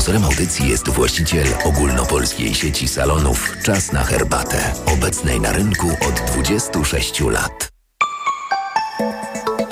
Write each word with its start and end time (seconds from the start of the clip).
Sponsorem 0.00 0.24
audycji 0.24 0.68
jest 0.68 0.88
właściciel 0.88 1.46
ogólnopolskiej 1.64 2.54
sieci 2.54 2.88
salonów 2.88 3.56
Czas 3.62 3.92
na 3.92 4.04
herbatę, 4.04 4.72
obecnej 4.86 5.40
na 5.40 5.52
rynku 5.52 5.88
od 5.88 6.32
26 6.34 7.20
lat. 7.20 7.68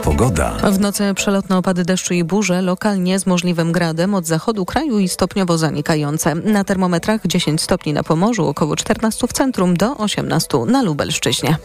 Pogoda. 0.03 0.51
W 0.51 0.80
nocy 0.80 1.14
przelotne 1.14 1.56
opady 1.56 1.85
deszczu 1.85 2.14
i 2.14 2.25
burze, 2.25 2.62
lokalnie 2.62 3.19
z 3.19 3.27
możliwym 3.27 3.72
gradem 3.72 4.14
od 4.14 4.27
zachodu 4.27 4.64
kraju 4.64 4.99
i 4.99 5.09
stopniowo 5.09 5.59
zanikające. 5.59 6.35
Na 6.35 6.65
termometrach 6.65 7.26
10 7.26 7.63
stopni 7.63 7.92
na 7.92 8.03
Pomorzu, 8.03 8.47
około 8.47 8.76
14 8.76 9.26
w 9.26 9.33
centrum 9.33 9.76
do 9.76 9.97
18 9.97 10.58
na 10.67 10.83
Lubelszczyźnie. 10.83 11.56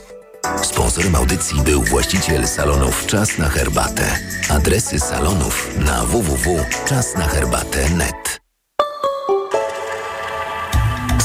Sponsorem 0.64 1.16
audycji 1.16 1.62
był 1.62 1.82
właściciel 1.82 2.48
salonów 2.48 3.06
Czas 3.06 3.38
na 3.38 3.50
herbatę. 3.50 4.20
Adresy 4.50 5.00
salonów 5.00 5.78
na 5.78 6.06
www.czasnaherbatę.net. 6.06 8.43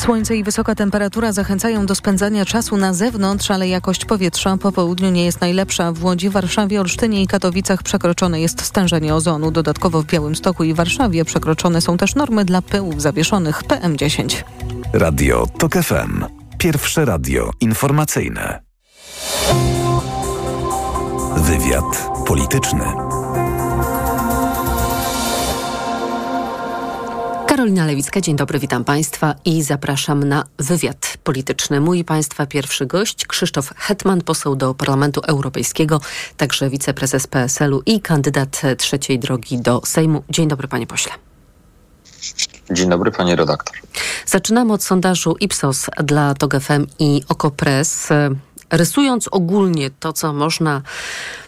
Słońce 0.08 0.36
i 0.36 0.44
wysoka 0.44 0.74
temperatura 0.74 1.32
zachęcają 1.32 1.86
do 1.86 1.94
spędzania 1.94 2.44
czasu 2.44 2.76
na 2.76 2.94
zewnątrz, 2.94 3.50
ale 3.50 3.68
jakość 3.68 4.04
powietrza 4.04 4.56
po 4.56 4.72
południu 4.72 5.10
nie 5.10 5.24
jest 5.24 5.40
najlepsza. 5.40 5.92
W 5.92 6.04
Łodzi, 6.04 6.28
Warszawie, 6.30 6.80
Olsztynie 6.80 7.22
i 7.22 7.26
Katowicach 7.26 7.82
przekroczone 7.82 8.40
jest 8.40 8.62
stężenie 8.62 9.14
ozonu. 9.14 9.50
Dodatkowo 9.50 10.02
w 10.02 10.06
Białymstoku 10.06 10.64
i 10.64 10.74
Warszawie 10.74 11.24
przekroczone 11.24 11.80
są 11.80 11.96
też 11.96 12.14
normy 12.14 12.44
dla 12.44 12.62
pyłów 12.62 13.02
zawieszonych 13.02 13.62
PM10. 13.64 14.44
Radio 14.92 15.46
TOK 15.58 15.72
FM. 15.72 16.24
Pierwsze 16.58 17.04
radio 17.04 17.50
informacyjne. 17.60 18.62
Wywiad 21.36 22.08
polityczny. 22.26 23.07
Karolina 27.68 27.86
Lewicka, 27.86 28.20
dzień 28.20 28.36
dobry, 28.36 28.58
witam 28.58 28.84
Państwa 28.84 29.34
i 29.44 29.62
zapraszam 29.62 30.24
na 30.24 30.44
wywiad 30.58 31.18
polityczny. 31.24 31.80
Mój 31.80 32.04
Państwa 32.04 32.46
pierwszy 32.46 32.86
gość, 32.86 33.26
Krzysztof 33.26 33.72
Hetman, 33.76 34.20
poseł 34.20 34.56
do 34.56 34.74
Parlamentu 34.74 35.20
Europejskiego, 35.26 36.00
także 36.36 36.70
wiceprezes 36.70 37.26
PSL-u 37.26 37.82
i 37.86 38.00
kandydat 38.00 38.62
trzeciej 38.78 39.18
drogi 39.18 39.58
do 39.58 39.82
Sejmu. 39.84 40.22
Dzień 40.30 40.48
dobry, 40.48 40.68
panie 40.68 40.86
pośle. 40.86 41.12
Dzień 42.70 42.90
dobry, 42.90 43.10
pani 43.10 43.36
redaktor. 43.36 43.76
Zaczynamy 44.26 44.72
od 44.72 44.82
sondażu 44.82 45.36
Ipsos 45.40 45.86
dla 46.04 46.34
TOG 46.34 46.60
FM 46.60 46.86
i 46.98 47.22
OKO.press. 47.28 48.08
Rysując 48.70 49.28
ogólnie 49.28 49.90
to, 49.90 50.12
co 50.12 50.32
można 50.32 50.82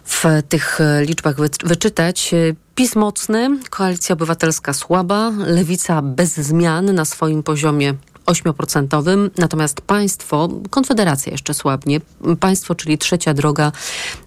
w 0.05 0.25
tych 0.49 0.79
liczbach 1.05 1.35
wyczytać, 1.63 2.31
PiS 2.75 2.95
mocny, 2.95 3.59
Koalicja 3.69 4.13
Obywatelska 4.13 4.73
słaba, 4.73 5.31
Lewica 5.37 6.01
bez 6.01 6.33
zmian 6.33 6.95
na 6.95 7.05
swoim 7.05 7.43
poziomie 7.43 7.93
8%, 8.25 9.29
natomiast 9.37 9.81
państwo, 9.81 10.49
Konfederacja 10.69 11.31
jeszcze 11.31 11.53
słabnie, 11.53 12.01
państwo, 12.39 12.75
czyli 12.75 12.97
trzecia 12.97 13.33
droga 13.33 13.71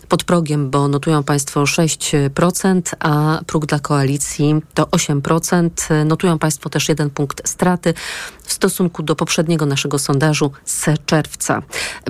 pod 0.09 0.25
progiem, 0.25 0.71
bo 0.71 0.89
notują 0.89 1.23
Państwo 1.23 1.63
6%, 1.63 2.81
a 2.99 3.41
próg 3.47 3.67
dla 3.67 3.79
koalicji 3.79 4.55
to 4.75 4.85
8%. 4.85 6.05
Notują 6.05 6.39
Państwo 6.39 6.71
też 6.71 6.89
jeden 6.89 7.11
punkt 7.11 7.49
straty 7.49 7.95
w 8.43 8.53
stosunku 8.53 9.03
do 9.03 9.17
poprzedniego 9.17 9.67
naszego 9.67 9.99
sondażu 9.99 10.51
z 10.65 10.87
czerwca. 11.07 11.63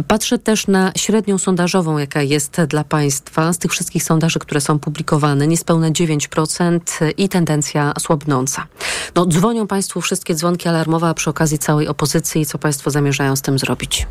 Patrzę 0.09 0.39
też 0.39 0.67
na 0.67 0.93
średnią 0.97 1.39
sondażową, 1.39 1.99
jaka 1.99 2.23
jest 2.23 2.61
dla 2.69 2.85
Państwa 2.85 3.53
z 3.53 3.59
tych 3.59 3.71
wszystkich 3.73 4.03
sondaży, 4.03 4.39
które 4.39 4.61
są 4.61 4.79
publikowane, 4.79 5.47
niespełna 5.47 5.91
9% 5.91 6.81
i 7.17 7.29
tendencja 7.29 7.93
słabnąca. 7.99 8.67
No, 9.15 9.27
dzwonią 9.27 9.67
Państwu 9.67 10.01
wszystkie 10.01 10.35
dzwonki 10.35 10.69
alarmowe, 10.69 11.09
a 11.09 11.15
przy 11.15 11.31
okazji 11.31 11.59
całej 11.59 11.89
opozycji, 11.89 12.47
co 12.47 12.59
Państwo 12.59 12.91
zamierzają 12.91 13.37
z 13.37 13.43
tym 13.43 13.59
zrobić? 13.59 14.07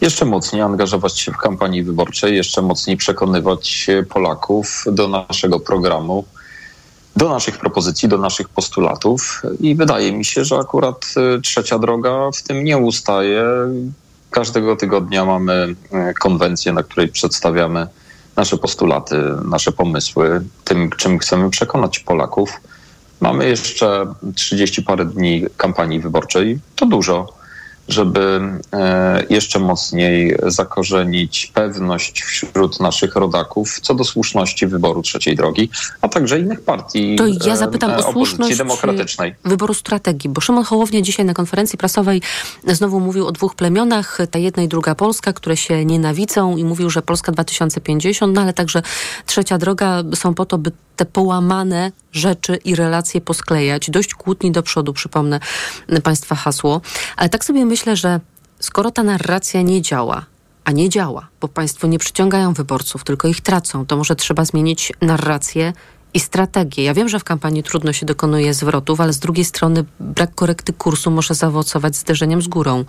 Jeszcze 0.00 0.24
mocniej 0.24 0.62
angażować 0.62 1.18
się 1.18 1.32
w 1.32 1.36
kampanii 1.36 1.82
wyborczej, 1.82 2.36
jeszcze 2.36 2.62
mocniej 2.62 2.96
przekonywać 2.96 3.86
Polaków 4.08 4.84
do 4.86 5.08
naszego 5.08 5.60
programu, 5.60 6.24
do 7.16 7.28
naszych 7.28 7.58
propozycji, 7.58 8.08
do 8.08 8.18
naszych 8.18 8.48
postulatów. 8.48 9.42
I 9.60 9.74
wydaje 9.74 10.12
mi 10.12 10.24
się, 10.24 10.44
że 10.44 10.56
akurat 10.56 11.04
y, 11.36 11.40
trzecia 11.40 11.78
droga 11.78 12.30
w 12.34 12.42
tym 12.42 12.64
nie 12.64 12.78
ustaje. 12.78 13.44
Każdego 14.30 14.76
tygodnia 14.76 15.24
mamy 15.24 15.74
y, 16.10 16.14
konwencję, 16.14 16.72
na 16.72 16.82
której 16.82 17.08
przedstawiamy 17.08 17.86
nasze 18.36 18.56
postulaty, 18.56 19.16
nasze 19.44 19.72
pomysły, 19.72 20.44
tym, 20.64 20.90
czym 20.90 21.18
chcemy 21.18 21.50
przekonać 21.50 21.98
Polaków. 21.98 22.60
Mamy 23.20 23.48
jeszcze 23.48 24.14
30 24.34 24.82
parę 24.82 25.04
dni 25.04 25.44
kampanii 25.56 26.00
wyborczej. 26.00 26.58
To 26.76 26.86
dużo 26.86 27.39
żeby 27.92 28.40
e, 28.72 29.24
jeszcze 29.30 29.58
mocniej 29.58 30.36
zakorzenić 30.46 31.50
pewność 31.54 32.22
wśród 32.22 32.80
naszych 32.80 33.16
rodaków 33.16 33.80
co 33.80 33.94
do 33.94 34.04
słuszności 34.04 34.66
wyboru 34.66 35.02
trzeciej 35.02 35.36
drogi, 35.36 35.70
a 36.00 36.08
także 36.08 36.38
innych 36.38 36.60
partii 36.60 37.16
To 37.16 37.24
ja 37.46 37.56
zapytam 37.56 37.92
o 37.92 38.12
słuszność 38.12 38.56
demokratycznej. 38.56 39.34
wyboru 39.44 39.74
strategii, 39.74 40.30
bo 40.30 40.40
Szymon 40.40 40.64
Hołownia 40.64 41.00
dzisiaj 41.00 41.26
na 41.26 41.34
konferencji 41.34 41.78
prasowej 41.78 42.22
znowu 42.66 43.00
mówił 43.00 43.26
o 43.26 43.32
dwóch 43.32 43.54
plemionach, 43.54 44.18
ta 44.30 44.38
jedna 44.38 44.62
i 44.62 44.68
druga 44.68 44.94
Polska, 44.94 45.32
które 45.32 45.56
się 45.56 45.84
nienawidzą 45.84 46.56
i 46.56 46.64
mówił, 46.64 46.90
że 46.90 47.02
Polska 47.02 47.32
2050, 47.32 48.34
no 48.34 48.42
ale 48.42 48.52
także 48.52 48.82
trzecia 49.26 49.58
droga 49.58 50.02
są 50.14 50.34
po 50.34 50.46
to, 50.46 50.58
by 50.58 50.72
te 50.96 51.04
połamane 51.04 51.92
rzeczy 52.12 52.56
i 52.56 52.74
relacje 52.74 53.20
posklejać. 53.20 53.90
Dość 53.90 54.14
kłótni 54.14 54.52
do 54.52 54.62
przodu, 54.62 54.92
przypomnę 54.92 55.40
Państwa 56.02 56.34
hasło. 56.34 56.80
Ale 57.16 57.28
tak 57.28 57.44
sobie 57.44 57.66
myślę, 57.66 57.96
że 57.96 58.20
skoro 58.60 58.90
ta 58.90 59.02
narracja 59.02 59.62
nie 59.62 59.82
działa, 59.82 60.24
a 60.64 60.72
nie 60.72 60.88
działa, 60.88 61.28
bo 61.40 61.48
Państwo 61.48 61.86
nie 61.86 61.98
przyciągają 61.98 62.52
wyborców, 62.52 63.04
tylko 63.04 63.28
ich 63.28 63.40
tracą, 63.40 63.86
to 63.86 63.96
może 63.96 64.16
trzeba 64.16 64.44
zmienić 64.44 64.92
narrację 65.00 65.72
i 66.14 66.20
strategię. 66.20 66.84
Ja 66.84 66.94
wiem, 66.94 67.08
że 67.08 67.18
w 67.18 67.24
kampanii 67.24 67.62
trudno 67.62 67.92
się 67.92 68.06
dokonuje 68.06 68.54
zwrotów, 68.54 69.00
ale 69.00 69.12
z 69.12 69.18
drugiej 69.18 69.44
strony 69.44 69.84
brak 70.00 70.34
korekty 70.34 70.72
kursu 70.72 71.10
może 71.10 71.34
zaowocować 71.34 71.96
zderzeniem 71.96 72.42
z 72.42 72.48
górą. 72.48 72.84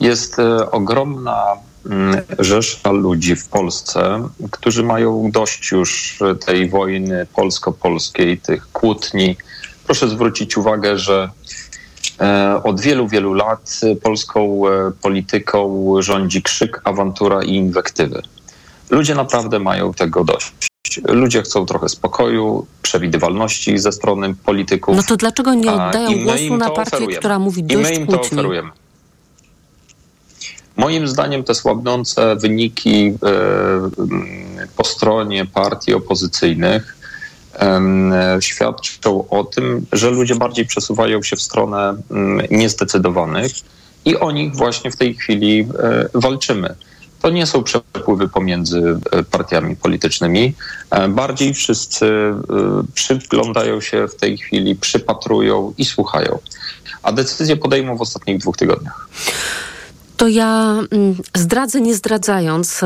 Jest 0.00 0.38
e, 0.38 0.70
ogromna 0.70 1.46
rzesza 2.38 2.90
ludzi 2.90 3.36
w 3.36 3.48
Polsce, 3.48 4.28
którzy 4.50 4.82
mają 4.82 5.30
dość 5.30 5.70
już 5.70 6.18
tej 6.46 6.68
wojny 6.68 7.26
polsko-polskiej, 7.34 8.38
tych 8.38 8.72
kłótni. 8.72 9.36
Proszę 9.84 10.08
zwrócić 10.08 10.56
uwagę, 10.56 10.98
że 10.98 11.30
e, 12.20 12.60
od 12.64 12.80
wielu, 12.80 13.08
wielu 13.08 13.34
lat 13.34 13.80
polską 14.02 14.68
e, 14.68 14.92
polityką 15.02 15.94
rządzi 15.98 16.42
krzyk, 16.42 16.80
awantura 16.84 17.42
i 17.42 17.54
inwektywy. 17.54 18.22
Ludzie 18.90 19.14
naprawdę 19.14 19.58
mają 19.58 19.94
tego 19.94 20.24
dość. 20.24 20.52
Ludzie 21.08 21.42
chcą 21.42 21.66
trochę 21.66 21.88
spokoju, 21.88 22.66
przewidywalności 22.82 23.78
ze 23.78 23.92
strony 23.92 24.34
polityków. 24.34 24.96
No 24.96 25.02
to 25.02 25.16
dlaczego 25.16 25.54
nie 25.54 25.72
oddają 25.72 26.24
głosu 26.24 26.56
na 26.56 26.70
partię, 26.70 26.96
oferujemy. 26.96 27.18
która 27.18 27.38
mówi 27.38 27.64
dość 27.64 27.90
I 27.90 27.92
my 27.92 28.00
im 28.00 28.06
kłótni? 28.06 28.28
to 28.28 28.34
oferujemy. 28.34 28.70
Moim 30.80 31.08
zdaniem 31.08 31.44
te 31.44 31.54
słabnące 31.54 32.36
wyniki 32.36 33.06
e, 33.06 33.16
po 34.76 34.84
stronie 34.84 35.46
partii 35.46 35.94
opozycyjnych 35.94 36.96
świadczą 38.40 39.28
o 39.28 39.44
tym, 39.44 39.86
że 39.92 40.10
ludzie 40.10 40.34
bardziej 40.34 40.66
przesuwają 40.66 41.22
się 41.22 41.36
w 41.36 41.42
stronę 41.42 41.96
niezdecydowanych 42.50 43.52
i 44.04 44.16
o 44.16 44.30
nich 44.30 44.56
właśnie 44.56 44.90
w 44.90 44.96
tej 44.96 45.14
chwili 45.14 45.60
e, 45.60 46.08
walczymy. 46.14 46.74
To 47.22 47.30
nie 47.30 47.46
są 47.46 47.62
przepływy 47.62 48.28
pomiędzy 48.28 48.98
e, 49.12 49.22
partiami 49.22 49.76
politycznymi. 49.76 50.54
Bardziej 51.08 51.54
wszyscy 51.54 52.34
przyglądają 52.94 53.80
się 53.80 54.08
w 54.08 54.14
tej 54.14 54.38
chwili, 54.38 54.76
przypatrują 54.76 55.74
i 55.78 55.84
słuchają. 55.84 56.38
A 57.02 57.12
decyzje 57.12 57.56
podejmą 57.56 57.96
w 57.96 58.00
ostatnich 58.00 58.38
dwóch 58.38 58.56
tygodniach. 58.56 59.08
To 60.20 60.28
ja 60.28 60.78
mm, 60.90 61.16
zdradzę 61.36 61.80
nie 61.80 61.94
zdradzając, 61.94 62.80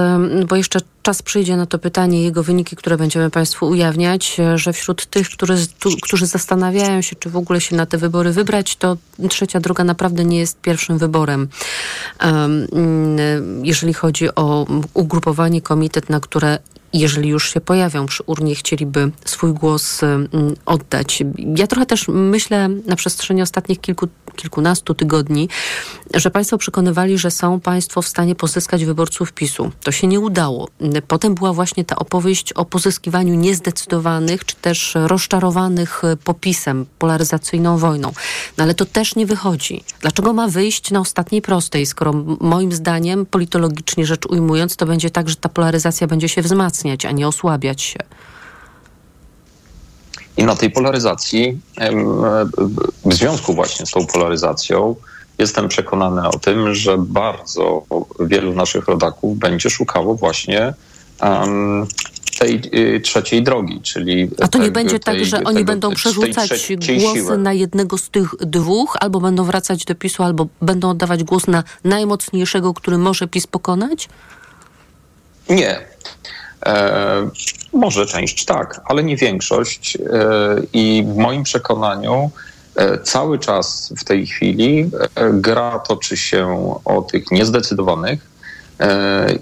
bo 0.48 0.56
jeszcze 0.56 0.80
czas 1.02 1.22
przyjdzie 1.22 1.56
na 1.56 1.66
to 1.66 1.78
pytanie, 1.78 2.22
jego 2.22 2.42
wyniki, 2.42 2.76
które 2.76 2.96
będziemy 2.96 3.30
Państwu 3.30 3.66
ujawniać, 3.66 4.40
e, 4.40 4.58
że 4.58 4.72
wśród 4.72 5.06
tych, 5.06 5.30
którzy, 5.30 5.54
którzy 6.02 6.26
zastanawiają 6.26 7.02
się, 7.02 7.16
czy 7.16 7.30
w 7.30 7.36
ogóle 7.36 7.60
się 7.60 7.76
na 7.76 7.86
te 7.86 7.98
wybory 7.98 8.32
wybrać, 8.32 8.76
to 8.76 8.96
trzecia 9.28 9.60
droga 9.60 9.84
naprawdę 9.84 10.24
nie 10.24 10.38
jest 10.38 10.60
pierwszym 10.60 10.98
wyborem. 10.98 11.48
Um, 12.24 12.66
jeżeli 13.62 13.94
chodzi 13.94 14.34
o 14.34 14.66
ugrupowanie 14.94 15.62
komitet, 15.62 16.10
na 16.10 16.20
które 16.20 16.58
jeżeli 16.92 17.28
już 17.28 17.52
się 17.52 17.60
pojawią 17.60 18.06
przy 18.06 18.22
urnie, 18.26 18.54
chcieliby 18.54 19.10
swój 19.24 19.52
głos 19.52 20.00
oddać. 20.66 21.22
Ja 21.56 21.66
trochę 21.66 21.86
też 21.86 22.08
myślę 22.08 22.68
na 22.68 22.96
przestrzeni 22.96 23.42
ostatnich 23.42 23.80
kilku 23.80 24.08
kilkunastu 24.36 24.94
tygodni, 24.94 25.48
że 26.14 26.30
Państwo 26.30 26.58
przekonywali, 26.58 27.18
że 27.18 27.30
są 27.30 27.60
Państwo 27.60 28.02
w 28.02 28.08
stanie 28.08 28.34
pozyskać 28.34 28.84
wyborców 28.84 29.32
PiSu. 29.32 29.70
To 29.82 29.92
się 29.92 30.06
nie 30.06 30.20
udało. 30.20 30.68
Potem 31.08 31.34
była 31.34 31.52
właśnie 31.52 31.84
ta 31.84 31.96
opowieść 31.96 32.52
o 32.52 32.64
pozyskiwaniu 32.64 33.34
niezdecydowanych, 33.34 34.44
czy 34.44 34.56
też 34.56 34.94
rozczarowanych 34.94 36.02
popisem, 36.24 36.86
polaryzacyjną 36.98 37.78
wojną. 37.78 38.12
No 38.58 38.64
ale 38.64 38.74
to 38.74 38.84
też 38.84 39.16
nie 39.16 39.26
wychodzi. 39.26 39.84
Dlaczego 40.00 40.32
ma 40.32 40.48
wyjść 40.48 40.90
na 40.90 41.00
ostatniej 41.00 41.42
prostej, 41.42 41.86
skoro 41.86 42.12
moim 42.40 42.72
zdaniem, 42.72 43.26
politologicznie 43.26 44.06
rzecz 44.06 44.26
ujmując, 44.26 44.76
to 44.76 44.86
będzie 44.86 45.10
tak, 45.10 45.28
że 45.28 45.36
ta 45.36 45.48
polaryzacja 45.48 46.06
będzie 46.06 46.28
się 46.28 46.42
wzmacniać, 46.42 47.06
a 47.06 47.10
nie 47.10 47.28
osłabiać 47.28 47.82
się? 47.82 47.98
I 50.36 50.44
na 50.44 50.56
tej 50.56 50.70
polaryzacji, 50.70 51.58
w 53.04 53.14
związku 53.14 53.54
właśnie 53.54 53.86
z 53.86 53.90
tą 53.90 54.06
polaryzacją, 54.06 54.96
jestem 55.38 55.68
przekonany 55.68 56.28
o 56.28 56.38
tym, 56.38 56.74
że 56.74 56.98
bardzo 56.98 57.82
wielu 58.20 58.54
naszych 58.54 58.88
rodaków 58.88 59.38
będzie 59.38 59.70
szukało 59.70 60.14
właśnie 60.14 60.74
um, 61.20 61.86
tej 62.38 62.60
y, 62.74 63.00
trzeciej 63.00 63.42
drogi, 63.42 63.80
czyli. 63.82 64.30
A 64.40 64.48
to 64.48 64.58
nie 64.58 64.70
będzie 64.70 64.98
tak, 64.98 65.14
tej, 65.14 65.14
tak, 65.14 65.24
że 65.24 65.36
tego, 65.36 65.50
oni 65.50 65.64
będą 65.64 65.94
przerzucać 65.94 66.48
głosy 66.98 67.18
siły. 67.18 67.38
na 67.38 67.52
jednego 67.52 67.98
z 67.98 68.10
tych 68.10 68.34
dwóch, 68.40 68.96
albo 69.00 69.20
będą 69.20 69.44
wracać 69.44 69.84
do 69.84 69.94
PiSu, 69.94 70.22
albo 70.22 70.46
będą 70.62 70.90
oddawać 70.90 71.24
głos 71.24 71.46
na 71.46 71.64
najmocniejszego, 71.84 72.74
który 72.74 72.98
może 72.98 73.28
PiS 73.28 73.46
pokonać? 73.46 74.08
Nie. 75.50 75.80
E, 76.66 77.30
może 77.74 78.06
część 78.06 78.44
tak, 78.44 78.80
ale 78.84 79.04
nie 79.04 79.16
większość. 79.16 79.96
E, 79.96 80.00
I 80.72 81.04
w 81.06 81.16
moim 81.16 81.42
przekonaniu 81.42 82.30
e, 82.76 82.98
cały 82.98 83.38
czas 83.38 83.92
w 83.98 84.04
tej 84.04 84.26
chwili 84.26 84.90
e, 85.14 85.30
gra 85.32 85.78
toczy 85.78 86.16
się 86.16 86.74
o 86.84 87.02
tych 87.02 87.30
niezdecydowanych 87.30 88.34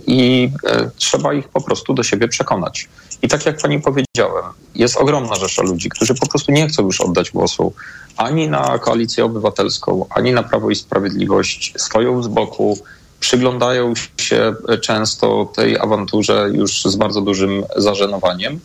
i 0.07 0.51
trzeba 0.97 1.35
ich 1.35 1.49
po 1.49 1.61
prostu 1.61 1.95
do 1.95 2.03
siebie 2.03 2.29
przekonać. 2.29 2.89
I 3.23 3.29
tak 3.29 3.47
jak 3.47 3.63
pani 3.63 3.81
powiedziałem, 3.81 4.45
jest 4.75 4.97
ogromna 4.97 5.35
rzesza 5.35 5.63
ludzi, 5.63 5.89
którzy 5.89 6.15
po 6.15 6.27
prostu 6.27 6.53
nie 6.53 6.69
chcą 6.69 6.83
już 6.83 7.01
oddać 7.01 7.31
głosu 7.31 7.73
ani 8.17 8.49
na 8.49 8.79
koalicję 8.79 9.25
obywatelską, 9.25 10.07
ani 10.11 10.33
na 10.33 10.43
Prawo 10.43 10.71
i 10.71 10.75
Sprawiedliwość, 10.75 11.75
stoją 11.77 12.23
z 12.23 12.29
boku, 12.29 12.79
przyglądają 13.23 13.95
się 14.17 14.55
często 14.81 15.53
tej 15.57 15.79
awanturze 15.79 16.51
już 16.53 16.83
z 16.85 16.97
bardzo 16.97 17.21
dużym 17.21 17.65
zażenowaniem. 17.77 18.61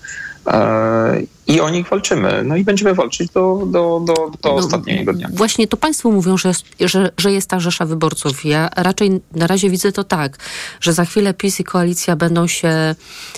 E, 0.47 1.21
I 1.47 1.61
o 1.61 1.69
nich 1.69 1.89
walczymy. 1.89 2.43
No 2.43 2.55
i 2.55 2.63
będziemy 2.63 2.93
walczyć 2.93 3.31
do, 3.31 3.63
do, 3.65 4.01
do, 4.05 4.13
do 4.13 4.49
no, 4.49 4.53
ostatniego 4.53 5.13
dnia. 5.13 5.27
Właśnie 5.33 5.67
to 5.67 5.77
Państwo 5.77 6.11
mówią, 6.11 6.37
że, 6.37 6.51
że, 6.79 7.11
że 7.17 7.31
jest 7.31 7.49
ta 7.49 7.59
rzesza 7.59 7.85
wyborców. 7.85 8.45
Ja 8.45 8.69
raczej 8.75 9.21
na 9.31 9.47
razie 9.47 9.69
widzę 9.69 9.91
to 9.91 10.03
tak, 10.03 10.37
że 10.81 10.93
za 10.93 11.05
chwilę 11.05 11.33
PiS 11.33 11.59
i 11.59 11.63
koalicja 11.63 12.15
będą 12.15 12.47
się 12.47 12.95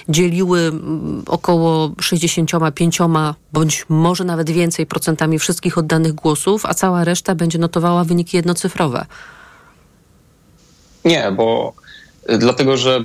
dzieliły 0.09 0.71
około 1.25 1.91
65 2.01 2.99
bądź 3.53 3.85
może 3.89 4.23
nawet 4.23 4.49
więcej 4.49 4.85
procentami 4.85 5.39
wszystkich 5.39 5.77
oddanych 5.77 6.13
głosów, 6.13 6.65
a 6.65 6.73
cała 6.73 7.03
reszta 7.03 7.35
będzie 7.35 7.59
notowała 7.59 8.03
wyniki 8.03 8.37
jednocyfrowe. 8.37 9.05
Nie, 11.05 11.31
bo 11.31 11.73
y, 12.29 12.37
dlatego, 12.37 12.77
że 12.77 13.03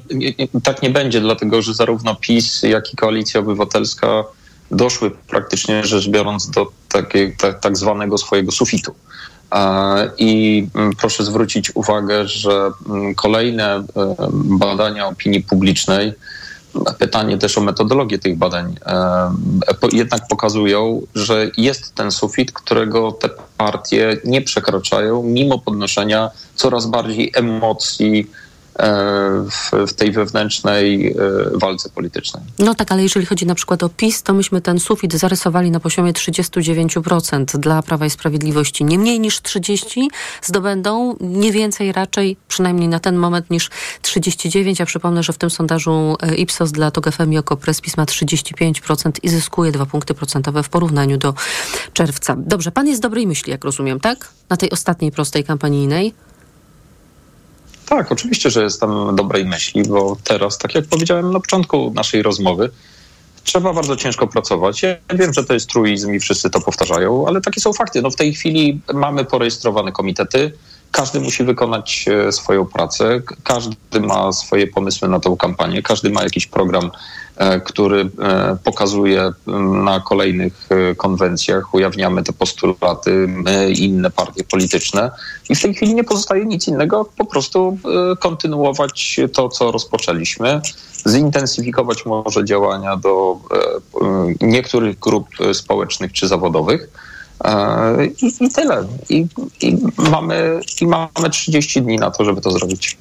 tak 0.64 0.82
nie 0.82 0.90
będzie, 0.90 1.20
dlatego 1.20 1.62
że 1.62 1.74
zarówno 1.74 2.14
PiS, 2.14 2.62
jak 2.62 2.92
i 2.92 2.96
Koalicja 2.96 3.40
Obywatelska 3.40 4.24
doszły 4.70 5.10
praktycznie 5.10 5.84
rzecz 5.84 6.08
biorąc 6.08 6.50
do 6.50 6.66
takiej, 6.92 7.36
tak, 7.36 7.60
tak 7.60 7.76
zwanego 7.76 8.18
swojego 8.18 8.52
sufitu. 8.52 8.94
I 10.18 10.66
mm, 10.74 10.90
proszę 10.96 11.24
zwrócić 11.24 11.76
uwagę, 11.76 12.28
że 12.28 12.70
mm, 12.88 13.14
kolejne 13.14 13.78
y, 13.78 13.84
badania 14.32 15.06
opinii 15.06 15.40
publicznej, 15.40 16.12
pytanie 16.98 17.38
też 17.38 17.58
o 17.58 17.60
metodologię 17.60 18.18
tych 18.18 18.38
badań, 18.38 18.74
jednak 19.92 20.28
pokazują, 20.28 21.02
że 21.14 21.50
jest 21.56 21.94
ten 21.94 22.10
sufit, 22.10 22.52
którego 22.52 23.12
te 23.12 23.30
partie 23.56 24.16
nie 24.24 24.42
przekraczają, 24.42 25.22
mimo 25.22 25.58
podnoszenia 25.58 26.30
coraz 26.54 26.86
bardziej 26.86 27.32
emocji 27.34 28.30
w, 28.76 29.70
w, 29.88 29.92
tej 29.92 30.12
wewnętrznej 30.12 31.06
e, 31.06 31.14
walce 31.58 31.90
politycznej. 31.90 32.42
No 32.58 32.74
tak, 32.74 32.92
ale 32.92 33.02
jeżeli 33.02 33.26
chodzi 33.26 33.46
na 33.46 33.54
przykład 33.54 33.82
o 33.82 33.88
PiS, 33.88 34.22
to 34.22 34.34
myśmy 34.34 34.60
ten 34.60 34.80
sufit 34.80 35.14
zarysowali 35.14 35.70
na 35.70 35.80
poziomie 35.80 36.12
39% 36.12 37.58
dla 37.58 37.82
Prawa 37.82 38.06
i 38.06 38.10
Sprawiedliwości. 38.10 38.84
Nie 38.84 38.98
mniej 38.98 39.20
niż 39.20 39.42
30 39.42 40.10
zdobędą, 40.42 41.16
nie 41.20 41.52
więcej 41.52 41.92
raczej, 41.92 42.36
przynajmniej 42.48 42.88
na 42.88 43.00
ten 43.00 43.16
moment, 43.16 43.50
niż 43.50 43.70
39. 44.02 44.78
Ja 44.78 44.86
przypomnę, 44.86 45.22
że 45.22 45.32
w 45.32 45.38
tym 45.38 45.50
sondażu 45.50 46.16
e, 46.22 46.34
Ipsos 46.34 46.72
dla 46.72 46.90
TOG 46.90 47.10
FM 47.10 47.32
i 47.32 47.38
Okopres 47.38 47.80
PiS 47.80 47.96
ma 47.96 48.04
35% 48.04 49.12
i 49.22 49.28
zyskuje 49.28 49.72
2 49.72 49.86
punkty 49.86 50.14
procentowe 50.14 50.62
w 50.62 50.68
porównaniu 50.68 51.18
do 51.18 51.34
czerwca. 51.92 52.36
Dobrze, 52.38 52.72
pan 52.72 52.86
jest 52.86 53.02
dobrej 53.02 53.26
myśli, 53.26 53.50
jak 53.50 53.64
rozumiem, 53.64 54.00
tak? 54.00 54.28
Na 54.48 54.56
tej 54.56 54.70
ostatniej 54.70 55.12
prostej 55.12 55.44
kampanijnej. 55.44 56.14
Tak, 57.86 58.12
oczywiście, 58.12 58.50
że 58.50 58.62
jestem 58.62 59.16
dobrej 59.16 59.44
myśli, 59.44 59.82
bo 59.82 60.16
teraz, 60.24 60.58
tak 60.58 60.74
jak 60.74 60.86
powiedziałem 60.86 61.32
na 61.32 61.40
początku 61.40 61.92
naszej 61.94 62.22
rozmowy, 62.22 62.70
trzeba 63.44 63.72
bardzo 63.72 63.96
ciężko 63.96 64.26
pracować. 64.26 64.82
Ja 64.82 64.96
wiem, 65.14 65.32
że 65.32 65.44
to 65.44 65.54
jest 65.54 65.68
truizm 65.68 66.14
i 66.14 66.20
wszyscy 66.20 66.50
to 66.50 66.60
powtarzają, 66.60 67.26
ale 67.26 67.40
takie 67.40 67.60
są 67.60 67.72
fakty. 67.72 68.02
No 68.02 68.10
w 68.10 68.16
tej 68.16 68.34
chwili 68.34 68.80
mamy 68.94 69.24
porejestrowane 69.24 69.92
komitety, 69.92 70.52
każdy 70.94 71.20
musi 71.20 71.44
wykonać 71.44 72.04
e, 72.08 72.32
swoją 72.32 72.64
pracę, 72.64 73.22
każdy 73.42 74.00
ma 74.00 74.32
swoje 74.32 74.66
pomysły 74.66 75.08
na 75.08 75.20
tą 75.20 75.36
kampanię, 75.36 75.82
każdy 75.82 76.10
ma 76.10 76.22
jakiś 76.22 76.46
program 76.46 76.90
E, 77.36 77.60
który 77.60 78.10
e, 78.22 78.56
pokazuje 78.64 79.32
na 79.84 80.00
kolejnych 80.00 80.68
konwencjach, 80.96 81.74
ujawniamy 81.74 82.22
te 82.22 82.32
postulaty, 82.32 83.28
inne 83.76 84.10
partie 84.10 84.44
polityczne. 84.44 85.10
I 85.48 85.54
w 85.54 85.62
tej 85.62 85.74
chwili 85.74 85.94
nie 85.94 86.04
pozostaje 86.04 86.44
nic 86.44 86.68
innego, 86.68 87.08
po 87.16 87.24
prostu 87.24 87.78
kontynuować 88.20 89.20
to, 89.32 89.48
co 89.48 89.72
rozpoczęliśmy, 89.72 90.60
zintensyfikować 91.06 92.06
może 92.06 92.44
działania 92.44 92.96
do 92.96 93.38
niektórych 94.40 94.98
grup 94.98 95.28
społecznych 95.52 96.12
czy 96.12 96.28
zawodowych. 96.28 96.88
I, 98.22 98.44
i 98.44 98.50
tyle. 98.50 98.86
I, 99.08 99.26
I, 99.60 99.76
mamy, 100.10 100.60
I 100.80 100.86
mamy 100.86 101.30
30 101.30 101.82
dni 101.82 101.96
na 101.96 102.10
to, 102.10 102.24
żeby 102.24 102.40
to 102.40 102.50
zrobić. 102.50 102.96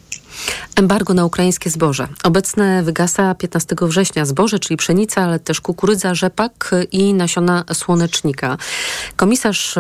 Embargo 0.75 1.13
na 1.13 1.25
ukraińskie 1.25 1.69
zboże. 1.69 2.07
Obecne 2.23 2.83
wygasa 2.83 3.35
15 3.35 3.75
września 3.81 4.25
zboże, 4.25 4.59
czyli 4.59 4.77
pszenica, 4.77 5.21
ale 5.21 5.39
też 5.39 5.61
kukurydza, 5.61 6.15
rzepak 6.15 6.71
i 6.91 7.13
nasiona 7.13 7.63
słonecznika. 7.73 8.57
Komisarz, 9.15 9.75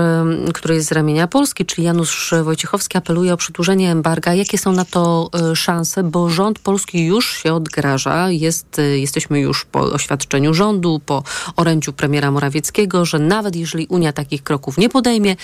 który 0.53 0.75
jest 0.75 0.87
z 0.87 0.91
ramienia 0.91 1.27
Polski, 1.27 1.65
czyli 1.65 1.83
Janusz 1.83 2.33
Wojciechowski, 2.43 2.97
apeluje 2.97 3.33
o 3.33 3.37
przedłużenie 3.37 3.91
embarga. 3.91 4.33
Jakie 4.33 4.57
są 4.57 4.71
na 4.71 4.85
to 4.85 5.29
e, 5.51 5.55
szanse? 5.55 6.03
Bo 6.03 6.29
rząd 6.29 6.59
polski 6.59 7.05
już 7.05 7.37
się 7.37 7.53
odgraża. 7.53 8.29
Jest, 8.29 8.79
e, 8.79 8.99
jesteśmy 8.99 9.39
już 9.39 9.65
po 9.65 9.79
oświadczeniu 9.79 10.53
rządu, 10.53 11.01
po 11.05 11.23
orędziu 11.55 11.93
premiera 11.93 12.31
Morawieckiego, 12.31 13.05
że 13.05 13.19
nawet 13.19 13.55
jeżeli 13.55 13.87
Unia 13.87 14.13
takich 14.13 14.43
kroków 14.43 14.77
nie 14.77 14.89
podejmie, 14.89 15.35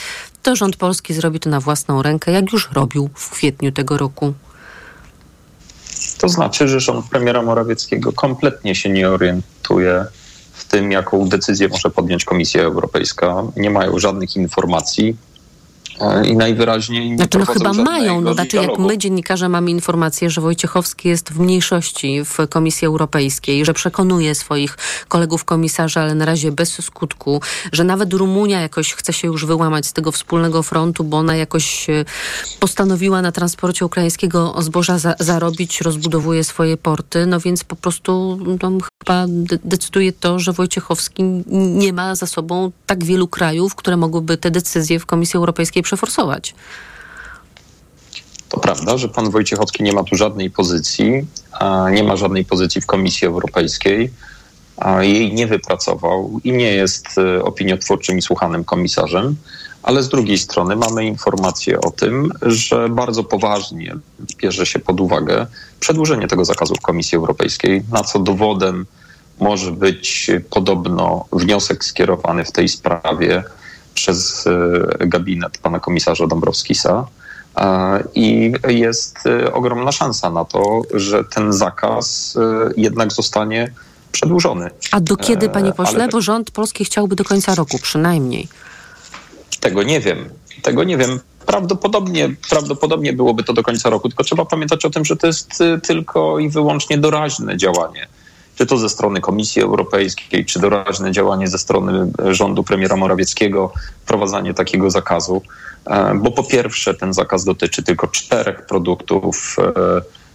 to 0.44 0.56
rząd 0.56 0.76
polski 0.76 1.14
zrobi 1.14 1.40
to 1.40 1.50
na 1.50 1.60
własną 1.60 2.02
rękę, 2.02 2.32
jak 2.32 2.52
już 2.52 2.70
robił 2.72 3.10
w 3.16 3.30
kwietniu 3.30 3.72
tego 3.72 3.98
roku. 3.98 4.34
To 6.18 6.30
znaczy, 6.30 6.68
że 6.68 6.80
rząd 6.80 7.06
premiera 7.10 7.42
Morawieckiego 7.42 8.14
kompletnie 8.14 8.76
się 8.76 8.90
nie 8.90 9.10
orientuje 9.10 10.06
w 10.54 10.66
tym, 10.66 10.92
jaką 10.92 11.30
decyzję 11.30 11.68
może 11.68 11.90
podjąć 11.90 12.26
Komisja 12.26 12.62
Europejska. 12.62 13.44
Nie 13.56 13.70
mają 13.70 14.00
żadnych 14.00 14.36
informacji 14.36 15.18
i 16.26 16.38
najwyraźniej 16.38 17.10
nie 17.10 17.18
Znaczy 17.18 17.38
no 17.38 17.46
chyba 17.46 17.74
mają, 17.74 18.22
no 18.22 18.34
znaczy 18.34 18.58
jak 18.58 18.78
my 18.80 18.98
dziennikarze 18.98 19.50
mamy 19.50 19.72
informację, 19.72 20.30
że 20.30 20.42
Wojciechowski 20.42 21.10
jest 21.10 21.30
w 21.34 21.40
mniejszości 21.40 22.22
w 22.26 22.48
Komisji 22.50 22.88
Europejskiej, 22.88 23.66
że 23.66 23.74
przekonuje 23.74 24.36
swoich 24.36 24.78
kolegów 25.08 25.46
komisarzy, 25.46 26.00
ale 26.00 26.16
na 26.16 26.26
razie 26.26 26.52
bez 26.52 26.86
skutku, 26.86 27.42
że 27.72 27.84
nawet 27.84 28.14
Rumunia 28.14 28.62
jakoś 28.62 28.94
chce 28.94 29.14
się 29.14 29.28
już 29.28 29.46
wyłamać 29.46 29.86
z 29.86 29.94
tego 29.94 30.12
wspólnego 30.12 30.64
frontu, 30.64 31.04
bo 31.04 31.18
ona 31.18 31.36
jakoś 31.36 31.90
e, 31.90 32.06
postanowiła 32.60 33.22
na 33.22 33.32
transporcie 33.32 33.86
ukraińskiego 33.86 34.56
zboża 34.60 34.98
za 35.00 35.16
zarobić, 35.20 35.82
rozbudowuje 35.82 36.44
swoje 36.44 36.78
porty, 36.78 37.26
no 37.26 37.40
więc 37.40 37.64
po 37.64 37.76
prostu 37.76 38.40
no, 38.62 38.78
chyba 39.00 39.26
decyduje 39.64 40.14
to, 40.14 40.40
że 40.40 40.54
Wojciechowski 40.54 41.24
nie 41.48 41.94
ma 41.94 42.16
za 42.16 42.28
sobą 42.28 42.72
tak 42.86 43.04
wielu 43.04 43.28
krajów, 43.28 43.76
które 43.76 43.98
mogłyby 43.98 44.38
te 44.38 44.52
decyzje 44.52 45.00
w 45.00 45.06
Komisji 45.06 45.38
Europejskiej 45.38 45.84
przeforsować. 45.84 46.56
To 48.50 48.60
prawda, 48.60 48.98
że 48.98 49.10
pan 49.10 49.30
Wojciechowski 49.30 49.84
nie 49.84 49.94
ma 49.94 50.04
tu 50.04 50.16
żadnej 50.16 50.52
pozycji, 50.52 51.28
nie 51.92 52.04
ma 52.04 52.16
żadnej 52.16 52.46
pozycji 52.46 52.82
w 52.82 52.86
Komisji 52.86 53.28
Europejskiej. 53.28 54.12
jej 55.00 55.34
nie 55.34 55.48
wypracował 55.48 56.40
i 56.44 56.52
nie 56.52 56.72
jest 56.74 57.08
opiniotwórczym 57.44 58.18
i 58.18 58.22
słuchanym 58.22 58.64
komisarzem 58.64 59.36
ale 59.84 60.04
z 60.04 60.10
drugiej 60.10 60.38
strony 60.38 60.76
mamy 60.76 61.06
informację 61.06 61.82
o 61.82 61.92
tym, 61.92 62.32
że 62.42 62.90
bardzo 62.90 63.24
poważnie 63.24 63.96
bierze 64.38 64.66
się 64.66 64.80
pod 64.80 65.00
uwagę 65.00 65.48
przedłużenie 65.80 66.28
tego 66.28 66.46
zakazu 66.46 66.76
w 66.76 66.82
Komisji 66.82 67.16
Europejskiej, 67.16 67.84
na 67.92 68.04
co 68.04 68.20
dowodem 68.20 68.86
może 69.40 69.72
być 69.72 70.32
podobno 70.50 71.26
wniosek 71.32 71.86
skierowany 71.86 72.46
w 72.46 72.52
tej 72.52 72.70
sprawie 72.70 73.44
przez 73.94 74.48
e, 74.48 75.08
gabinet 75.08 75.58
pana 75.58 75.80
komisarza 75.80 76.28
Dąbrowskisa. 76.28 77.08
E, 77.58 78.04
I 78.16 78.54
jest 78.68 79.28
e, 79.28 79.54
ogromna 79.54 79.92
szansa 79.92 80.30
na 80.30 80.46
to, 80.46 80.82
że 80.94 81.24
ten 81.24 81.54
zakaz 81.54 82.38
jednak 82.78 83.14
zostanie 83.14 83.72
przedłużony. 84.12 84.70
A 84.92 85.00
do 85.00 85.18
kiedy, 85.18 85.50
panie 85.50 85.74
pośle? 85.74 86.04
Ale... 86.04 86.08
Bo 86.08 86.22
rząd 86.22 86.52
polski 86.52 86.86
chciałby 86.86 87.16
do 87.16 87.24
końca 87.24 87.56
roku 87.56 87.80
przynajmniej. 87.80 88.48
Tego 89.60 89.84
nie 89.84 90.00
wiem. 90.00 90.30
Tego 90.62 90.84
nie 90.84 90.98
wiem. 90.98 91.20
Prawdopodobnie, 91.46 92.30
prawdopodobnie 92.50 93.14
byłoby 93.14 93.44
to 93.44 93.54
do 93.54 93.64
końca 93.64 93.90
roku, 93.90 94.10
tylko 94.10 94.24
trzeba 94.24 94.46
pamiętać 94.46 94.86
o 94.86 94.90
tym, 94.90 95.06
że 95.06 95.16
to 95.16 95.28
jest 95.28 95.62
y, 95.62 95.80
tylko 95.84 96.40
i 96.40 96.50
wyłącznie 96.50 96.98
doraźne 96.98 97.58
działanie. 97.58 98.08
Czy 98.56 98.66
to 98.66 98.78
ze 98.78 98.90
strony 98.90 99.22
Komisji 99.22 99.62
Europejskiej, 99.62 100.46
czy 100.46 100.60
doraźne 100.60 101.12
działanie 101.12 101.48
ze 101.48 101.58
strony 101.58 102.12
y, 102.30 102.34
rządu 102.34 102.64
premiera 102.64 102.96
Morawieckiego, 102.96 103.74
wprowadzanie 104.04 104.54
takiego 104.54 104.92
zakazu. 104.92 105.42
E, 105.86 106.14
bo 106.16 106.32
po 106.32 106.44
pierwsze, 106.44 106.94
ten 106.94 107.14
zakaz 107.14 107.46
dotyczy 107.46 107.84
tylko 107.84 108.08
czterech 108.08 108.66
produktów. 108.66 109.56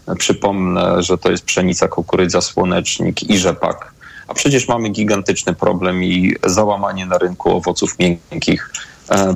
E, 0.09 0.17
przypomnę, 0.17 1.03
że 1.03 1.19
to 1.19 1.31
jest 1.31 1.45
pszenica, 1.45 1.89
kukurydza, 1.89 2.41
słonecznik 2.41 3.31
i 3.31 3.39
rzepak. 3.39 3.93
A 4.29 4.35
przecież 4.35 4.69
mamy 4.69 4.89
gigantyczny 4.89 5.55
problem 5.55 6.05
i 6.05 6.35
załamanie 6.47 7.07
na 7.07 7.19
rynku 7.19 7.57
owoców 7.57 7.99
miękkich 7.99 8.71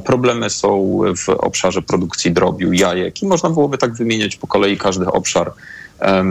problemy 0.05 0.51
są 0.51 1.01
w 1.17 1.29
obszarze 1.29 1.83
produkcji 1.83 2.33
drobiu, 2.33 2.73
jajek 2.73 3.23
i 3.23 3.27
można 3.27 3.51
byłoby 3.51 3.79
tak 3.79 3.95
wymieniać 3.95 4.37
po 4.37 4.47
kolei 4.47 4.77
każdy 4.77 5.07
obszar, 5.07 5.53
e, 6.01 6.25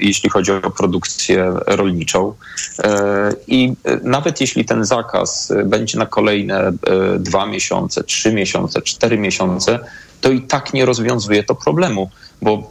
jeśli 0.00 0.30
chodzi 0.30 0.52
o 0.52 0.70
produkcję 0.70 1.52
rolniczą. 1.66 2.34
E, 2.78 3.32
I 3.46 3.72
nawet 4.02 4.40
jeśli 4.40 4.64
ten 4.64 4.84
zakaz 4.84 5.52
będzie 5.64 5.98
na 5.98 6.06
kolejne 6.06 6.72
dwa 7.18 7.46
miesiące, 7.46 8.04
trzy 8.04 8.32
miesiące, 8.32 8.82
cztery 8.82 9.18
miesiące, 9.18 9.78
to 10.20 10.30
i 10.30 10.40
tak 10.40 10.74
nie 10.74 10.86
rozwiązuje 10.86 11.44
to 11.44 11.54
problemu, 11.54 12.10
bo 12.42 12.70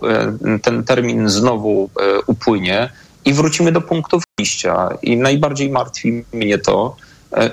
ten 0.61 0.83
termin 0.83 1.29
znowu 1.29 1.89
upłynie 2.27 2.89
i 3.25 3.33
wrócimy 3.33 3.71
do 3.71 3.81
punktów 3.81 4.23
wyjścia. 4.37 4.89
I 5.01 5.17
najbardziej 5.17 5.69
martwi 5.69 6.23
mnie 6.33 6.57
to, 6.57 6.95
E, 6.95 7.04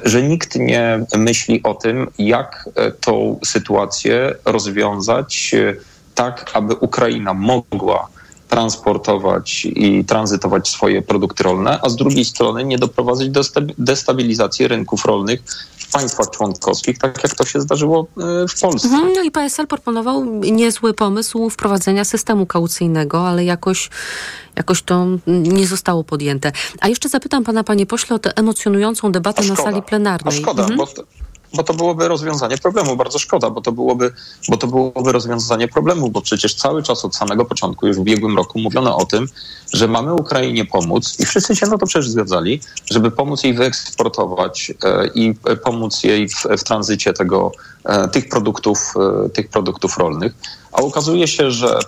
że 0.05 0.23
nikt 0.23 0.57
nie 0.57 1.05
myśli 1.17 1.63
o 1.63 1.75
tym, 1.75 2.11
jak 2.19 2.69
e, 2.75 2.91
tą 2.91 3.39
sytuację 3.45 4.35
rozwiązać 4.45 5.55
e, 5.55 5.75
tak, 6.15 6.51
aby 6.55 6.75
Ukraina 6.75 7.35
mogła 7.35 8.09
transportować 8.53 9.65
i 9.65 10.05
tranzytować 10.05 10.69
swoje 10.69 11.03
produkty 11.03 11.43
rolne, 11.43 11.79
a 11.83 11.89
z 11.89 11.97
drugiej 11.97 12.25
strony 12.25 12.65
nie 12.65 12.79
doprowadzić 12.79 13.29
do 13.29 13.41
destabilizacji 13.79 14.69
rynków 14.69 15.05
rolnych 15.05 15.43
w 15.77 15.93
państwach 15.93 16.31
członkowskich, 16.31 16.99
tak 16.99 17.23
jak 17.23 17.35
to 17.35 17.45
się 17.45 17.61
zdarzyło 17.61 18.07
w 18.49 18.61
Polsce. 18.61 18.89
Mhm, 18.89 19.13
no 19.17 19.23
i 19.23 19.31
PSL 19.31 19.67
proponował 19.67 20.25
niezły 20.35 20.95
pomysł 20.95 21.51
wprowadzenia 21.51 22.05
systemu 22.05 22.47
kaucyjnego, 22.47 23.29
ale 23.29 23.45
jakoś 23.45 23.91
jakoś 24.57 24.83
to 24.83 25.07
nie 25.27 25.67
zostało 25.67 26.05
podjęte. 26.05 26.53
A 26.81 26.89
jeszcze 26.89 27.09
zapytam 27.09 27.45
pana, 27.45 27.65
panie 27.65 27.87
pośle, 27.87 28.17
o 28.17 28.19
tę 28.19 28.37
emocjonującą 28.37 29.13
debatę 29.13 29.43
na 29.43 29.57
sali 29.57 29.83
plenarnej. 29.83 30.35
A 30.35 30.41
szkoda, 30.41 30.63
mhm. 30.63 30.79
bo, 30.79 30.87
bo 31.55 31.63
to 31.63 31.75
byłoby 31.75 32.09
rozwiązanie 32.09 32.59
problemu. 32.59 32.97
Bardzo 32.97 33.19
szkoda, 33.19 33.51
bo 33.51 33.61
to, 33.61 33.73
byłoby, 33.73 34.13
bo 34.49 34.57
to 34.57 34.67
byłoby 34.67 35.13
rozwiązanie 35.13 35.69
problemu, 35.69 36.11
bo 36.11 36.21
przecież 36.21 36.55
cały 36.55 36.83
czas 36.83 37.05
od 37.05 37.17
samego 37.17 37.45
początku, 37.45 37.87
już 37.87 37.97
w 37.97 38.01
ubiegłym 38.01 38.37
roku, 38.37 38.59
mówiono 38.59 38.97
o 38.97 39.07
tym, 39.07 39.29
że 39.73 39.89
mamy 39.89 40.15
Ukrainie 40.15 40.65
pomóc 40.65 41.21
i 41.21 41.27
wszyscy 41.27 41.57
się 41.57 41.67
na 41.67 41.79
to 41.79 41.87
przecież 41.87 42.09
zgadzali, 42.09 42.61
żeby 42.91 43.11
pomóc 43.11 43.45
jej 43.45 43.55
wyeksportować 43.55 44.73
e, 44.85 45.07
i 45.15 45.35
pomóc 45.65 46.03
jej 46.05 46.29
w, 46.29 46.43
w 46.59 46.65
tranzycie 46.65 47.13
tego, 47.13 47.53
e, 47.85 48.09
tych, 48.09 48.29
produktów, 48.29 48.95
e, 49.27 49.29
tych 49.29 49.49
produktów 49.49 49.99
rolnych. 49.99 50.33
A 50.73 50.77
okazuje 50.77 51.29
się, 51.29 51.51
że 51.51 51.79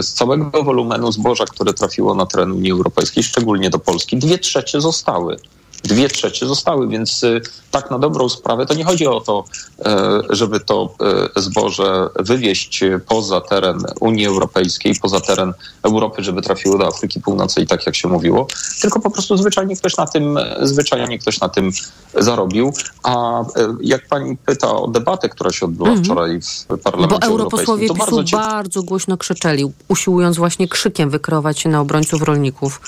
z 0.00 0.12
całego 0.12 0.62
wolumenu 0.62 1.12
zboża, 1.12 1.44
które 1.44 1.74
trafiło 1.74 2.14
na 2.14 2.26
teren 2.26 2.52
Unii 2.52 2.72
Europejskiej, 2.72 3.22
szczególnie 3.22 3.70
do 3.70 3.78
Polski, 3.78 4.16
dwie 4.16 4.38
trzecie 4.38 4.80
zostały 4.80 5.36
dwie 5.84 6.08
trzecie 6.08 6.46
zostały, 6.46 6.88
więc 6.88 7.22
y, 7.22 7.40
tak 7.70 7.90
na 7.90 7.98
dobrą 7.98 8.28
sprawę 8.28 8.66
to 8.66 8.74
nie 8.74 8.84
chodzi 8.84 9.06
o 9.06 9.20
to, 9.20 9.44
e, 9.84 10.20
żeby 10.30 10.60
to 10.60 10.94
e, 11.36 11.40
zboże 11.40 12.08
wywieźć 12.20 12.80
poza 13.08 13.40
teren 13.40 13.78
Unii 14.00 14.26
Europejskiej, 14.26 14.94
poza 15.02 15.20
teren 15.20 15.52
Europy, 15.82 16.22
żeby 16.22 16.42
trafiło 16.42 16.78
do 16.78 16.86
Afryki 16.86 17.20
Północnej, 17.20 17.66
tak 17.66 17.86
jak 17.86 17.96
się 17.96 18.08
mówiło, 18.08 18.46
tylko 18.80 19.00
po 19.00 19.10
prostu 19.10 19.36
zwyczajnie 19.36 19.76
ktoś 19.76 19.96
na 19.96 20.06
tym, 20.06 20.38
zwyczajnie 20.62 21.18
ktoś 21.18 21.40
na 21.40 21.48
tym 21.48 21.70
zarobił. 22.14 22.72
A 23.02 23.40
e, 23.40 23.44
jak 23.80 24.08
pani 24.08 24.36
pyta 24.36 24.76
o 24.76 24.88
debatę, 24.88 25.28
która 25.28 25.50
się 25.52 25.66
odbyła 25.66 25.88
mm 25.88 26.04
wczoraj 26.04 26.40
w 26.40 26.78
Parlamencie 26.78 27.18
Bo 27.18 27.26
europosłowie 27.26 27.88
PiSu 27.88 28.16
bardzo, 28.16 28.36
bardzo 28.36 28.82
głośno 28.82 29.16
krzyczeli, 29.16 29.72
usiłując 29.88 30.36
właśnie 30.36 30.68
krzykiem 30.68 31.10
wykrować 31.10 31.60
się 31.60 31.68
na 31.68 31.80
obrońców 31.80 32.22
rolników 32.22 32.80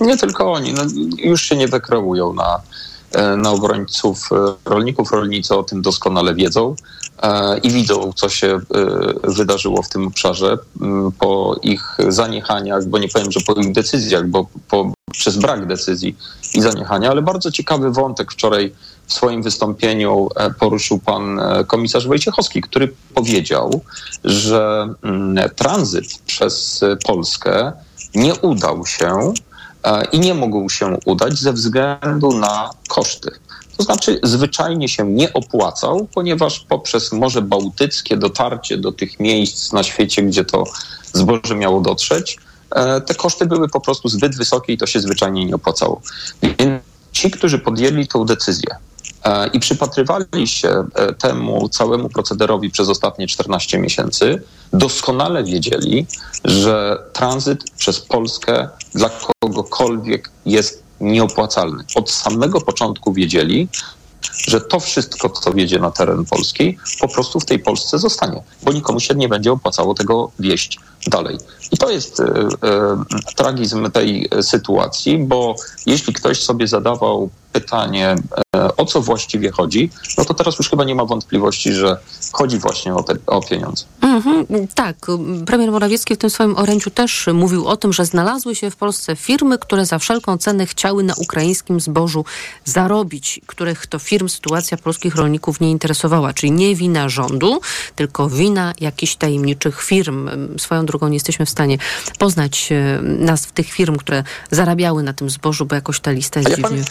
nie 0.00 0.16
tylko 0.16 0.52
oni, 0.52 0.72
no, 0.72 0.82
już 1.18 1.42
się 1.42 1.56
nie 1.56 1.68
dekreują 1.68 2.32
na, 2.32 2.60
e, 3.12 3.36
na 3.36 3.50
obrońców 3.50 4.28
e, 4.32 4.70
rolników. 4.70 5.12
Rolnicy 5.12 5.54
o 5.54 5.62
tym 5.62 5.82
doskonale 5.82 6.34
wiedzą 6.34 6.74
e, 7.22 7.58
i 7.58 7.70
widzą, 7.70 8.12
co 8.16 8.28
się 8.28 8.60
wydarzyło 9.24 9.82
w 9.82 9.88
tym 9.88 10.06
obszarze 10.06 10.58
po 11.18 11.56
ich 11.62 11.96
zaniechaniach, 12.08 12.84
bo 12.84 12.98
nie 12.98 13.08
powiem, 13.08 13.32
że 13.32 13.40
po 13.40 13.52
ich 13.52 13.72
decyzjach, 13.72 14.28
bo 14.28 14.46
po, 14.68 14.92
przez 15.12 15.36
brak 15.36 15.66
decyzji 15.66 16.16
i 16.54 16.60
zaniechania, 16.60 17.10
ale 17.10 17.22
bardzo 17.22 17.50
ciekawy 17.50 17.90
wątek 17.90 18.32
wczoraj 18.32 18.72
w 19.06 19.12
swoim 19.12 19.42
wystąpieniu 19.42 20.28
poruszył 20.60 20.98
pan 20.98 21.40
komisarz 21.66 22.06
Wojciechowski, 22.06 22.60
który 22.60 22.94
powiedział, 23.14 23.80
że 24.24 24.88
tranzyt 25.56 26.18
przez 26.26 26.80
Polskę 27.06 27.72
nie 28.14 28.34
udał 28.34 28.86
się 28.86 29.32
i 30.12 30.20
nie 30.20 30.34
mógł 30.34 30.70
się 30.70 30.96
udać 31.04 31.38
ze 31.38 31.52
względu 31.52 32.32
na 32.32 32.70
koszty. 32.88 33.30
To 33.76 33.82
znaczy, 33.82 34.20
zwyczajnie 34.22 34.88
się 34.88 35.12
nie 35.12 35.32
opłacał, 35.32 36.08
ponieważ 36.14 36.60
poprzez 36.60 37.12
Morze 37.12 37.42
Bałtyckie 37.42 38.16
dotarcie 38.16 38.78
do 38.78 38.92
tych 38.92 39.20
miejsc 39.20 39.72
na 39.72 39.82
świecie, 39.82 40.22
gdzie 40.22 40.44
to 40.44 40.64
zboże 41.12 41.54
miało 41.54 41.80
dotrzeć, 41.80 42.38
e, 42.70 43.00
te 43.00 43.14
koszty 43.14 43.46
były 43.46 43.68
po 43.68 43.80
prostu 43.80 44.08
zbyt 44.08 44.36
wysokie 44.36 44.72
i 44.72 44.78
to 44.78 44.86
się 44.86 45.00
zwyczajnie 45.00 45.46
nie 45.46 45.54
opłacało. 45.54 46.00
Więc 46.42 46.82
ci, 47.12 47.30
którzy 47.30 47.58
podjęli 47.58 48.06
tę 48.06 48.24
decyzję, 48.24 48.76
E, 48.76 48.87
i 49.52 49.60
przypatrywali 49.60 50.48
się 50.48 50.84
e, 50.94 51.12
temu 51.12 51.68
całemu 51.68 52.08
procederowi 52.08 52.70
przez 52.70 52.88
ostatnie 52.88 53.26
14 53.26 53.78
miesięcy, 53.78 54.42
doskonale 54.72 55.44
wiedzieli, 55.44 56.06
że 56.44 57.02
tranzyt 57.12 57.70
przez 57.76 58.00
Polskę 58.00 58.68
dla 58.94 59.10
kogokolwiek 59.40 60.30
jest 60.46 60.82
nieopłacalny. 61.00 61.84
Od 61.94 62.10
samego 62.10 62.60
początku 62.60 63.12
wiedzieli, 63.12 63.68
że 64.46 64.60
to 64.60 64.80
wszystko, 64.80 65.30
co 65.30 65.52
wiedzie 65.52 65.78
na 65.78 65.90
teren 65.90 66.24
Polski, 66.24 66.78
po 67.00 67.08
prostu 67.08 67.40
w 67.40 67.44
tej 67.44 67.58
Polsce 67.58 67.98
zostanie, 67.98 68.42
bo 68.62 68.72
nikomu 68.72 69.00
się 69.00 69.14
nie 69.14 69.28
będzie 69.28 69.52
opłacało 69.52 69.94
tego 69.94 70.30
wieść 70.38 70.78
dalej. 71.08 71.38
I 71.72 71.78
to 71.78 71.90
jest 71.90 72.20
e, 72.20 72.24
e, 72.24 73.04
tragizm 73.36 73.90
tej 73.90 74.28
sytuacji, 74.42 75.18
bo 75.18 75.54
jeśli 75.86 76.12
ktoś 76.12 76.42
sobie 76.42 76.66
zadawał 76.66 77.30
pytanie, 77.52 78.14
e, 78.56 78.76
o 78.76 78.84
co 78.84 79.00
właściwie 79.00 79.50
chodzi, 79.50 79.90
no 80.18 80.24
to 80.24 80.34
teraz 80.34 80.58
już 80.58 80.70
chyba 80.70 80.84
nie 80.84 80.94
ma 80.94 81.04
wątpliwości, 81.04 81.72
że 81.72 81.98
chodzi 82.32 82.58
właśnie 82.58 82.94
o, 82.94 83.02
te, 83.02 83.14
o 83.26 83.42
pieniądze. 83.42 83.84
Mhm, 84.00 84.46
tak. 84.74 84.96
Premier 85.46 85.70
Morawiecki 85.70 86.14
w 86.14 86.18
tym 86.18 86.30
swoim 86.30 86.56
orędziu 86.56 86.90
też 86.90 87.26
mówił 87.34 87.66
o 87.66 87.76
tym, 87.76 87.92
że 87.92 88.04
znalazły 88.04 88.54
się 88.54 88.70
w 88.70 88.76
Polsce 88.76 89.16
firmy, 89.16 89.58
które 89.58 89.86
za 89.86 89.98
wszelką 89.98 90.38
cenę 90.38 90.66
chciały 90.66 91.02
na 91.02 91.14
ukraińskim 91.14 91.80
zbożu 91.80 92.24
zarobić, 92.64 93.40
których 93.46 93.86
to 93.86 93.98
firm 93.98 94.28
sytuacja 94.28 94.76
polskich 94.76 95.16
rolników 95.16 95.60
nie 95.60 95.70
interesowała. 95.70 96.32
Czyli 96.32 96.52
nie 96.52 96.74
wina 96.74 97.08
rządu, 97.08 97.60
tylko 97.96 98.28
wina 98.28 98.74
jakichś 98.80 99.16
tajemniczych 99.16 99.82
firm. 99.82 100.30
Swoją 100.58 100.86
drogą 100.86 100.97
nie 101.06 101.14
jesteśmy 101.14 101.46
w 101.46 101.50
stanie 101.50 101.78
poznać 102.18 102.72
e, 102.72 103.02
nazw 103.02 103.52
tych 103.52 103.70
firm, 103.70 103.96
które 103.96 104.24
zarabiały 104.50 105.02
na 105.02 105.12
tym 105.12 105.30
zbożu, 105.30 105.66
bo 105.66 105.74
jakoś 105.74 106.00
ta 106.00 106.10
lista 106.10 106.40
jest 106.40 106.50
ja 106.50 106.56
dziwnie 106.56 106.84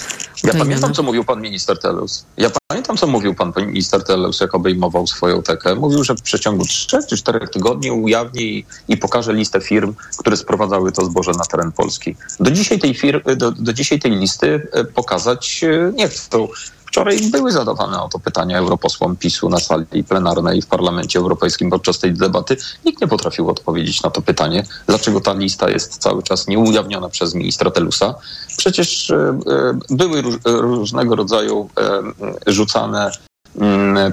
pamiętam, 0.59 0.93
co 0.93 1.03
mówił 1.03 1.23
pan 1.23 1.41
minister 1.41 1.79
Telus. 1.79 2.25
Ja 2.37 2.49
pamiętam, 2.67 2.97
co 2.97 3.07
mówił 3.07 3.35
pan 3.35 3.53
minister 3.57 4.03
Telus, 4.03 4.39
jak 4.39 4.55
obejmował 4.55 5.07
swoją 5.07 5.43
tekę. 5.43 5.75
Mówił, 5.75 6.03
że 6.03 6.15
w 6.15 6.21
przeciągu 6.21 6.65
3 6.65 6.97
czy 7.09 7.17
4 7.17 7.47
tygodni 7.47 7.91
ujawni 7.91 8.65
i 8.87 8.97
pokaże 8.97 9.33
listę 9.33 9.61
firm, 9.61 9.93
które 10.17 10.37
sprowadzały 10.37 10.91
to 10.91 11.05
zboże 11.05 11.31
na 11.31 11.45
teren 11.45 11.71
Polski. 11.71 12.15
Do 12.39 12.51
dzisiaj 12.51 12.79
tej, 12.79 12.95
fir- 12.95 13.35
do, 13.35 13.51
do 13.51 13.73
dzisiaj 13.73 13.99
tej 13.99 14.11
listy 14.11 14.67
e, 14.71 14.83
pokazać 14.83 15.63
e, 15.63 15.91
nie 15.95 16.07
chcą. 16.09 16.47
Wczoraj 16.87 17.19
były 17.31 17.51
zadawane 17.51 18.01
o 18.01 18.09
to 18.09 18.19
pytania 18.19 18.57
europosłom 18.57 19.15
PiSu 19.15 19.49
na 19.49 19.59
sali 19.59 20.03
plenarnej 20.03 20.61
w 20.61 20.67
Parlamencie 20.67 21.19
Europejskim 21.19 21.69
podczas 21.69 21.99
tej 21.99 22.13
debaty. 22.13 22.57
Nikt 22.85 23.01
nie 23.01 23.07
potrafił 23.07 23.49
odpowiedzieć 23.49 24.03
na 24.03 24.09
to 24.09 24.21
pytanie, 24.21 24.63
dlaczego 24.87 25.21
ta 25.21 25.33
lista 25.33 25.69
jest 25.69 25.97
cały 25.97 26.23
czas 26.23 26.47
nieujawniona 26.47 27.09
przez 27.09 27.33
ministra 27.33 27.71
Telusa. 27.71 28.15
Przecież 28.57 29.09
e, 29.09 29.15
e, 29.15 29.79
były 29.89 30.23
różnego 30.45 31.15
rodzaju 31.15 31.69
e, 31.77 32.51
rzucane 32.51 33.11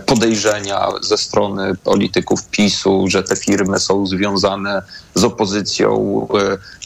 podejrzenia 0.07 0.89
ze 1.01 1.19
strony 1.19 1.77
polityków 1.85 2.49
PiSu, 2.49 3.05
że 3.09 3.23
te 3.23 3.37
firmy 3.37 3.81
są 3.81 4.07
związane 4.07 4.83
z 5.15 5.25
opozycją. 5.25 6.27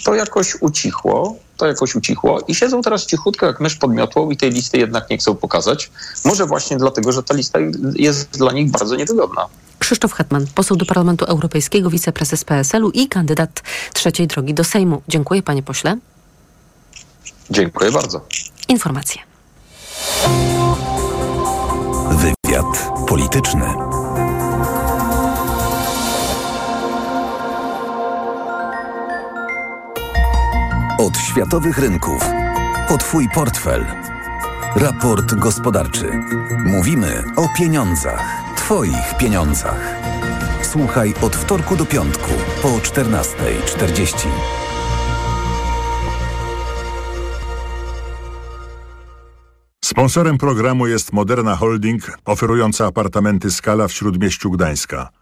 To 0.04 0.14
jakoś 0.14 0.56
ucichło 0.60 1.36
to 1.58 1.66
jakoś 1.66 1.94
ucichło 1.94 2.40
i 2.48 2.54
siedzą 2.54 2.82
teraz 2.82 3.06
cichutko 3.06 3.46
jak 3.46 3.60
mysz 3.60 3.76
pod 3.76 3.94
miotłą 3.94 4.30
i 4.30 4.36
tej 4.36 4.50
listy 4.50 4.78
jednak 4.78 5.10
nie 5.10 5.18
chcą 5.18 5.34
pokazać. 5.34 5.90
Może 6.24 6.46
właśnie 6.46 6.76
dlatego, 6.76 7.12
że 7.12 7.22
ta 7.22 7.34
lista 7.34 7.58
jest 7.94 8.30
dla 8.30 8.52
nich 8.52 8.70
bardzo 8.70 8.96
niewygodna. 8.96 9.46
Krzysztof 9.78 10.12
Hetman, 10.12 10.46
poseł 10.54 10.76
do 10.76 10.86
Parlamentu 10.86 11.24
Europejskiego, 11.24 11.90
wiceprezes 11.90 12.44
PSL-u 12.44 12.90
i 12.90 13.08
kandydat 13.08 13.62
trzeciej 13.92 14.26
drogi 14.26 14.54
do 14.54 14.64
Sejmu. 14.64 15.02
Dziękuję 15.08 15.42
panie 15.42 15.62
pośle. 15.62 15.98
Dziękuję 17.50 17.92
bardzo. 17.92 18.20
Informacje. 18.68 19.22
Wywiad 22.10 22.90
polityczny. 23.08 23.97
Od 30.98 31.18
światowych 31.18 31.78
rynków. 31.78 32.22
O 32.88 32.98
Twój 32.98 33.28
portfel. 33.34 33.86
Raport 34.76 35.34
gospodarczy. 35.34 36.10
Mówimy 36.66 37.24
o 37.36 37.48
pieniądzach. 37.58 38.24
Twoich 38.56 39.16
pieniądzach. 39.18 39.96
Słuchaj 40.62 41.14
od 41.22 41.36
wtorku 41.36 41.76
do 41.76 41.86
piątku 41.86 42.30
po 42.62 42.68
14.40. 42.68 44.28
Sponsorem 49.84 50.38
programu 50.38 50.86
jest 50.86 51.12
Moderna 51.12 51.56
Holding, 51.56 52.18
oferująca 52.24 52.86
apartamenty 52.86 53.50
Skala 53.50 53.88
w 53.88 53.92
Śródmieściu 53.92 54.50
Gdańska 54.50 55.08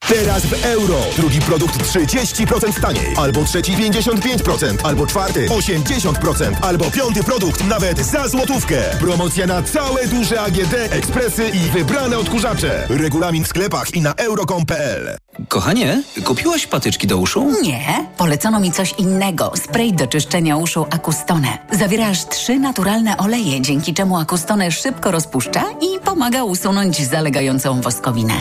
Teraz 0.00 0.46
w 0.46 0.64
euro. 0.64 0.98
Drugi 1.16 1.40
produkt 1.40 1.78
30% 1.78 2.80
taniej. 2.80 3.14
Albo 3.16 3.44
trzeci 3.44 3.72
55%. 3.72 4.76
Albo 4.84 5.06
czwarty 5.06 5.46
80%. 5.48 6.54
Albo 6.60 6.90
piąty 6.90 7.24
produkt 7.24 7.64
nawet 7.64 7.98
za 7.98 8.28
złotówkę. 8.28 8.76
Promocja 9.00 9.46
na 9.46 9.62
całe 9.62 10.06
duże 10.08 10.40
AGD, 10.40 10.74
ekspresy 10.90 11.48
i 11.48 11.58
wybrane 11.58 12.18
odkurzacze. 12.18 12.86
Regulamin 12.88 13.44
w 13.44 13.48
sklepach 13.48 13.94
i 13.94 14.00
na 14.00 14.14
euro.com.pl 14.14 15.16
Kochanie, 15.48 16.02
kupiłaś 16.24 16.66
patyczki 16.66 17.06
do 17.06 17.18
uszu? 17.18 17.52
Nie, 17.62 18.06
polecono 18.16 18.60
mi 18.60 18.72
coś 18.72 18.94
innego. 18.98 19.52
Spray 19.56 19.92
do 19.92 20.06
czyszczenia 20.06 20.56
uszu 20.56 20.86
Acustone. 20.90 21.58
Zawiera 21.72 22.08
aż 22.08 22.28
trzy 22.28 22.58
naturalne 22.58 23.16
oleje, 23.16 23.60
dzięki 23.60 23.94
czemu 23.94 24.18
Acustone 24.18 24.70
szybko 24.72 25.10
rozpuszcza 25.10 25.64
i 25.80 26.00
pomaga 26.00 26.44
usunąć 26.44 27.06
zalegającą 27.06 27.80
woskowinę. 27.80 28.34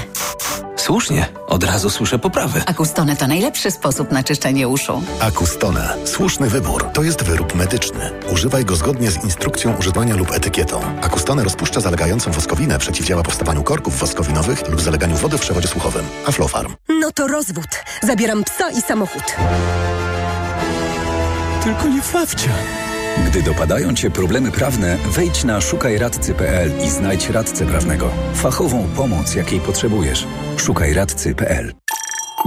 Słusznie, 0.76 1.26
od 1.48 1.64
razu 1.64 1.90
słyszę 1.90 2.20
poprawy. 2.20 2.62
Acustone 2.66 3.16
to 3.16 3.28
najlepszy 3.28 3.72
sposób 3.72 4.12
na 4.12 4.24
czyszczenie 4.24 4.68
uszu. 4.68 5.04
Acustone. 5.20 5.96
Słuszny 6.06 6.50
wybór. 6.50 6.90
To 6.94 7.04
jest 7.04 7.24
wyrób 7.24 7.56
medyczny. 7.56 8.12
Używaj 8.32 8.66
go 8.66 8.76
zgodnie 8.76 9.12
z 9.12 9.24
instrukcją 9.24 9.76
używania 9.78 10.16
lub 10.16 10.32
etykietą. 10.32 10.82
Acustone 11.02 11.44
rozpuszcza 11.44 11.82
zalegającą 11.82 12.32
woskowinę, 12.32 12.80
przeciwdziała 12.80 13.24
powstawaniu 13.24 13.64
korków 13.64 14.00
woskowinowych 14.00 14.70
lub 14.70 14.82
zaleganiu 14.82 15.16
wody 15.18 15.38
w 15.38 15.42
przewodzie 15.42 15.68
słuchowym. 15.68 16.06
Aflofarm. 16.28 16.76
No 16.90 17.12
to 17.12 17.28
rozwód. 17.28 17.68
Zabieram 18.04 18.44
psa 18.44 18.70
i 18.72 18.82
samochód. 18.82 19.24
Tylko 21.64 21.88
nie 21.88 22.02
Fawcia. 22.02 22.50
Gdy 23.28 23.44
dopadają 23.44 23.94
Cię 23.94 24.12
problemy 24.12 24.52
prawne, 24.52 24.98
wejdź 25.08 25.44
na 25.44 25.62
szukajradcy.pl 25.62 26.72
i 26.86 26.90
znajdź 26.90 27.30
radcę 27.30 27.66
prawnego. 27.66 28.10
Fachową 28.34 28.88
pomoc, 28.96 29.36
jakiej 29.36 29.60
potrzebujesz. 29.60 30.28
Szukajradcy.pl 30.58 31.74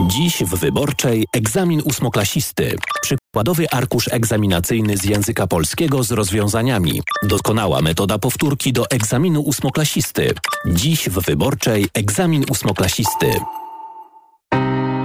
Dziś 0.06 0.42
w 0.44 0.54
Wyborczej 0.54 1.26
egzamin 1.32 1.82
ósmoklasisty. 1.84 2.76
Przykładowy 3.02 3.70
arkusz 3.70 4.08
egzaminacyjny 4.12 4.96
z 4.96 5.04
języka 5.04 5.46
polskiego 5.46 6.02
z 6.02 6.10
rozwiązaniami. 6.10 7.02
Doskonała 7.22 7.80
metoda 7.80 8.18
powtórki 8.18 8.72
do 8.72 8.90
egzaminu 8.90 9.40
ósmoklasisty. 9.40 10.34
Dziś 10.66 11.08
w 11.08 11.20
Wyborczej 11.20 11.86
egzamin 11.94 12.44
ósmoklasisty. 12.50 13.30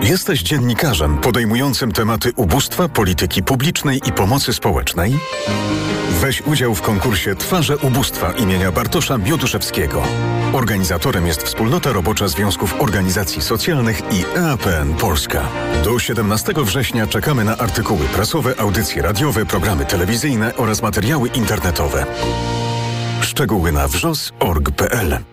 Jesteś 0.04 0.42
dziennikarzem 0.42 1.18
podejmującym 1.18 1.92
tematy 1.92 2.32
ubóstwa, 2.36 2.90
polityki 2.90 3.44
publicznej 3.44 4.02
i 4.06 4.12
pomocy 4.12 4.54
społecznej? 4.54 5.20
Weź 6.22 6.42
udział 6.42 6.76
w 6.76 6.82
konkursie 6.82 7.36
Twarze 7.36 7.78
Ubóstwa 7.78 8.32
imienia 8.32 8.72
Bartosza 8.72 9.18
Mioduszewskiego. 9.18 10.04
Organizatorem 10.54 11.28
jest 11.28 11.44
Wspólnota 11.44 11.92
Robocza 11.92 12.28
Związków 12.28 12.82
Organizacji 12.82 13.42
Socjalnych 13.42 14.00
i 14.00 14.40
EAPN 14.40 14.94
Polska. 14.94 15.48
Do 15.84 16.00
17 16.00 16.54
września 16.58 17.08
czekamy 17.08 17.44
na 17.44 17.58
artykuły 17.58 18.06
prasowe, 18.06 18.60
audycje 18.60 19.02
radiowe, 19.02 19.46
programy 19.46 19.86
telewizyjne 19.86 20.56
oraz 20.56 20.82
materiały 20.82 21.30
internetowe. 21.30 22.06
Szczegóły 23.22 23.72
na 23.72 23.88
wrzos.org.pl 23.88 25.33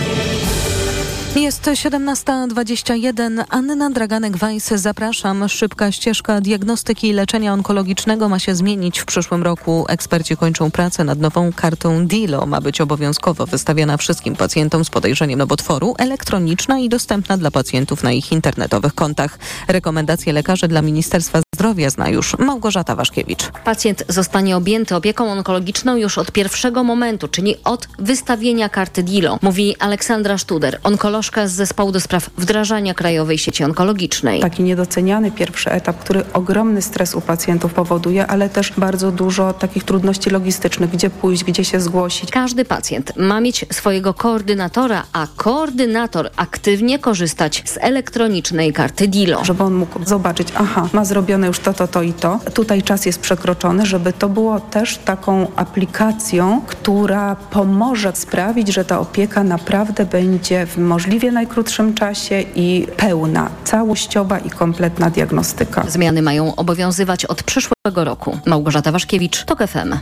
Jest 1.35 1.63
17.21. 1.63 3.43
Anna 3.49 3.89
Draganek-Weiss, 3.89 4.77
zapraszam. 4.77 5.49
Szybka 5.49 5.91
ścieżka 5.91 6.41
diagnostyki 6.41 7.07
i 7.07 7.13
leczenia 7.13 7.53
onkologicznego 7.53 8.29
ma 8.29 8.39
się 8.39 8.55
zmienić 8.55 8.99
w 8.99 9.05
przyszłym 9.05 9.43
roku. 9.43 9.85
Eksperci 9.89 10.37
kończą 10.37 10.71
pracę 10.71 11.03
nad 11.03 11.19
nową 11.19 11.53
kartą 11.53 12.07
DILO. 12.07 12.45
Ma 12.45 12.61
być 12.61 12.81
obowiązkowo 12.81 13.45
wystawiana 13.45 13.97
wszystkim 13.97 14.35
pacjentom 14.35 14.85
z 14.85 14.89
podejrzeniem 14.89 15.39
nowotworu, 15.39 15.95
elektroniczna 15.97 16.79
i 16.79 16.89
dostępna 16.89 17.37
dla 17.37 17.51
pacjentów 17.51 18.03
na 18.03 18.11
ich 18.11 18.31
internetowych 18.31 18.95
kontach. 18.95 19.39
Rekomendacje 19.67 20.33
lekarzy 20.33 20.67
dla 20.67 20.81
Ministerstwa 20.81 21.41
Zdrowia 21.61 21.71
zdrowia 21.71 21.89
zna 21.89 22.09
już 22.09 22.37
Małgorzata 22.37 22.95
Waszkiewicz. 22.95 23.51
Pacjent 23.63 24.03
zostanie 24.07 24.57
objęty 24.57 24.95
opieką 24.95 25.31
onkologiczną 25.31 25.95
już 25.95 26.17
od 26.17 26.31
pierwszego 26.31 26.83
momentu, 26.83 27.27
czyli 27.27 27.55
od 27.63 27.87
wystawienia 27.99 28.69
karty 28.69 29.03
DILO, 29.03 29.39
mówi 29.41 29.75
Aleksandra 29.79 30.37
Sztuder, 30.37 30.79
onkolożka 30.83 31.47
z 31.47 31.51
zespołu 31.51 31.91
do 31.91 31.99
spraw 31.99 32.29
wdrażania 32.37 32.93
Krajowej 32.93 33.37
Sieci 33.37 33.63
Onkologicznej. 33.63 34.39
Taki 34.39 34.63
niedoceniany 34.63 35.31
pierwszy 35.31 35.71
etap, 35.71 35.99
który 35.99 36.23
ogromny 36.33 36.81
stres 36.81 37.15
u 37.15 37.21
pacjentów 37.21 37.73
powoduje, 37.73 38.27
ale 38.27 38.49
też 38.49 38.73
bardzo 38.77 39.11
dużo 39.11 39.53
takich 39.53 39.83
trudności 39.83 40.29
logistycznych, 40.29 40.89
gdzie 40.89 41.09
pójść, 41.09 41.43
gdzie 41.43 41.65
się 41.65 41.79
zgłosić. 41.79 42.31
Każdy 42.31 42.65
pacjent 42.65 43.13
ma 43.17 43.41
mieć 43.41 43.65
swojego 43.71 44.13
koordynatora, 44.13 45.03
a 45.13 45.27
koordynator 45.37 46.29
aktywnie 46.35 46.99
korzystać 46.99 47.63
z 47.65 47.77
elektronicznej 47.81 48.73
karty 48.73 49.07
DILO. 49.07 49.45
Żeby 49.45 49.63
on 49.63 49.73
mógł 49.73 50.05
zobaczyć, 50.05 50.47
aha, 50.55 50.89
ma 50.93 51.05
zrobione 51.05 51.50
już 51.51 51.59
to, 51.59 51.73
to, 51.73 51.87
to 51.87 52.01
i 52.01 52.13
to. 52.13 52.39
Tutaj 52.53 52.83
czas 52.83 53.05
jest 53.05 53.19
przekroczony, 53.19 53.85
żeby 53.85 54.13
to 54.13 54.29
było 54.29 54.59
też 54.59 54.97
taką 54.97 55.47
aplikacją, 55.55 56.61
która 56.67 57.35
pomoże 57.35 58.11
sprawić, 58.15 58.73
że 58.73 58.85
ta 58.85 58.99
opieka 58.99 59.43
naprawdę 59.43 60.05
będzie 60.05 60.65
w 60.65 60.77
możliwie 60.77 61.31
najkrótszym 61.31 61.93
czasie 61.93 62.43
i 62.55 62.87
pełna, 62.97 63.49
całościowa 63.63 64.39
i 64.39 64.49
kompletna 64.49 65.09
diagnostyka. 65.09 65.83
Zmiany 65.87 66.21
mają 66.21 66.55
obowiązywać 66.55 67.25
od 67.25 67.43
przyszłego 67.43 68.03
roku. 68.03 68.37
Małgorzata 68.45 68.91
Waszkiewicz, 68.91 69.43
TOK 69.43 69.59
FM. 69.67 69.95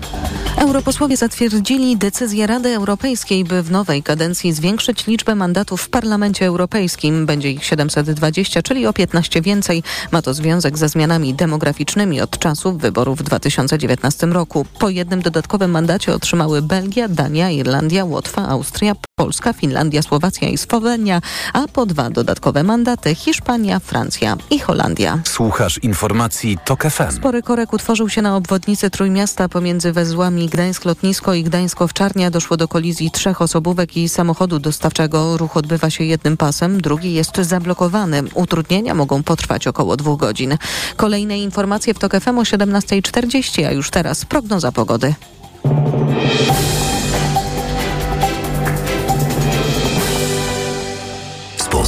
Europosłowie 0.57 1.17
zatwierdzili 1.17 1.97
decyzję 1.97 2.47
Rady 2.47 2.75
Europejskiej, 2.75 3.43
by 3.43 3.63
w 3.63 3.71
nowej 3.71 4.03
kadencji 4.03 4.53
zwiększyć 4.53 5.07
liczbę 5.07 5.35
mandatów 5.35 5.81
w 5.81 5.89
Parlamencie 5.89 6.45
Europejskim. 6.45 7.25
Będzie 7.25 7.51
ich 7.51 7.65
720, 7.65 8.61
czyli 8.61 8.87
o 8.87 8.93
15 8.93 9.41
więcej. 9.41 9.83
Ma 10.11 10.21
to 10.21 10.33
związek 10.33 10.77
ze 10.77 10.89
zmianami 10.89 11.33
demograficznymi 11.39 12.21
od 12.21 12.39
czasu 12.39 12.77
wyborów 12.77 13.19
w 13.19 13.23
2019 13.23 14.27
roku. 14.27 14.65
Po 14.79 14.89
jednym 14.89 15.21
dodatkowym 15.21 15.71
mandacie 15.71 16.13
otrzymały 16.13 16.61
Belgia, 16.61 17.07
Dania, 17.07 17.49
Irlandia, 17.49 18.05
Łotwa, 18.05 18.47
Austria, 18.47 18.95
Polska, 19.19 19.53
Finlandia, 19.53 20.01
Słowacja 20.01 20.49
i 20.49 20.57
Słowenia, 20.57 21.21
a 21.53 21.67
po 21.67 21.85
dwa 21.85 22.09
dodatkowe 22.09 22.63
mandaty 22.63 23.15
Hiszpania, 23.15 23.79
Francja 23.79 24.37
i 24.49 24.59
Holandia. 24.59 25.19
Słuchasz 25.23 25.77
informacji 25.77 26.57
TOK 26.65 26.83
FM. 26.83 27.11
Spory 27.11 27.43
korek 27.43 27.73
utworzył 27.73 28.09
się 28.09 28.21
na 28.21 28.35
obwodnicy 28.35 28.89
Trójmiasta 28.89 29.49
pomiędzy 29.49 29.91
wezłami 29.91 30.49
Gdańsk-Lotnisko 30.49 31.33
i 31.33 31.43
Gdańsk-Owczarnia. 31.43 32.29
Doszło 32.29 32.57
do 32.57 32.67
kolizji 32.67 33.11
trzech 33.11 33.41
osobówek 33.41 33.97
i 33.97 34.09
samochodu 34.09 34.59
dostawczego. 34.59 35.37
Ruch 35.37 35.57
odbywa 35.57 35.89
się 35.89 36.03
jednym 36.03 36.37
pasem, 36.37 36.81
drugi 36.81 37.13
jest 37.13 37.37
zablokowany. 37.37 38.23
Utrudnienia 38.33 38.95
mogą 38.95 39.23
potrwać 39.23 39.67
około 39.67 39.97
dwóch 39.97 40.19
godzin. 40.19 40.57
Kolejne 40.95 41.39
informacje 41.39 41.93
w 41.93 41.99
TOK 41.99 42.19
FM 42.19 42.37
o 42.37 42.43
17.40, 42.43 43.65
a 43.65 43.71
już 43.71 43.89
teraz 43.89 44.25
prognoza 44.25 44.71
pogody. 44.71 45.15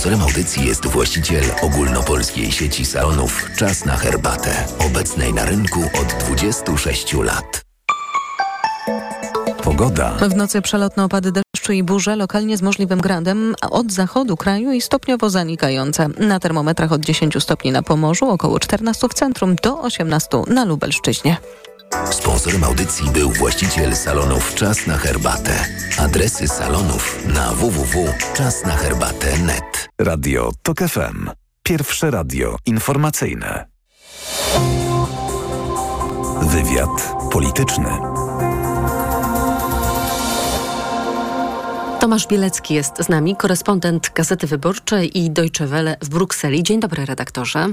Sponsorem 0.02 0.22
audycji 0.22 0.66
jest 0.66 0.88
właściciel 0.88 1.44
ogólnopolskiej 1.62 2.52
sieci 2.52 2.86
salonów 2.86 3.50
Czas 3.58 3.86
na 3.86 3.98
herbatę, 3.98 4.66
obecnej 4.90 5.34
na 5.34 5.46
rynku 5.46 5.80
od 6.02 6.14
26 6.26 7.14
lat. 7.14 7.62
Pogoda. 9.64 10.12
W 10.12 10.36
nocy 10.36 10.62
przelotne 10.62 11.04
opady 11.04 11.32
deszczu 11.32 11.72
i 11.72 11.84
burze, 11.84 12.16
lokalnie 12.16 12.58
z 12.58 12.62
możliwym 12.62 13.02
gradem, 13.02 13.56
od 13.72 13.92
zachodu 13.92 14.38
kraju 14.38 14.72
i 14.72 14.82
stopniowo 14.82 15.30
zanikające. 15.30 16.08
Na 16.08 16.40
termometrach 16.40 16.92
od 16.92 17.02
10 17.02 17.44
stopni 17.44 17.72
na 17.72 17.84
Pomorzu, 17.84 18.30
około 18.30 18.60
14 18.60 19.08
w 19.08 19.14
centrum, 19.14 19.56
do 19.64 19.82
18 19.82 20.28
na 20.48 20.66
Lubelszczyźnie. 20.66 21.38
Sponsorem 22.12 22.64
audycji 22.64 23.10
był 23.10 23.30
właściciel 23.30 23.96
salonów 23.96 24.56
Czas 24.56 24.88
na 24.88 24.98
herbatę. 24.98 25.66
Adresy 25.98 26.48
salonów 26.48 27.28
na 27.28 27.52
www.czasnaherbatę.net. 27.52 29.90
Radio 30.00 30.52
TOK 30.64 30.80
FM. 30.80 31.30
Pierwsze 31.64 32.12
radio 32.12 32.56
informacyjne. 32.66 33.66
Wywiad 36.42 37.14
polityczny. 37.32 37.90
Tomasz 42.00 42.28
Bielecki 42.28 42.74
jest 42.74 43.04
z 43.04 43.10
nami, 43.10 43.36
korespondent 43.36 44.12
Gazety 44.16 44.48
Wyborczej 44.48 45.20
i 45.20 45.32
Deutsche 45.32 45.68
Welle 45.68 45.98
w 46.02 46.10
Brukseli. 46.10 46.64
Dzień 46.64 46.80
dobry, 46.80 47.06
redaktorze. 47.06 47.68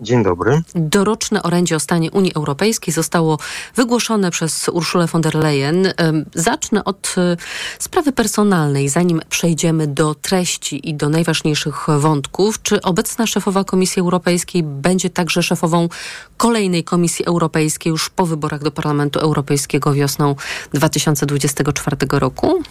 Dzień 0.00 0.22
dobry. 0.22 0.62
Doroczne 0.74 1.42
orędzie 1.42 1.76
o 1.76 1.80
stanie 1.80 2.10
Unii 2.10 2.34
Europejskiej 2.34 2.94
zostało 2.94 3.38
wygłoszone 3.76 4.30
przez 4.30 4.68
Urszulę 4.68 5.06
von 5.06 5.22
der 5.22 5.34
Leyen. 5.34 5.92
Zacznę 6.34 6.84
od 6.84 7.14
e, 7.18 7.36
sprawy 7.78 8.12
personalnej, 8.12 8.88
zanim 8.88 9.20
przejdziemy 9.28 9.86
do 9.86 10.14
treści 10.14 10.88
i 10.90 10.94
do 10.94 11.08
najważniejszych 11.08 11.86
wątków. 11.98 12.62
Czy 12.62 12.82
obecna 12.82 13.26
szefowa 13.26 13.64
Komisji 13.64 14.00
Europejskiej 14.00 14.62
będzie 14.62 15.10
także 15.10 15.42
szefową 15.42 15.88
kolejnej 16.36 16.84
Komisji 16.84 17.24
Europejskiej 17.24 17.90
już 17.90 18.10
po 18.10 18.26
wyborach 18.26 18.62
do 18.62 18.70
Parlamentu 18.70 19.20
Europejskiego 19.20 19.92
wiosną 19.92 20.34
2024 20.72 21.96
roku? 22.10 22.62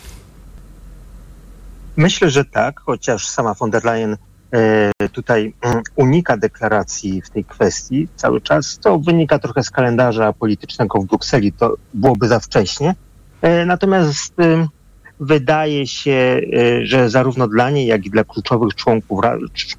Myślę, 1.96 2.30
że 2.30 2.46
tak, 2.46 2.80
chociaż 2.80 3.28
sama 3.28 3.54
von 3.54 3.72
der 3.72 3.86
Leyen 3.86 4.18
tutaj 5.12 5.54
mm, 5.62 5.82
unika 5.96 6.38
deklaracji 6.38 7.22
w 7.22 7.30
tej 7.30 7.46
kwestii 7.46 8.08
cały 8.16 8.42
czas. 8.42 8.80
To 8.80 9.00
wynika 9.00 9.40
trochę 9.40 9.64
z 9.64 9.70
kalendarza 9.70 10.34
politycznego 10.34 11.02
w 11.02 11.06
Brukseli, 11.06 11.52
to 11.52 11.76
byłoby 11.94 12.28
za 12.28 12.40
wcześnie. 12.40 12.96
E, 13.42 13.66
natomiast 13.66 14.34
wydaje 15.20 15.88
się, 15.88 16.42
e, 16.54 16.86
że 16.86 17.10
zarówno 17.10 17.48
dla 17.48 17.70
niej, 17.70 17.88
jak 17.88 18.06
i 18.06 18.10
dla 18.10 18.24
kluczowych 18.24 18.76
członków, 18.76 19.20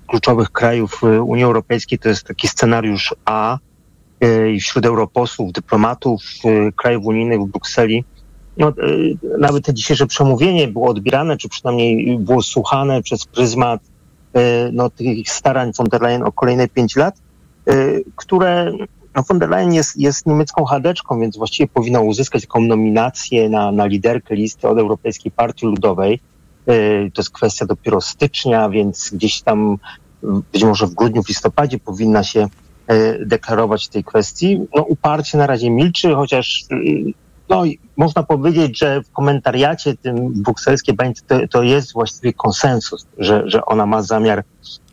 kluczowych 0.07 0.51
krajów 0.51 1.03
Unii 1.03 1.45
Europejskiej 1.45 1.99
to 1.99 2.09
jest 2.09 2.27
taki 2.27 2.49
scenariusz 2.49 3.15
A 3.25 3.59
i 4.55 4.61
wśród 4.61 4.87
europosłów, 4.87 5.53
dyplomatów 5.53 6.23
krajów 6.77 7.05
unijnych 7.05 7.41
w 7.41 7.47
Brukseli 7.47 8.05
no, 8.57 8.73
nawet 9.39 9.65
te 9.65 9.75
dzisiejsze 9.75 10.07
przemówienie 10.07 10.69
było 10.69 10.89
odbierane, 10.89 11.37
czy 11.37 11.49
przynajmniej 11.49 12.19
było 12.19 12.43
słuchane 12.43 13.03
przez 13.03 13.25
pryzmat 13.25 13.81
E, 13.81 13.94
no, 14.73 14.91
tych 14.91 15.31
starań 15.31 15.73
von 15.79 15.87
der 15.87 16.03
Leyen 16.03 16.23
o 16.23 16.33
kolejne 16.33 16.69
pięć 16.69 16.97
lat, 16.97 17.15
e, 17.67 17.75
które 18.17 18.73
no, 19.15 19.23
von 19.23 19.39
der 19.39 19.49
Leyen 19.49 19.73
jest, 19.73 19.97
jest 19.97 20.27
niemiecką 20.27 20.65
chadeczką, 20.65 21.21
więc 21.21 21.37
właściwie 21.37 21.69
powinna 21.69 22.01
uzyskać 22.01 22.43
taką 22.43 22.61
nominację 22.61 23.49
na, 23.49 23.73
na 23.73 23.87
liderkę 23.87 24.35
listy 24.35 24.69
od 24.69 24.79
Europejskiej 24.79 25.33
Partii 25.33 25.67
Ludowej. 25.67 26.21
E, 26.67 26.75
to 27.11 27.23
jest 27.23 27.31
kwestia 27.31 27.67
dopiero 27.67 28.01
stycznia, 28.01 28.69
więc 28.69 29.11
gdzieś 29.11 29.43
tam 29.43 29.79
być 30.53 30.65
może 30.65 30.87
w 30.87 30.95
grudniu, 30.95 31.23
w 31.23 31.29
listopadzie 31.29 31.79
powinna 31.79 32.25
się 32.25 32.49
deklarować 33.27 33.89
tej 33.89 34.05
kwestii. 34.05 34.61
No, 34.77 34.83
uparcie 34.83 35.39
na 35.39 35.47
razie 35.47 35.71
milczy, 35.71 36.15
chociaż 36.15 36.65
no, 37.49 37.63
można 37.97 38.23
powiedzieć, 38.23 38.79
że 38.79 39.03
w 39.03 39.11
komentariacie 39.11 39.97
tym 39.97 40.43
brukselskiej 40.43 40.95
bańce 40.95 41.23
to, 41.27 41.49
to 41.51 41.63
jest 41.63 41.93
właściwie 41.93 42.33
konsensus, 42.33 43.07
że, 43.19 43.43
że 43.47 43.65
ona 43.65 43.87
ma 43.87 44.03
zamiar 44.03 44.45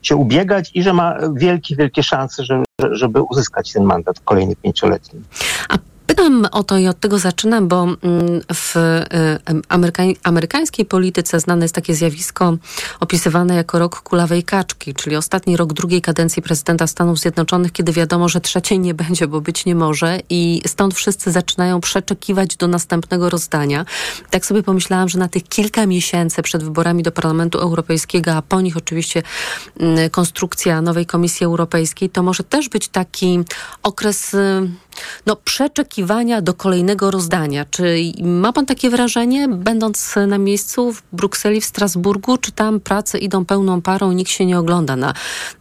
się 0.02 0.16
ubiegać 0.16 0.72
i 0.74 0.84
że 0.84 0.94
ma 0.94 1.18
wielkie, 1.36 1.76
wielkie 1.76 2.04
szanse, 2.04 2.44
że, 2.44 2.64
żeby 2.92 3.22
uzyskać 3.22 3.74
ten 3.74 3.84
mandat 3.84 4.20
kolejny 4.20 4.56
pięcioletni. 4.56 5.22
A 5.70 5.78
Pytam 6.12 6.48
o 6.52 6.64
to 6.64 6.78
i 6.78 6.88
od 6.88 7.00
tego 7.00 7.20
zaczynam, 7.20 7.68
bo 7.68 7.84
mm, 7.84 7.98
w 8.54 8.76
y, 8.76 10.14
amerykańskiej 10.24 10.86
polityce 10.86 11.40
znane 11.40 11.66
jest 11.66 11.76
takie 11.76 11.96
zjawisko 11.96 12.58
opisywane 13.00 13.56
jako 13.56 13.80
rok 13.80 14.02
kulawej 14.02 14.44
kaczki, 14.44 14.94
czyli 14.94 15.16
ostatni 15.16 15.58
rok 15.58 15.74
drugiej 15.74 16.02
kadencji 16.02 16.42
prezydenta 16.42 16.88
Stanów 16.88 17.20
Zjednoczonych, 17.20 17.72
kiedy 17.72 17.92
wiadomo, 17.92 18.30
że 18.30 18.42
trzeciej 18.42 18.80
nie 18.80 18.94
będzie, 18.94 19.28
bo 19.28 19.42
być 19.42 19.66
nie 19.66 19.76
może 19.76 20.20
i 20.30 20.62
stąd 20.68 20.94
wszyscy 20.94 21.32
zaczynają 21.32 21.82
przeczekiwać 21.82 22.56
do 22.56 22.68
następnego 22.68 23.30
rozdania. 23.30 23.86
Tak 24.30 24.46
sobie 24.46 24.64
pomyślałam, 24.64 25.10
że 25.10 25.20
na 25.20 25.28
tych 25.28 25.44
kilka 25.44 25.86
miesięcy 25.86 26.42
przed 26.42 26.64
wyborami 26.64 27.04
do 27.04 27.12
Parlamentu 27.12 27.60
Europejskiego, 27.60 28.34
a 28.34 28.42
po 28.42 28.62
nich 28.62 28.78
oczywiście 28.78 29.24
mm, 29.80 30.10
konstrukcja 30.10 30.82
nowej 30.82 31.06
Komisji 31.06 31.46
Europejskiej, 31.46 32.10
to 32.10 32.24
może 32.24 32.44
też 32.44 32.70
być 32.70 32.88
taki 32.88 33.40
okres 33.84 34.34
y, 34.34 34.70
no, 35.26 35.36
przeczekiwania 35.36 36.42
do 36.42 36.54
kolejnego 36.54 37.12
rozdania. 37.12 37.66
Czy 37.66 37.98
ma 38.24 38.54
pan 38.54 38.66
takie 38.66 38.90
wrażenie, 38.90 39.48
będąc 39.48 40.16
na 40.28 40.38
miejscu 40.38 40.94
w 40.94 41.04
Brukseli, 41.14 41.62
w 41.62 41.66
Strasburgu, 41.66 42.38
czy 42.38 42.52
tam 42.52 42.80
prace 42.80 43.18
idą 43.18 43.46
pełną 43.46 43.82
parą, 43.82 44.12
nikt 44.12 44.32
się 44.32 44.46
nie 44.46 44.60
ogląda 44.60 44.96
na 44.96 45.14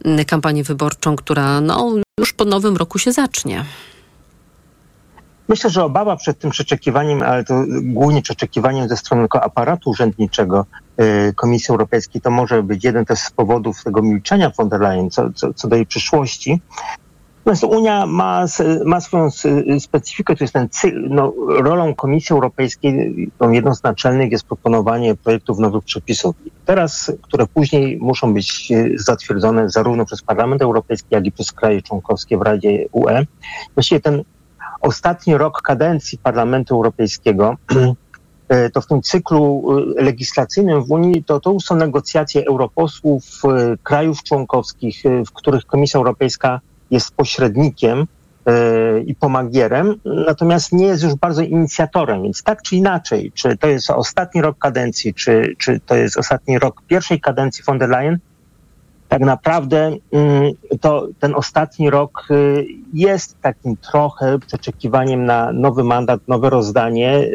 mm, 0.05 0.25
kampanię 0.25 0.63
wyborczą, 0.63 1.15
która 1.15 1.61
no, 1.61 1.93
już 2.19 2.33
po 2.33 2.45
nowym 2.45 2.77
roku 2.77 2.99
się 2.99 3.11
zacznie? 3.11 3.65
Myślę, 5.51 5.69
że 5.69 5.83
obawa 5.83 6.15
przed 6.15 6.39
tym 6.39 6.51
przeczekiwaniem, 6.51 7.21
ale 7.21 7.43
to 7.43 7.63
głównie 7.81 8.21
przeczekiwaniem 8.21 8.89
ze 8.89 8.97
strony 8.97 9.27
aparatu 9.31 9.89
urzędniczego 9.89 10.65
y, 11.29 11.33
Komisji 11.33 11.71
Europejskiej, 11.71 12.21
to 12.21 12.31
może 12.31 12.63
być 12.63 12.83
jeden 12.83 13.05
też 13.05 13.19
z 13.19 13.31
powodów 13.31 13.83
tego 13.83 14.01
milczenia 14.01 14.51
von 14.57 14.69
der 14.69 14.81
Leyen 14.81 15.09
co, 15.09 15.33
co, 15.33 15.53
co 15.53 15.67
do 15.67 15.75
jej 15.75 15.85
przyszłości. 15.85 16.61
Natomiast 17.45 17.63
Unia 17.63 18.05
ma, 18.05 18.45
ma 18.85 19.01
swoją 19.01 19.29
specyfikę, 19.79 20.35
to 20.35 20.43
jest 20.43 20.53
ten 20.53 20.69
cykl, 20.69 21.07
no, 21.09 21.33
rolą 21.47 21.95
Komisji 21.95 22.33
Europejskiej, 22.33 23.31
tą 23.37 23.51
jedną 23.51 23.75
z 23.75 23.83
naczelnych 23.83 24.31
jest 24.31 24.43
proponowanie 24.43 25.15
projektów 25.15 25.59
nowych 25.59 25.83
przepisów. 25.83 26.35
Teraz, 26.65 27.11
które 27.21 27.47
później 27.47 27.97
muszą 27.97 28.33
być 28.33 28.69
zatwierdzone 28.95 29.69
zarówno 29.69 30.05
przez 30.05 30.21
Parlament 30.21 30.61
Europejski, 30.61 31.07
jak 31.11 31.25
i 31.25 31.31
przez 31.31 31.51
kraje 31.51 31.81
członkowskie 31.81 32.37
w 32.37 32.41
Radzie 32.41 32.85
UE. 32.91 33.25
Właściwie 33.73 34.01
ten 34.01 34.23
ostatni 34.81 35.37
rok 35.37 35.61
kadencji 35.61 36.17
Parlamentu 36.17 36.75
Europejskiego 36.75 37.55
to 38.73 38.81
w 38.81 38.87
tym 38.87 39.01
cyklu 39.01 39.63
legislacyjnym 39.95 40.83
w 40.83 40.91
Unii 40.91 41.23
to, 41.23 41.39
to 41.39 41.59
są 41.59 41.75
negocjacje 41.75 42.45
europosłów 42.45 43.23
krajów 43.83 44.23
członkowskich, 44.23 45.03
w 45.27 45.31
których 45.31 45.65
Komisja 45.65 45.97
Europejska 45.97 46.61
jest 46.91 47.15
pośrednikiem 47.15 48.07
i 49.05 49.15
pomagierem, 49.15 49.95
natomiast 50.05 50.71
nie 50.71 50.85
jest 50.85 51.03
już 51.03 51.15
bardzo 51.15 51.41
inicjatorem, 51.41 52.23
więc 52.23 52.43
tak 52.43 52.61
czy 52.61 52.75
inaczej, 52.75 53.31
czy 53.35 53.57
to 53.57 53.67
jest 53.67 53.89
ostatni 53.89 54.41
rok 54.41 54.57
kadencji, 54.57 55.13
czy, 55.13 55.55
czy 55.57 55.79
to 55.85 55.95
jest 55.95 56.17
ostatni 56.17 56.59
rok 56.59 56.81
pierwszej 56.87 57.21
kadencji 57.21 57.63
von 57.63 57.77
der 57.77 57.89
Leyen, 57.89 58.19
tak 59.09 59.21
naprawdę 59.21 59.95
to 60.81 61.07
ten 61.19 61.35
ostatni 61.35 61.89
rok 61.89 62.27
jest 62.93 63.41
takim 63.41 63.77
trochę 63.77 64.39
przeczekiwaniem 64.39 65.25
na 65.25 65.51
nowy 65.51 65.83
mandat, 65.83 66.27
nowe 66.27 66.49
rozdanie, 66.49 67.29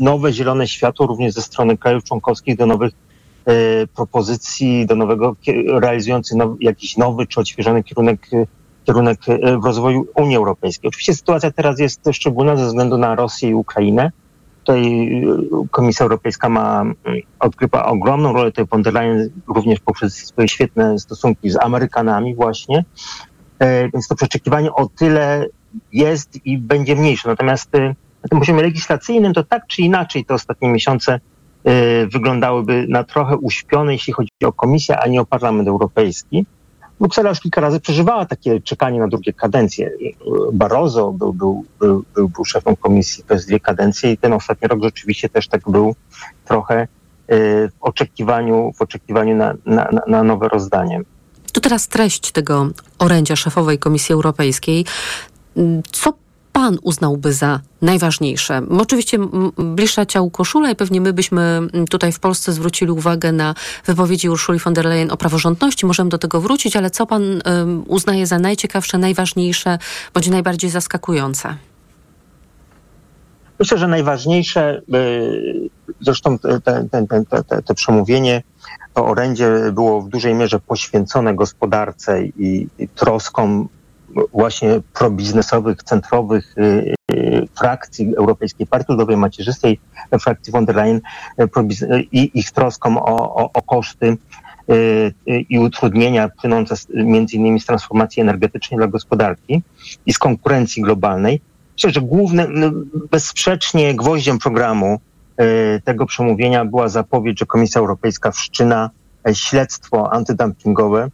nowe 0.00 0.32
zielone 0.32 0.68
światło 0.68 1.06
również 1.06 1.32
ze 1.32 1.42
strony 1.42 1.78
krajów 1.78 2.04
członkowskich 2.04 2.56
do 2.56 2.66
nowych 2.66 2.92
propozycji, 3.94 4.86
do 4.86 4.94
nowego, 4.96 5.36
realizujących 5.80 6.36
now, 6.36 6.56
jakiś 6.60 6.96
nowy 6.96 7.26
czy 7.26 7.40
odświeżony 7.40 7.82
kierunek 7.82 8.30
kierunek 8.84 9.20
w 9.62 9.64
rozwoju 9.64 10.06
Unii 10.14 10.36
Europejskiej. 10.36 10.88
Oczywiście 10.88 11.14
sytuacja 11.14 11.50
teraz 11.50 11.78
jest 11.78 12.00
szczególna 12.12 12.56
ze 12.56 12.66
względu 12.66 12.98
na 12.98 13.14
Rosję 13.14 13.48
i 13.48 13.54
Ukrainę. 13.54 14.12
Tutaj 14.64 15.06
Komisja 15.70 16.04
Europejska 16.04 16.48
ma, 16.48 16.84
odgrywa 17.38 17.84
ogromną 17.84 18.32
rolę 18.32 18.52
tej 18.52 18.66
von 18.66 18.82
der 18.82 18.94
Leyen 18.94 19.30
również 19.46 19.80
poprzez 19.80 20.14
swoje 20.14 20.48
świetne 20.48 20.98
stosunki 20.98 21.50
z 21.50 21.56
Amerykanami 21.56 22.34
właśnie. 22.34 22.84
Więc 23.92 24.08
to 24.08 24.14
przeczekiwanie 24.14 24.72
o 24.72 24.86
tyle 24.86 25.46
jest 25.92 26.46
i 26.46 26.58
będzie 26.58 26.96
mniejsze. 26.96 27.28
Natomiast 27.28 27.72
na 28.22 28.28
tym 28.30 28.38
poziomie 28.38 28.62
legislacyjnym 28.62 29.34
to 29.34 29.44
tak 29.44 29.66
czy 29.66 29.82
inaczej 29.82 30.24
te 30.24 30.34
ostatnie 30.34 30.68
miesiące 30.68 31.20
wyglądały 32.12 32.86
na 32.88 33.04
trochę 33.04 33.36
uśpione, 33.36 33.92
jeśli 33.92 34.12
chodzi 34.12 34.30
o 34.44 34.52
Komisję, 34.52 34.98
a 34.98 35.06
nie 35.06 35.20
o 35.20 35.26
Parlament 35.26 35.68
Europejski. 35.68 36.46
Bruksela 37.00 37.28
już 37.28 37.40
kilka 37.40 37.60
razy 37.60 37.80
przeżywała 37.80 38.26
takie 38.26 38.60
czekanie 38.60 39.00
na 39.00 39.08
drugie 39.08 39.32
kadencje. 39.32 39.90
Barroso 40.52 41.12
był, 41.12 41.32
był, 41.32 41.64
był, 41.78 42.04
był, 42.14 42.28
był 42.28 42.44
szefem 42.44 42.76
komisji 42.76 43.24
przez 43.24 43.46
dwie 43.46 43.60
kadencje 43.60 44.12
i 44.12 44.18
ten 44.18 44.32
ostatni 44.32 44.68
rok 44.68 44.82
rzeczywiście 44.82 45.28
też 45.28 45.48
tak 45.48 45.70
był 45.70 45.94
trochę 46.44 46.88
w 47.28 47.70
oczekiwaniu, 47.80 48.72
w 48.76 48.82
oczekiwaniu 48.82 49.36
na, 49.36 49.54
na, 49.66 49.90
na 50.06 50.22
nowe 50.22 50.48
rozdanie. 50.48 51.00
To 51.52 51.60
teraz 51.60 51.88
treść 51.88 52.32
tego 52.32 52.68
orędzia 52.98 53.36
szefowej 53.36 53.78
Komisji 53.78 54.12
Europejskiej. 54.12 54.84
Co 55.92 56.12
pan 56.60 56.78
uznałby 56.82 57.32
za 57.32 57.60
najważniejsze? 57.82 58.62
Oczywiście 58.80 59.18
bliższa 59.58 60.06
ciału 60.06 60.30
koszula 60.30 60.70
i 60.70 60.76
pewnie 60.76 61.00
my 61.00 61.12
byśmy 61.12 61.60
tutaj 61.90 62.12
w 62.12 62.20
Polsce 62.20 62.52
zwrócili 62.52 62.90
uwagę 62.90 63.32
na 63.32 63.54
wypowiedzi 63.86 64.28
Urszuli 64.28 64.58
von 64.58 64.74
der 64.74 64.84
Leyen 64.84 65.10
o 65.10 65.16
praworządności. 65.16 65.86
Możemy 65.86 66.10
do 66.10 66.18
tego 66.18 66.40
wrócić, 66.40 66.76
ale 66.76 66.90
co 66.90 67.06
pan 67.06 67.22
uznaje 67.86 68.26
za 68.26 68.38
najciekawsze, 68.38 68.98
najważniejsze, 68.98 69.78
bądź 70.14 70.28
najbardziej 70.28 70.70
zaskakujące? 70.70 71.56
Myślę, 73.58 73.78
że 73.78 73.88
najważniejsze, 73.88 74.82
zresztą 76.00 76.38
te, 76.38 76.60
te, 76.60 76.86
te, 76.90 77.24
te, 77.44 77.62
te 77.62 77.74
przemówienie, 77.74 78.42
to 78.94 79.06
orędzie 79.06 79.50
było 79.72 80.00
w 80.02 80.08
dużej 80.08 80.34
mierze 80.34 80.60
poświęcone 80.60 81.34
gospodarce 81.34 82.22
i, 82.24 82.68
i 82.78 82.88
troskom 82.88 83.68
właśnie 84.32 84.80
probiznesowych, 84.94 85.82
centrowych 85.82 86.54
frakcji 87.58 88.16
Europejskiej 88.16 88.66
Partii 88.66 88.92
Ludowej 88.92 89.16
Macierzystej, 89.16 89.80
frakcji 90.20 90.52
von 90.52 90.64
der 90.64 90.76
Leyen 90.76 91.00
i 92.12 92.30
ich 92.34 92.50
troskom 92.50 92.98
o, 92.98 93.34
o, 93.34 93.52
o 93.52 93.62
koszty 93.62 94.16
i 95.26 95.58
utrudnienia 95.58 96.28
płynące 96.40 96.74
między 96.94 97.36
innymi 97.36 97.60
z 97.60 97.66
transformacji 97.66 98.22
energetycznej 98.22 98.78
dla 98.78 98.86
gospodarki 98.86 99.62
i 100.06 100.12
z 100.12 100.18
konkurencji 100.18 100.82
globalnej. 100.82 101.40
Myślę, 101.76 101.90
że 101.90 102.00
głównym, 102.00 102.46
no, 102.50 102.70
bezsprzecznie 103.10 103.94
gwoździem 103.94 104.38
programu 104.38 105.00
tego 105.84 106.06
przemówienia 106.06 106.64
była 106.64 106.88
zapowiedź, 106.88 107.38
że 107.38 107.46
Komisja 107.46 107.80
Europejska 107.80 108.30
wszczyna 108.30 108.90
śledztwo 109.32 110.12
antydumpingowe 110.12 111.08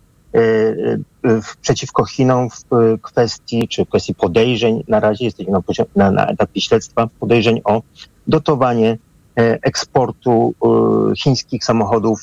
przeciwko 1.61 2.05
Chinom 2.05 2.51
w 2.51 2.65
kwestii, 3.03 3.69
czy 3.69 3.85
w 3.85 3.89
kwestii 3.89 4.15
podejrzeń, 4.15 4.85
na 4.89 5.01
razie 5.01 5.25
jesteśmy 5.25 5.53
na, 5.53 5.61
na, 5.97 6.11
na 6.11 6.27
etapie 6.27 6.61
śledztwa, 6.61 7.09
podejrzeń 7.21 7.61
o 7.65 7.83
dotowanie 8.27 8.99
eksportu 9.37 10.55
chińskich 11.19 11.65
samochodów 11.65 12.21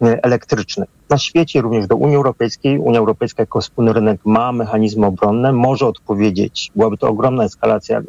elektrycznych. 0.00 0.88
Na 1.10 1.18
świecie, 1.18 1.60
również 1.60 1.86
do 1.86 1.96
Unii 1.96 2.16
Europejskiej, 2.16 2.78
Unia 2.78 2.98
Europejska 2.98 3.42
jako 3.42 3.60
wspólny 3.60 3.92
rynek 3.92 4.20
ma 4.24 4.52
mechanizmy 4.52 5.06
obronne, 5.06 5.52
może 5.52 5.86
odpowiedzieć, 5.86 6.72
byłaby 6.76 6.96
to 6.96 7.08
ogromna 7.08 7.44
eskalacja 7.44 8.02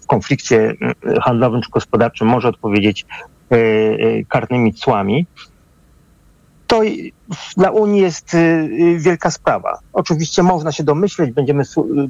w 0.00 0.06
konflikcie 0.06 0.74
handlowym 1.22 1.62
czy 1.62 1.70
gospodarczym, 1.70 2.28
może 2.28 2.48
odpowiedzieć 2.48 3.06
karnymi 4.28 4.74
cłami 4.74 5.26
to 6.74 6.80
dla 7.56 7.70
Unii 7.70 8.00
jest 8.00 8.36
wielka 8.96 9.30
sprawa. 9.30 9.78
Oczywiście 9.92 10.42
można 10.42 10.72
się 10.72 10.84
domyśleć, 10.84 11.30
będziemy 11.30 11.64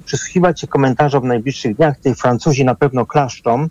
przysłuchiwać 0.04 0.60
się 0.60 0.66
komentarzom 0.66 1.22
w 1.22 1.26
najbliższych 1.26 1.76
dniach. 1.76 2.00
Tej 2.00 2.14
Francuzi 2.14 2.64
na 2.64 2.74
pewno 2.74 3.06
klaszczą, 3.06 3.68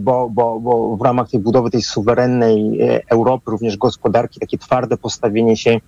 bo, 0.00 0.30
bo, 0.30 0.60
bo 0.60 0.96
w 0.96 1.02
ramach 1.02 1.30
tej 1.30 1.40
budowy 1.40 1.70
tej 1.70 1.82
suwerennej 1.82 2.78
Europy, 3.10 3.50
również 3.50 3.76
gospodarki, 3.76 4.40
takie 4.40 4.58
twarde 4.58 4.96
postawienie 4.96 5.56
się 5.56 5.80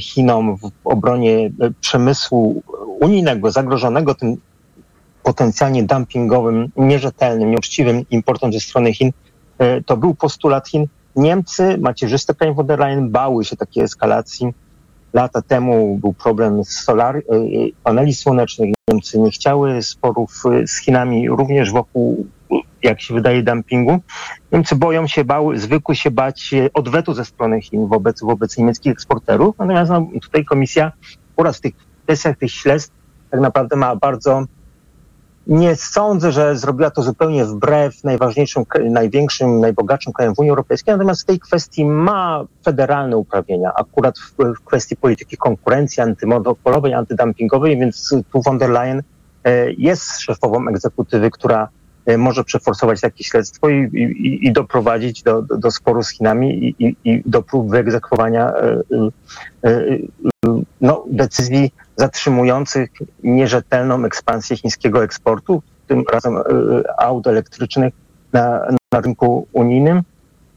Chinom 0.00 0.56
w 0.56 0.70
obronie 0.84 1.50
przemysłu 1.80 2.62
unijnego, 3.00 3.50
zagrożonego 3.50 4.14
tym 4.14 4.36
potencjalnie 5.22 5.82
dumpingowym, 5.82 6.68
nierzetelnym, 6.76 7.50
nieuczciwym 7.50 8.04
importem 8.10 8.52
ze 8.52 8.60
strony 8.60 8.92
Chin, 8.92 9.10
to 9.86 9.96
był 9.96 10.14
postulat 10.14 10.68
Chin. 10.68 10.86
Niemcy, 11.16 11.78
macierzyste 11.78 12.34
pani 12.34 12.54
von 12.54 12.66
der 12.66 12.78
Leyen, 12.78 13.10
bały 13.10 13.44
się 13.44 13.56
takiej 13.56 13.84
eskalacji. 13.84 14.54
Lata 15.12 15.42
temu 15.42 15.98
był 15.98 16.12
problem 16.12 16.64
z 16.64 16.70
solar, 16.70 17.22
paneli 17.82 18.14
słonecznych. 18.14 18.74
Niemcy 18.90 19.18
nie 19.18 19.30
chciały 19.30 19.82
sporów 19.82 20.42
z 20.66 20.80
Chinami, 20.80 21.28
również 21.28 21.72
wokół, 21.72 22.26
jak 22.82 23.00
się 23.00 23.14
wydaje, 23.14 23.42
dumpingu. 23.42 23.98
Niemcy 24.52 24.76
boją 24.76 25.06
się, 25.06 25.24
bały, 25.24 25.58
zwykły 25.58 25.96
się 25.96 26.10
bać 26.10 26.54
odwetu 26.74 27.14
ze 27.14 27.24
strony 27.24 27.60
Chin 27.60 27.86
wobec, 27.86 28.20
wobec 28.20 28.58
niemieckich 28.58 28.92
eksporterów. 28.92 29.58
Natomiast 29.58 29.90
no, 29.90 30.06
tutaj 30.22 30.44
komisja 30.44 30.92
oraz 31.36 31.58
w 31.58 31.60
tych 31.60 31.74
kwestiach 32.04 32.38
tych 32.38 32.50
śledztw 32.50 32.92
tak 33.30 33.40
naprawdę 33.40 33.76
ma 33.76 33.96
bardzo 33.96 34.44
nie 35.46 35.76
sądzę, 35.76 36.32
że 36.32 36.56
zrobiła 36.56 36.90
to 36.90 37.02
zupełnie 37.02 37.44
wbrew 37.44 38.04
najważniejszym, 38.04 38.64
największym, 38.90 39.60
najbogatszym 39.60 40.12
krajem 40.12 40.34
w 40.34 40.38
Unii 40.38 40.50
Europejskiej, 40.50 40.94
natomiast 40.94 41.22
w 41.22 41.24
tej 41.24 41.40
kwestii 41.40 41.84
ma 41.84 42.44
federalne 42.64 43.16
uprawnienia, 43.16 43.72
akurat 43.74 44.18
w, 44.18 44.34
kwestii 44.64 44.96
polityki 44.96 45.36
konkurencji 45.36 46.02
antymonopolowej, 46.02 46.94
antydumpingowej, 46.94 47.78
więc 47.78 48.14
tu 48.32 48.42
von 48.42 48.58
der 48.58 48.70
Leyen 48.70 49.02
e, 49.44 49.72
jest 49.72 50.20
szefową 50.20 50.68
egzekutywy, 50.68 51.30
która 51.30 51.68
może 52.18 52.44
przeforsować 52.44 53.00
takie 53.00 53.24
śledztwo 53.24 53.68
i, 53.68 53.76
i, 53.76 54.46
i 54.46 54.52
doprowadzić 54.52 55.22
do, 55.22 55.42
do, 55.42 55.70
sporu 55.70 56.02
z 56.02 56.10
Chinami 56.10 56.74
i, 56.78 56.96
i 57.04 57.22
do 57.26 57.42
prób 57.42 57.70
wyegzekwowania 57.70 58.52
e, 59.64 59.98
no, 60.80 61.04
decyzji 61.10 61.72
zatrzymujących 61.96 62.90
nierzetelną 63.22 64.04
ekspansję 64.04 64.56
chińskiego 64.56 65.04
eksportu, 65.04 65.62
tym 65.86 66.04
razem 66.12 66.36
aut 66.98 67.26
elektrycznych 67.26 67.94
na, 68.32 68.66
na 68.92 69.00
rynku 69.00 69.46
unijnym. 69.52 70.02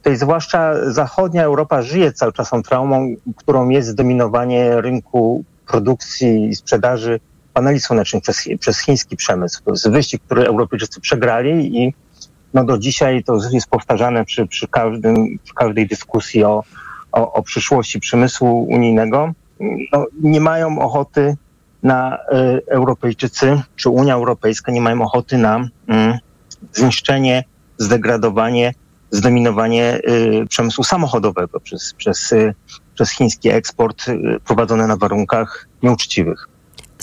Jest 0.05 0.21
zwłaszcza 0.21 0.91
zachodnia 0.91 1.43
Europa 1.43 1.81
żyje 1.81 2.13
cały 2.13 2.33
czas 2.33 2.49
tą 2.49 2.63
traumą, 2.63 3.15
którą 3.35 3.69
jest 3.69 3.87
zdominowanie 3.87 4.81
rynku 4.81 5.43
produkcji 5.67 6.49
i 6.49 6.55
sprzedaży 6.55 7.19
paneli 7.55 7.79
słonecznych 7.79 8.23
przez, 8.23 8.43
przez 8.59 8.79
chiński 8.79 9.15
przemysł. 9.15 9.63
To 9.63 9.71
jest 9.71 9.89
wyścig, 9.89 10.21
który 10.25 10.45
Europejczycy 10.45 11.01
przegrali 11.01 11.83
i 11.83 11.93
no 12.53 12.63
do 12.63 12.77
dzisiaj 12.77 13.23
to 13.23 13.37
jest 13.51 13.67
powtarzane 13.67 14.25
przy, 14.25 14.47
przy, 14.47 14.67
każdym, 14.67 15.39
każdej 15.55 15.87
dyskusji 15.87 16.43
o, 16.43 16.63
o, 17.11 17.33
o 17.33 17.43
przyszłości 17.43 17.99
przemysłu 17.99 18.63
unijnego 18.63 19.33
no, 19.91 20.05
nie 20.21 20.41
mają 20.41 20.79
ochoty 20.79 21.35
na 21.83 22.17
Europejczycy 22.67 23.61
czy 23.75 23.89
Unia 23.89 24.13
Europejska 24.13 24.71
nie 24.71 24.81
mają 24.81 25.01
ochoty 25.01 25.37
na 25.37 25.69
mm, 25.87 26.17
zniszczenie, 26.73 27.43
zdegradowanie, 27.77 28.73
zdominowanie 29.11 29.99
przemysłu 30.49 30.83
samochodowego 30.83 31.59
przez, 31.59 31.93
przez, 31.93 32.33
przez 32.93 33.11
chiński 33.11 33.49
eksport 33.49 34.05
prowadzony 34.45 34.87
na 34.87 34.97
warunkach 34.97 35.67
nieuczciwych. 35.83 36.54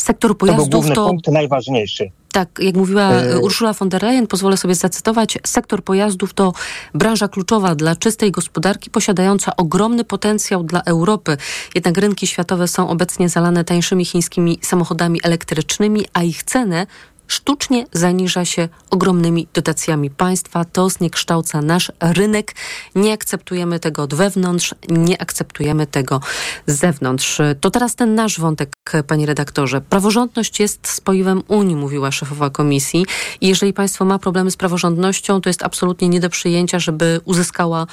Sektor 0.03 0.31
To 0.31 0.35
był 0.35 0.49
pojazdów 0.49 0.71
główny 0.71 0.95
to... 0.95 1.07
punkt, 1.07 1.29
najważniejszy. 1.29 2.11
Tak, 2.33 2.49
jak 2.59 2.77
mówiła 2.77 3.11
E, 3.11 3.39
Ursula 3.39 3.73
von 3.73 3.89
der 3.89 4.03
Leyen, 4.03 4.27
pozwolę 4.27 4.57
sobie 4.57 4.75
zacytować, 4.75 5.39
sektor 5.45 5.85
pojazdów 5.85 6.35
to 6.35 6.53
branża 6.95 7.29
kluczowa 7.29 7.75
dla 7.75 7.97
czystej 7.97 8.33
gospodarki, 8.33 8.91
posiadająca 8.91 9.57
ogromny 9.57 10.05
potencjał 10.05 10.65
dla 10.65 10.83
Europy. 10.83 11.37
Jednak 11.75 11.99
rynki 11.99 12.27
światowe 12.27 12.69
są 12.69 12.89
obecnie 12.89 13.29
zalane 13.29 13.65
tańszymi 13.65 14.05
chińskimi 14.05 14.59
samochodami 14.63 15.21
elektrycznymi, 15.23 16.05
a 16.13 16.23
ich 16.23 16.43
cenę 16.43 16.87
sztucznie 17.33 17.87
zaniża 17.93 18.45
się 18.45 18.69
ogromnymi 18.91 19.49
dotacjami 19.55 20.11
państwa. 20.11 20.65
To 20.65 20.91
zniekształca 20.91 21.63
nasz 21.63 21.93
rynek. 22.01 22.55
Nie 22.95 23.13
akceptujemy 23.13 23.81
tego 23.81 24.03
od 24.03 24.15
wewnątrz, 24.15 24.75
nie 24.89 25.23
akceptujemy 25.23 25.87
tego 25.87 26.21
z 26.67 26.79
zewnątrz. 26.79 27.41
To 27.61 27.71
teraz 27.71 27.95
ten 27.95 28.15
nasz 28.15 28.41
wątek, 28.41 28.77
panie 29.07 29.27
redaktorze. 29.27 29.81
Praworządność 29.81 30.61
jest 30.61 30.89
spoiwem 30.89 31.43
Unii, 31.49 31.77
mówiła 31.77 32.13
szefowa 32.13 32.51
komisji. 32.51 33.07
I 33.41 33.49
jeżeli 33.49 33.73
państwo 33.73 34.05
ma 34.05 34.19
problemy 34.19 34.51
z 34.51 34.57
praworządnością, 34.57 35.41
to 35.41 35.49
jest 35.49 35.63
absolutnie 35.63 36.09
nie 36.09 36.21
do 36.21 36.31
przyjęcia, 36.31 36.79
żeby 36.79 37.21
uzyskała, 37.25 37.87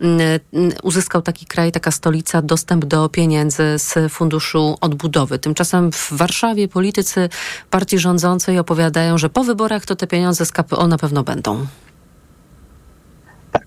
mm, 0.00 0.20
mm, 0.52 0.72
uzyskał 0.82 1.22
taki 1.22 1.46
kraj, 1.46 1.72
taka 1.72 1.90
stolica 1.90 2.42
dostęp 2.42 2.84
do 2.84 3.08
pieniędzy 3.08 3.62
z 3.76 4.12
Funduszu 4.12 4.76
Odbudowy. 4.80 5.38
Tymczasem 5.38 5.92
w 5.92 6.08
Warszawie 6.12 6.68
politycy 6.68 7.28
partii 7.70 7.98
rządzącej 7.98 8.58
opowiadają, 8.58 9.18
że 9.18 9.30
po 9.30 9.44
wyborach 9.44 9.86
to 9.86 9.96
te 9.96 10.06
pieniądze 10.06 10.46
z 10.46 10.52
KPO 10.52 10.86
na 10.86 10.98
pewno 10.98 11.22
będą. 11.22 11.66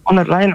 Von 0.07 0.15
der 0.15 0.27
Leyen 0.27 0.53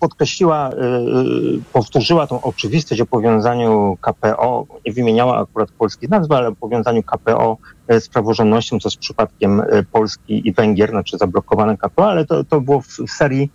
podkreśliła, 0.00 0.70
y, 0.70 0.74
y, 0.74 1.62
powtórzyła 1.72 2.26
tą 2.26 2.42
oczywistość 2.42 3.00
o 3.00 3.06
powiązaniu 3.06 3.98
KPO, 4.00 4.66
nie 4.86 4.92
wymieniała 4.92 5.38
akurat 5.38 5.70
polskich 5.70 6.10
nazw, 6.10 6.32
ale 6.32 6.48
o 6.48 6.52
powiązaniu 6.52 7.02
KPO 7.02 7.56
z 7.88 8.08
praworządnością, 8.08 8.78
co 8.78 8.90
z 8.90 8.96
przypadkiem 8.96 9.62
Polski 9.92 10.48
i 10.48 10.52
Węgier, 10.52 10.90
znaczy 10.90 11.18
zablokowane 11.18 11.76
KPO, 11.76 12.10
ale 12.10 12.26
to, 12.26 12.44
to 12.44 12.60
było 12.60 12.80
w, 12.80 12.86
w 12.86 13.10
serii 13.10 13.50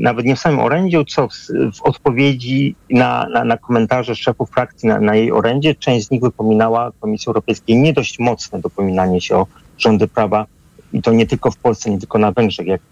nawet 0.00 0.26
nie 0.26 0.36
w 0.36 0.38
samym 0.38 0.60
orędziu, 0.60 1.04
co 1.04 1.28
w, 1.28 1.32
w 1.76 1.82
odpowiedzi 1.82 2.74
na, 2.90 3.26
na, 3.32 3.44
na 3.44 3.56
komentarze 3.56 4.16
szefów 4.16 4.50
frakcji 4.50 4.88
na, 4.88 5.00
na 5.00 5.14
jej 5.14 5.32
orędzie. 5.32 5.74
Część 5.74 6.06
z 6.06 6.10
nich 6.10 6.20
wypominała 6.20 6.92
Komisji 7.00 7.28
Europejskiej 7.28 7.76
nie 7.76 7.92
dość 7.92 8.18
mocne 8.18 8.60
dopominanie 8.60 9.20
się 9.20 9.36
o 9.36 9.46
rządy 9.78 10.08
prawa 10.08 10.46
i 10.92 11.02
to 11.02 11.12
nie 11.12 11.26
tylko 11.26 11.50
w 11.50 11.56
Polsce, 11.56 11.90
nie 11.90 11.98
tylko 11.98 12.18
na 12.18 12.32
Węgrzech, 12.32 12.66
jak, 12.66 12.80
e, 12.80 12.84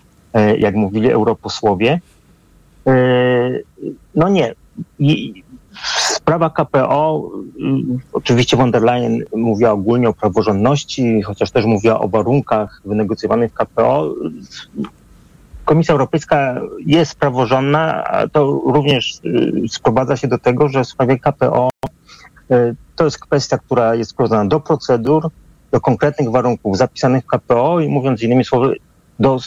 jak 0.59 0.75
mówili 0.75 1.11
europosłowie. 1.11 2.01
E, 2.87 3.61
No 4.15 4.29
nie. 4.29 4.55
Sprawa 6.09 6.51
KPO, 6.51 7.31
y, 7.37 7.99
oczywiście 8.13 8.57
von 8.57 8.71
der 8.71 8.83
Leyen 8.83 9.25
mówiła 9.37 9.71
ogólnie 9.71 10.09
o 10.09 10.13
praworządności, 10.13 11.23
chociaż 11.23 11.51
też 11.51 11.65
mówiła 11.65 12.01
o 12.01 12.09
warunkach 12.09 12.81
wynegocjowanych 12.85 13.53
w 13.53 13.55
KPO. 13.55 14.15
Komisja 15.65 15.93
Europejska 15.93 16.61
jest 16.87 17.15
praworządna, 17.15 18.05
a 18.05 18.29
to 18.29 18.61
również 18.65 19.21
y, 19.25 19.69
sprowadza 19.69 20.17
się 20.17 20.29
do 20.29 20.39
tego, 20.39 20.69
że 20.69 20.85
w 20.85 20.89
sprawie 20.89 21.19
KPO 21.19 21.69
y, 22.51 22.77
to 22.97 23.05
jest 23.05 23.19
kwestia, 23.19 23.59
która 23.59 23.95
jest 23.95 24.11
sprowadzana 24.11 24.45
do 24.45 24.61
procedur, 24.61 25.29
do 25.71 25.81
konkretnych 25.81 26.31
warunków 26.31 26.77
zapisanych 26.77 27.25
w 27.25 27.27
KPO 27.27 27.81
i 27.81 27.89
mówiąc 27.89 28.23
innymi 28.23 28.45
słowy, 28.45 28.77
do 29.19 29.39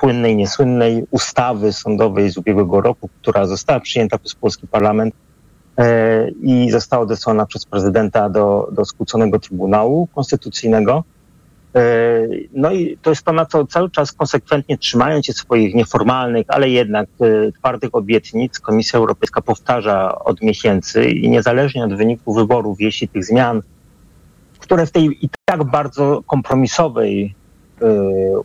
słynnej, 0.00 0.36
niesłynnej 0.36 1.06
ustawy 1.10 1.72
sądowej 1.72 2.30
z 2.30 2.36
ubiegłego 2.36 2.80
roku, 2.80 3.08
która 3.20 3.46
została 3.46 3.80
przyjęta 3.80 4.18
przez 4.18 4.34
polski 4.34 4.66
parlament 4.66 5.14
e, 5.78 6.30
i 6.30 6.70
została 6.70 7.02
odesłana 7.02 7.46
przez 7.46 7.64
prezydenta 7.66 8.28
do, 8.28 8.68
do 8.72 9.38
Trybunału 9.38 10.06
Konstytucyjnego. 10.06 11.04
E, 11.74 12.06
No 12.52 12.72
i 12.72 12.98
to 13.02 13.10
jest 13.10 13.22
to, 13.22 13.32
na 13.32 13.46
co 13.46 13.66
cały 13.66 13.90
czas 13.90 14.12
konsekwentnie 14.12 14.78
trzymając 14.78 15.26
się 15.26 15.32
swoich 15.32 15.74
nieformalnych, 15.74 16.46
ale 16.48 16.70
jednak 16.70 17.08
e, 17.20 17.52
twardych 17.52 17.94
obietnic, 17.94 18.60
Komisja 18.60 18.98
Europejska 18.98 19.42
powtarza 19.42 20.18
od 20.18 20.42
miesięcy 20.42 21.10
i 21.10 21.30
niezależnie 21.30 21.84
od 21.84 21.94
wyniku 21.94 22.34
wyborów, 22.34 22.80
jeśli 22.80 23.08
tych 23.08 23.24
zmian, 23.24 23.62
które 24.58 24.86
w 24.86 24.90
tej 24.90 25.24
i 25.24 25.28
tak 25.44 25.64
bardzo 25.64 26.22
kompromisowej 26.26 27.34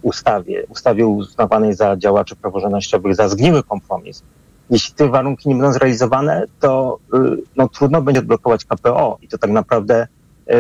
ustawie, 0.02 0.66
ustawie 0.70 1.08
uznawanej 1.08 1.74
za 1.74 1.98
działaczy 1.98 2.36
praworządnościowych 2.36 3.16
za 3.16 3.30
zgniły 3.30 3.64
kompromis, 3.64 4.24
jeśli 4.70 4.94
te 4.96 5.08
warunki 5.08 5.50
nie 5.50 5.56
będą 5.56 5.74
zrealizowane, 5.74 6.46
to 6.60 7.00
e, 7.14 7.18
no, 7.56 7.70
trudno 7.70 8.02
będzie 8.02 8.20
odblokować 8.20 8.66
KPO 8.66 9.18
i 9.22 9.28
to 9.28 9.38
tak 9.38 9.52
naprawdę 9.52 10.08
e, 10.48 10.60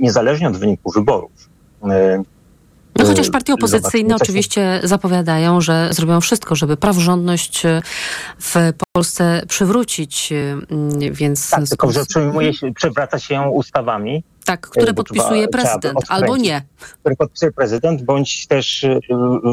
niezależnie 0.00 0.48
od 0.48 0.56
wyniku 0.56 0.90
wyborów. 0.90 1.48
E, 1.84 2.22
No 2.98 3.04
chociaż 3.04 3.28
e, 3.28 3.30
partie 3.30 3.54
opozycyjne 3.54 4.16
oczywiście 4.16 4.80
zapowiadają, 4.82 5.60
że 5.60 5.88
zrobią 5.92 6.20
wszystko, 6.20 6.56
żeby 6.56 6.76
praworządność 6.76 7.66
e, 7.66 7.82
w 8.40 8.54
Polsce 8.92 9.42
przywrócić, 9.48 10.32
e, 10.32 10.56
więc... 11.10 11.50
Tak, 11.50 11.68
tylko 11.68 11.92
że 11.92 12.06
przejmuje 12.06 12.54
się, 12.54 12.72
przewraca 12.72 13.18
się 13.18 13.34
ją 13.34 13.48
ustawami. 13.48 14.24
Tak, 14.44 14.60
które 14.60 14.94
podpisuje 14.94 15.48
trzeba- 15.48 15.62
trzeba 15.62 15.62
prezydent, 15.62 15.96
odkręcić, 15.96 16.22
albo 16.22 16.36
nie. 16.36 16.62
Które 17.00 17.16
podpisuje 17.16 17.52
prezydent, 17.52 18.02
bądź 18.02 18.46
też 18.46 18.84
y, 18.84 18.88
y, 18.88 19.00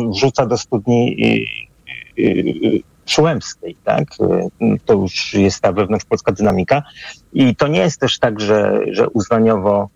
wrzuca 0.10 0.46
do 0.46 0.58
studni 0.58 1.16
y, 2.20 2.92
Przyłębskiej, 3.06 3.76
tak? 3.84 4.04
To 4.86 4.94
już 4.94 5.34
jest 5.34 5.62
ta 5.62 5.72
wewnątrzpolska 5.72 6.32
dynamika. 6.32 6.84
I 7.34 7.56
to 7.56 7.68
nie 7.68 7.80
jest 7.80 8.00
też 8.00 8.20
tak, 8.20 8.40
że, 8.40 8.80
że 8.92 9.10
uznaniowo 9.10 9.90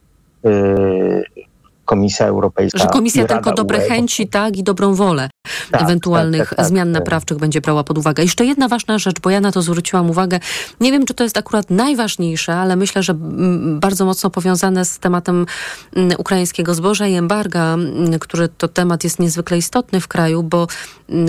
Komisja 1.86 2.25
Europejska. 2.27 2.79
Że 2.79 2.88
komisja 2.88 3.25
tylko 3.25 3.53
dobre 3.53 3.77
UE 3.77 3.81
chęci, 3.81 4.27
tak, 4.27 4.58
i 4.58 4.63
dobrą 4.63 4.93
wolę 4.93 5.29
Tak, 5.71 5.81
ewentualnych 5.81 6.39
tak, 6.39 6.49
tak, 6.49 6.58
tak. 6.58 6.67
zmian 6.67 6.91
naprawczych 6.91 7.38
będzie 7.38 7.62
brała 7.62 7.84
pod 7.84 7.97
uwagę. 7.97 8.23
Jeszcze 8.23 8.45
jedna 8.45 8.67
ważna 8.67 8.99
rzecz, 8.99 9.19
bo 9.19 9.29
ja 9.29 9.41
na 9.41 9.51
to 9.51 9.62
zwróciłam 9.62 10.10
uwagę. 10.10 10.39
Nie 10.79 10.91
wiem, 10.91 11.05
czy 11.05 11.13
to 11.13 11.23
jest 11.23 11.38
akurat 11.38 11.69
najważniejsze, 11.69 12.55
ale 12.55 12.75
myślę, 12.75 13.03
że 13.03 13.13
mm, 13.13 13.79
bardzo 13.79 14.05
mocno 14.05 14.29
powiązane 14.29 14.86
z 14.86 14.99
tematem 14.99 15.45
mm, 15.95 16.12
ukraińskiego 16.17 16.73
zboża 16.73 17.08
i 17.08 17.13
embarga, 17.15 17.73
mm, 17.73 18.19
który 18.19 18.49
to 18.49 18.67
temat 18.67 19.03
jest 19.03 19.19
niezwykle 19.19 19.58
istotny 19.58 20.01
w 20.01 20.08
kraju, 20.08 20.43
bo 20.43 20.67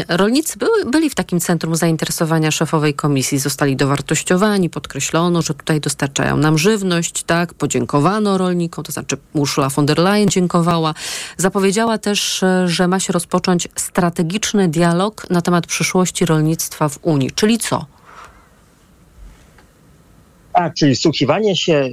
rolnicy 0.08 0.58
były, 0.58 0.84
byli 0.84 1.10
w 1.10 1.14
takim 1.14 1.40
centrum 1.40 1.76
zainteresowania 1.76 2.50
szefowej 2.50 2.94
komisji, 2.94 3.38
zostali 3.38 3.76
dowartościowani, 3.76 4.70
podkreślono, 4.70 5.42
że 5.42 5.54
tutaj 5.54 5.80
dostarczają 5.80 6.36
nam 6.36 6.58
żywność, 6.58 7.22
tak, 7.22 7.54
podziękowano 7.54 8.38
rolnikom, 8.38 8.84
to 8.84 8.92
znaczy 8.92 9.16
Ursula 9.32 9.68
von 9.68 9.86
der 9.86 9.98
Leyen 9.98 10.28
dziękowała. 10.28 10.94
Zapowiedziała 11.36 11.98
też, 11.98 12.42
e, 12.42 12.68
że 12.68 12.88
ma 12.88 13.00
się 13.00 13.12
rozpocząć 13.12 13.68
strategiczny 14.06 14.68
dialog 14.68 15.30
na 15.30 15.42
temat 15.42 15.66
przyszłości 15.66 16.26
rolnictwa 16.26 16.88
w 16.88 16.98
Unii. 17.02 17.30
Czyli 17.30 17.58
co? 17.58 17.86
Tak, 20.52 20.74
czyli 20.74 20.94
wsłuchiwanie 20.94 21.56
się, 21.56 21.88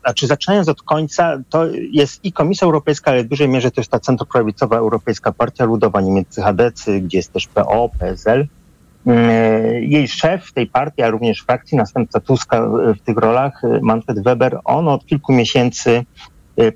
znaczy 0.00 0.26
zaczynając 0.26 0.68
od 0.68 0.82
końca, 0.82 1.38
to 1.50 1.66
jest 1.92 2.24
i 2.24 2.32
Komisja 2.32 2.64
Europejska, 2.64 3.10
ale 3.10 3.24
w 3.24 3.28
dużej 3.28 3.48
mierze 3.48 3.70
też 3.70 3.88
ta 3.88 4.00
centroprawicowa 4.00 4.76
Europejska 4.76 5.32
Partia 5.32 5.64
Ludowa, 5.64 6.00
niemieccy 6.00 6.42
HDC, 6.42 7.00
gdzie 7.00 7.18
jest 7.18 7.32
też 7.32 7.46
PO, 7.46 7.90
PSL. 7.98 8.40
Y, 8.40 9.80
Jej 9.80 10.08
szef 10.08 10.52
tej 10.52 10.66
partii, 10.66 11.02
a 11.02 11.10
również 11.10 11.40
frakcji, 11.40 11.78
następca 11.78 12.20
Tuska 12.20 12.68
w 12.68 13.00
tych 13.04 13.16
rolach, 13.16 13.64
y, 13.64 13.80
Manfred 13.82 14.22
Weber, 14.22 14.60
on 14.64 14.88
od 14.88 15.06
kilku 15.06 15.32
miesięcy 15.32 16.04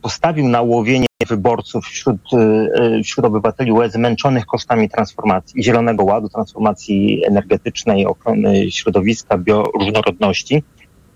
postawił 0.03 0.49
na 0.49 0.62
łowienie 0.62 1.06
wyborców 1.29 1.85
wśród, 1.85 2.33
y, 2.33 2.37
y, 2.99 3.03
wśród 3.03 3.27
obywateli 3.27 3.73
UE 3.73 3.91
zmęczonych 3.91 4.47
kosztami 4.47 4.89
transformacji, 4.91 5.62
Zielonego 5.62 6.05
Ładu, 6.05 6.29
transformacji 6.29 7.23
energetycznej, 7.27 8.07
ochrony 8.07 8.71
środowiska, 8.71 9.39
bioróżnorodności 9.39 10.62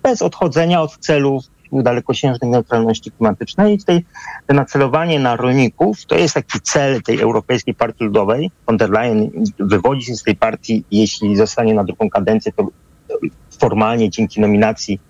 bez 0.03 0.23
odchodzenia 0.23 0.83
od 0.83 0.97
celów 0.99 1.45
dalekosiężnej 1.73 2.51
neutralności 2.51 3.11
klimatycznej. 3.11 3.75
I 3.75 3.79
tutaj 3.79 4.05
to 4.47 4.55
nacelowanie 4.55 5.21
na 5.21 5.37
rolników 5.37 6.07
to 6.07 6.19
jest 6.19 6.35
taki 6.35 6.61
cel 6.61 7.03
tej 7.03 7.21
Europejskiej 7.21 7.75
Partii 7.75 8.05
Ludowej. 8.05 8.51
Von 8.67 8.77
der 8.77 8.91
Leyen 8.91 9.31
wywodzi 9.59 10.07
się 10.07 10.15
z 10.15 10.23
tej 10.23 10.37
partii, 10.37 10.85
jeśli 10.91 11.37
zostanie 11.37 11.75
na 11.75 11.85
drugą 11.85 12.11
kadencję, 12.11 12.53
to 12.53 12.69
formalnie 13.61 14.11
dzięki 14.11 14.41
nominacji 14.41 15.01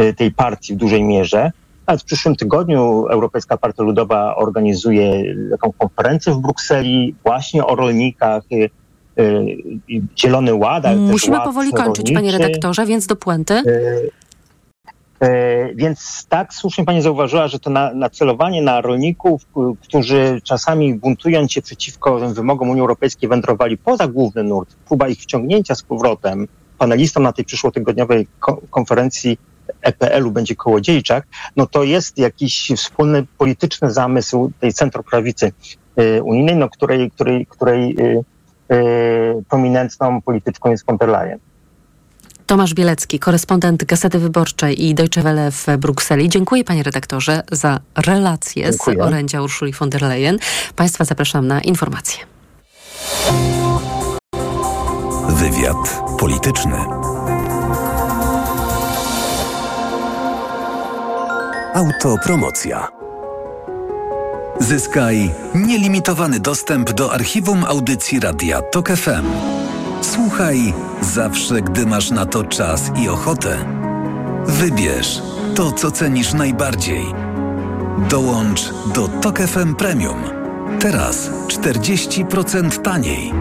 y, 0.00 0.14
tej 0.14 0.32
partii 0.32 0.74
w 0.74 0.76
dużej 0.76 1.02
mierze. 1.02 1.52
A 1.86 1.96
w 1.96 2.04
przyszłym 2.04 2.36
tygodniu 2.36 3.06
Europejska 3.06 3.56
Partia 3.56 3.82
Ludowa 3.82 4.36
organizuje 4.36 5.34
taką 5.50 5.72
konferencję 5.78 6.32
w 6.32 6.38
Brukseli 6.38 7.14
właśnie 7.24 7.66
o 7.66 7.76
rolnikach, 7.76 8.42
y, 8.52 8.70
y, 9.18 9.56
Zielony 10.18 10.54
Ład, 10.54 10.84
Musimy 10.96 11.36
ład 11.36 11.46
powoli 11.46 11.72
kończyć, 11.72 12.06
panie 12.06 12.16
rolniczy. 12.16 12.38
redaktorze, 12.38 12.86
więc 12.86 13.06
do 13.06 13.16
puenty. 13.16 13.54
Y, 13.54 14.10
więc 15.74 16.26
tak, 16.28 16.54
słusznie 16.54 16.84
pani 16.84 17.02
zauważyła, 17.02 17.48
że 17.48 17.58
to 17.58 17.70
na, 17.70 17.94
nacelowanie 17.94 18.62
na 18.62 18.80
rolników, 18.80 19.42
którzy 19.82 20.40
czasami 20.44 20.94
buntując 20.94 21.52
się 21.52 21.62
przeciwko 21.62 22.18
wymogom 22.18 22.70
Unii 22.70 22.80
Europejskiej 22.80 23.28
wędrowali 23.28 23.78
poza 23.78 24.08
główny 24.08 24.42
nurt, 24.42 24.74
próba 24.88 25.08
ich 25.08 25.18
wciągnięcia 25.18 25.74
z 25.74 25.82
powrotem, 25.82 26.48
panelistom 26.78 27.22
na 27.22 27.32
tej 27.32 27.44
przyszłotygodniowej 27.44 28.26
konferencji 28.70 29.38
EPL-u 29.82 30.30
będzie 30.30 30.56
Kołodziejczak, 30.56 31.26
no 31.56 31.66
to 31.66 31.82
jest 31.82 32.18
jakiś 32.18 32.72
wspólny 32.76 33.26
polityczny 33.38 33.92
zamysł 33.92 34.52
tej 34.60 34.72
centroprawicy 34.72 35.52
y, 36.00 36.22
unijnej, 36.22 36.56
no 36.56 36.68
której, 36.68 37.10
której, 37.10 37.46
której 37.46 37.96
y, 38.00 38.24
y, 38.74 39.44
prominentną 39.48 40.22
polityczką 40.22 40.70
jest 40.70 40.86
von 40.86 40.96
der 40.96 41.08
Leyen. 41.08 41.38
Tomasz 42.46 42.74
Bielecki, 42.74 43.18
korespondent 43.18 43.84
Gazety 43.84 44.18
Wyborczej 44.18 44.84
i 44.84 44.94
Deutsche 44.94 45.22
Welle 45.22 45.50
w 45.50 45.66
Brukseli. 45.78 46.28
Dziękuję 46.28 46.64
panie 46.64 46.82
redaktorze 46.82 47.42
za 47.52 47.80
relację 48.06 48.70
Dziękuję. 48.70 48.96
z 48.96 49.00
orędzia 49.00 49.42
Urszuli 49.42 49.72
von 49.72 49.90
der 49.90 50.02
Leyen. 50.02 50.38
Państwa 50.76 51.04
zapraszam 51.04 51.46
na 51.46 51.60
informacje. 51.60 52.24
Wywiad 55.28 56.02
polityczny. 56.18 57.03
Autopromocja. 61.74 62.88
Zyskaj 64.60 65.30
nielimitowany 65.54 66.40
dostęp 66.40 66.92
do 66.92 67.12
archiwum 67.12 67.64
audycji 67.64 68.20
Radia 68.20 68.62
TOK 68.62 68.88
FM. 68.88 69.26
Słuchaj 70.02 70.74
zawsze, 71.00 71.62
gdy 71.62 71.86
masz 71.86 72.10
na 72.10 72.26
to 72.26 72.44
czas 72.44 72.90
i 72.96 73.08
ochotę. 73.08 73.56
Wybierz 74.46 75.22
to, 75.54 75.72
co 75.72 75.90
cenisz 75.90 76.32
najbardziej. 76.32 77.04
Dołącz 78.08 78.70
do 78.94 79.08
TOK 79.08 79.38
FM 79.38 79.74
Premium. 79.74 80.22
Teraz 80.80 81.30
40% 81.30 82.82
taniej. 82.82 83.32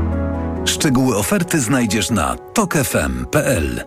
Szczegóły 0.66 1.18
oferty 1.18 1.60
znajdziesz 1.60 2.10
na 2.10 2.36
tokefm.pl. 2.54 3.84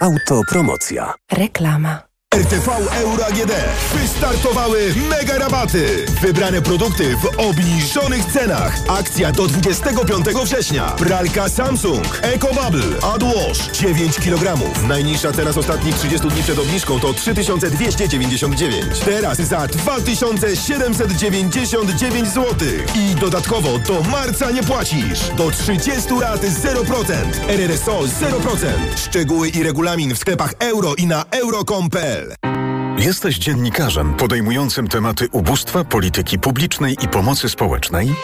Autopromocja. 0.00 1.14
Reklama. 1.32 2.09
RTV 2.34 2.68
Euro 3.02 3.26
AGD. 3.26 3.52
Wystartowały 3.94 4.94
mega 5.10 5.38
rabaty. 5.38 6.06
Wybrane 6.22 6.62
produkty 6.62 7.16
w 7.16 7.26
obniżonych 7.38 8.24
cenach. 8.24 8.78
Akcja 8.88 9.32
do 9.32 9.46
25 9.46 10.26
września. 10.44 10.90
Pralka 10.90 11.48
Samsung. 11.48 12.20
EcoBubble. 12.22 12.82
AdWash. 13.02 13.70
9 13.72 14.20
kg. 14.20 14.58
Najniższa 14.88 15.32
cena 15.32 15.52
z 15.52 15.58
ostatnich 15.58 15.94
30 15.94 16.28
dni 16.28 16.42
przed 16.42 16.58
obniżką 16.58 17.00
to 17.00 17.14
3299. 17.14 18.98
Teraz 19.04 19.38
za 19.38 19.66
2799 19.66 22.28
zł. 22.28 22.68
I 22.94 23.14
dodatkowo 23.14 23.78
do 23.78 24.02
marca 24.02 24.50
nie 24.50 24.62
płacisz. 24.62 25.20
Do 25.36 25.50
30 25.50 26.14
lat 26.20 26.40
0%. 26.40 27.14
RRSO 27.48 28.00
0%. 28.00 28.06
Szczegóły 28.96 29.48
i 29.48 29.62
regulamin 29.62 30.14
w 30.14 30.18
sklepach 30.18 30.54
euro 30.58 30.94
i 30.94 31.06
na 31.06 31.24
euro.com.pl 31.30 32.19
Jesteś 32.98 33.38
dziennikarzem 33.38 34.14
podejmującym 34.14 34.88
tematy 34.88 35.28
ubóstwa, 35.32 35.84
polityki 35.84 36.38
publicznej 36.38 36.96
i 37.04 37.08
pomocy 37.08 37.48
społecznej? 37.48 38.14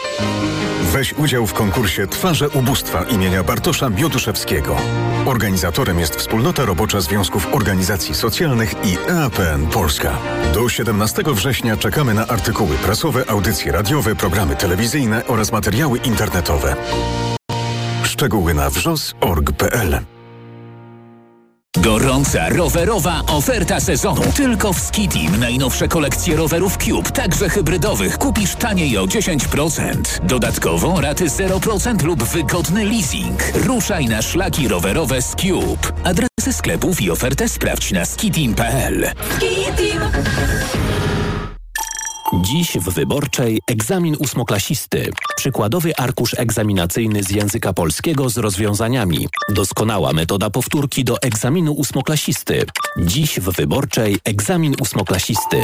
Weź 0.93 1.13
udział 1.13 1.47
w 1.47 1.53
konkursie 1.53 2.07
Twarze 2.07 2.49
Ubóstwa 2.49 3.03
imienia 3.03 3.43
Bartosza 3.43 3.91
Mioduszewskiego. 3.91 4.77
Organizatorem 5.27 6.01
jest 6.01 6.17
Wspólnota 6.17 6.65
Robocza 6.65 7.01
Związków 7.01 7.55
Organizacji 7.55 8.15
Socjalnych 8.15 8.75
i 8.85 9.11
EAPN 9.11 9.67
Polska. 9.67 10.19
Do 10.55 10.69
17 10.69 11.23
września 11.27 11.77
czekamy 11.77 12.15
na 12.15 12.27
artykuły 12.27 12.77
prasowe, 12.77 13.31
audycje 13.31 13.73
radiowe, 13.73 14.15
programy 14.15 14.57
telewizyjne 14.57 15.27
oraz 15.27 15.53
materiały 15.53 15.99
internetowe. 15.99 16.77
Szczegóły 18.05 18.55
na 18.55 18.71
wrzos.org.pl 18.71 20.16
Gorąca 21.77 22.49
rowerowa 22.49 23.23
oferta 23.27 23.81
sezonu. 23.81 24.23
Tylko 24.37 24.73
w 24.73 24.81
Skitim 24.81 25.41
najnowsze 25.41 25.89
kolekcje 25.89 26.37
rowerów 26.37 26.77
Cube, 26.79 27.11
także 27.11 27.49
hybrydowych, 27.49 28.19
kupisz 28.19 28.55
taniej 28.55 28.99
o 28.99 29.07
10%. 29.07 29.95
Dodatkowo 30.23 31.01
raty 31.01 31.27
0% 31.27 32.03
lub 32.03 32.23
wygodny 32.23 32.85
leasing. 32.85 33.43
Ruszaj 33.55 34.07
na 34.07 34.23
szlaki 34.23 34.69
rowerowe 34.69 35.23
z 35.23 35.35
Cube. 35.35 35.93
Adresy 36.05 36.53
sklepów 36.53 37.01
i 37.01 37.11
ofertę 37.11 37.49
sprawdź 37.49 37.93
na 37.93 38.05
skitim.pl. 38.05 39.11
Skitim. 39.37 40.01
Dziś 42.35 42.79
w 42.79 42.91
Wyborczej 42.91 43.61
egzamin 43.67 44.17
ósmoklasisty. 44.19 45.11
Przykładowy 45.37 45.97
arkusz 45.97 46.35
egzaminacyjny 46.39 47.23
z 47.23 47.31
języka 47.31 47.73
polskiego 47.73 48.29
z 48.31 48.37
rozwiązaniami. 48.37 49.29
Doskonała 49.55 50.13
metoda 50.13 50.51
powtórki 50.51 51.05
do 51.05 51.23
egzaminu 51.23 51.73
ósmoklasisty. 51.73 52.65
Dziś 52.99 53.41
w 53.41 53.57
Wyborczej 53.57 54.19
egzamin 54.25 54.75
ósmoklasisty. 54.81 55.63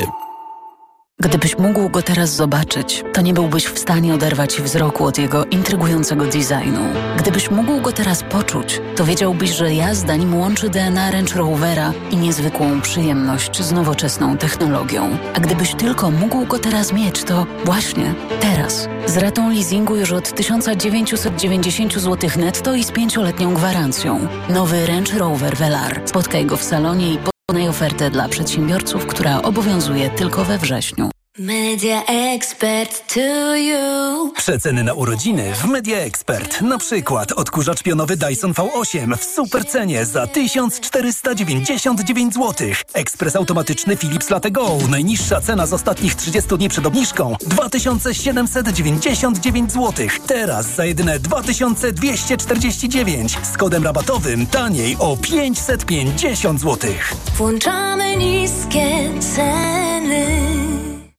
Gdybyś 1.23 1.59
mógł 1.59 1.89
go 1.89 2.03
teraz 2.03 2.35
zobaczyć, 2.35 3.05
to 3.13 3.21
nie 3.21 3.35
byłbyś 3.35 3.67
w 3.67 3.79
stanie 3.79 4.15
oderwać 4.15 4.63
wzroku 4.63 5.05
od 5.05 5.19
jego 5.19 5.45
intrygującego 5.45 6.25
designu. 6.25 6.81
Gdybyś 7.19 7.51
mógł 7.51 7.81
go 7.81 7.93
teraz 7.93 8.23
poczuć, 8.23 8.81
to 8.97 9.05
wiedziałbyś, 9.05 9.51
że 9.51 9.75
jazda 9.75 10.17
nim 10.17 10.35
łączy 10.35 10.69
DNA 10.69 11.11
Range 11.11 11.35
Rovera 11.35 11.93
i 12.11 12.17
niezwykłą 12.17 12.81
przyjemność 12.81 13.63
z 13.63 13.73
nowoczesną 13.73 14.37
technologią. 14.37 15.19
A 15.35 15.41
gdybyś 15.41 15.75
tylko 15.75 16.11
mógł 16.11 16.47
go 16.47 16.59
teraz 16.59 16.93
mieć, 16.93 17.25
to 17.25 17.47
właśnie 17.65 18.15
teraz. 18.41 18.89
Z 19.07 19.17
ratą 19.17 19.51
leasingu 19.51 19.97
już 19.97 20.13
od 20.13 20.35
1990 20.35 21.95
zł 21.95 22.31
netto 22.37 22.75
i 22.75 22.85
z 22.85 22.91
pięcioletnią 22.91 23.55
gwarancją. 23.55 24.29
Nowy 24.49 24.87
Range 24.87 25.19
Rover 25.19 25.57
Velar. 25.57 26.03
Spotkaj 26.05 26.47
go 26.47 26.57
w 26.57 26.63
salonie 26.63 27.13
i 27.13 27.19
Wykonaj 27.53 27.69
ofertę 27.69 28.11
dla 28.11 28.29
przedsiębiorców, 28.29 29.07
która 29.07 29.43
obowiązuje 29.43 30.11
tylko 30.11 30.45
we 30.45 30.59
wrześniu. 30.59 31.11
Media 31.39 32.05
Expert 32.07 33.15
to 33.15 33.57
you. 33.57 34.33
Przeceny 34.37 34.85
na 34.85 34.95
urodziny 34.95 35.53
w 35.55 35.65
Media 35.65 35.99
Expert. 35.99 36.61
Na 36.61 36.79
przykład 36.79 37.33
odkurzacz 37.33 37.83
pionowy 37.83 38.17
Dyson 38.17 38.53
V8 38.53 39.17
w 39.17 39.25
super 39.25 39.67
cenie 39.67 40.07
za 40.07 40.27
1499 40.27 42.35
zł. 42.35 42.69
Ekspres 42.93 43.37
automatyczny 43.37 43.97
Philips 43.97 44.31
Latte 44.31 44.51
Go. 44.51 44.79
Najniższa 44.91 45.41
cena 45.41 45.67
z 45.67 45.73
ostatnich 45.73 46.15
30 46.15 46.57
dni 46.59 46.69
przed 46.69 46.87
obniżką 46.87 47.37
2799 47.41 49.73
zł. 49.73 50.07
Teraz 50.27 50.75
za 50.75 50.85
jedyne 50.85 51.19
2249. 51.19 53.39
Z 53.53 53.57
kodem 53.57 53.85
rabatowym 53.85 54.47
taniej 54.47 54.97
o 54.99 55.17
550 55.17 56.61
zł. 56.61 56.91
Włączamy 57.37 58.17
niskie 58.17 59.11
ceny. 59.35 60.92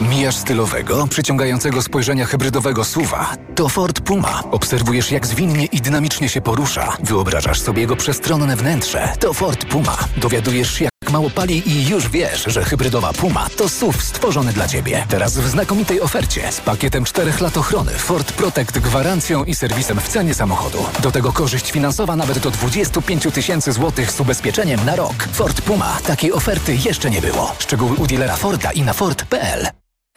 Mijasz 0.00 0.36
stylowego, 0.36 1.06
przyciągającego 1.06 1.82
spojrzenia 1.82 2.26
hybrydowego 2.26 2.84
suwa. 2.84 3.36
To 3.54 3.68
Ford 3.68 4.00
Puma. 4.00 4.42
Obserwujesz, 4.50 5.10
jak 5.10 5.26
zwinnie 5.26 5.64
i 5.64 5.80
dynamicznie 5.80 6.28
się 6.28 6.40
porusza. 6.40 6.96
Wyobrażasz 7.02 7.60
sobie 7.60 7.80
jego 7.80 7.96
przestronne 7.96 8.56
wnętrze. 8.56 9.12
To 9.20 9.32
Ford 9.32 9.64
Puma. 9.64 9.96
Dowiadujesz 10.16 10.74
się, 10.74 10.88
mało 11.10 11.30
pali 11.30 11.70
i 11.70 11.88
już 11.88 12.08
wiesz, 12.08 12.44
że 12.46 12.64
hybrydowa 12.64 13.12
Puma 13.12 13.46
to 13.56 13.68
SUV 13.68 13.98
stworzony 14.02 14.52
dla 14.52 14.68
Ciebie. 14.68 15.06
Teraz 15.08 15.38
w 15.38 15.48
znakomitej 15.48 16.00
ofercie 16.00 16.52
z 16.52 16.60
pakietem 16.60 17.04
4 17.04 17.32
lat 17.40 17.56
ochrony 17.56 17.92
Ford 17.92 18.32
Protect 18.32 18.78
gwarancją 18.78 19.44
i 19.44 19.54
serwisem 19.54 20.00
w 20.00 20.08
cenie 20.08 20.34
samochodu. 20.34 20.86
Do 21.02 21.10
tego 21.10 21.32
korzyść 21.32 21.70
finansowa 21.70 22.16
nawet 22.16 22.38
do 22.38 22.50
25 22.50 23.26
tysięcy 23.34 23.72
złotych 23.72 24.10
z 24.10 24.20
ubezpieczeniem 24.20 24.84
na 24.84 24.96
rok. 24.96 25.28
Ford 25.32 25.60
Puma. 25.60 25.98
Takiej 26.06 26.32
oferty 26.32 26.76
jeszcze 26.84 27.10
nie 27.10 27.20
było. 27.20 27.54
Szczegóły 27.58 27.96
u 27.96 28.06
dealera 28.06 28.36
Forda 28.36 28.72
i 28.72 28.82
na 28.82 28.92
Ford.pl. 28.92 29.66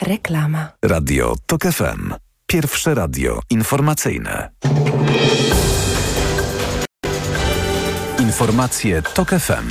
Reklama. 0.02 0.72
Radio 0.86 1.36
TOK 1.46 1.62
FM. 1.64 2.14
Pierwsze 2.48 2.96
radio 2.96 3.40
informacyjne. 3.50 4.50
Informacje 8.20 9.02
TOK 9.02 9.30
FM. 9.30 9.70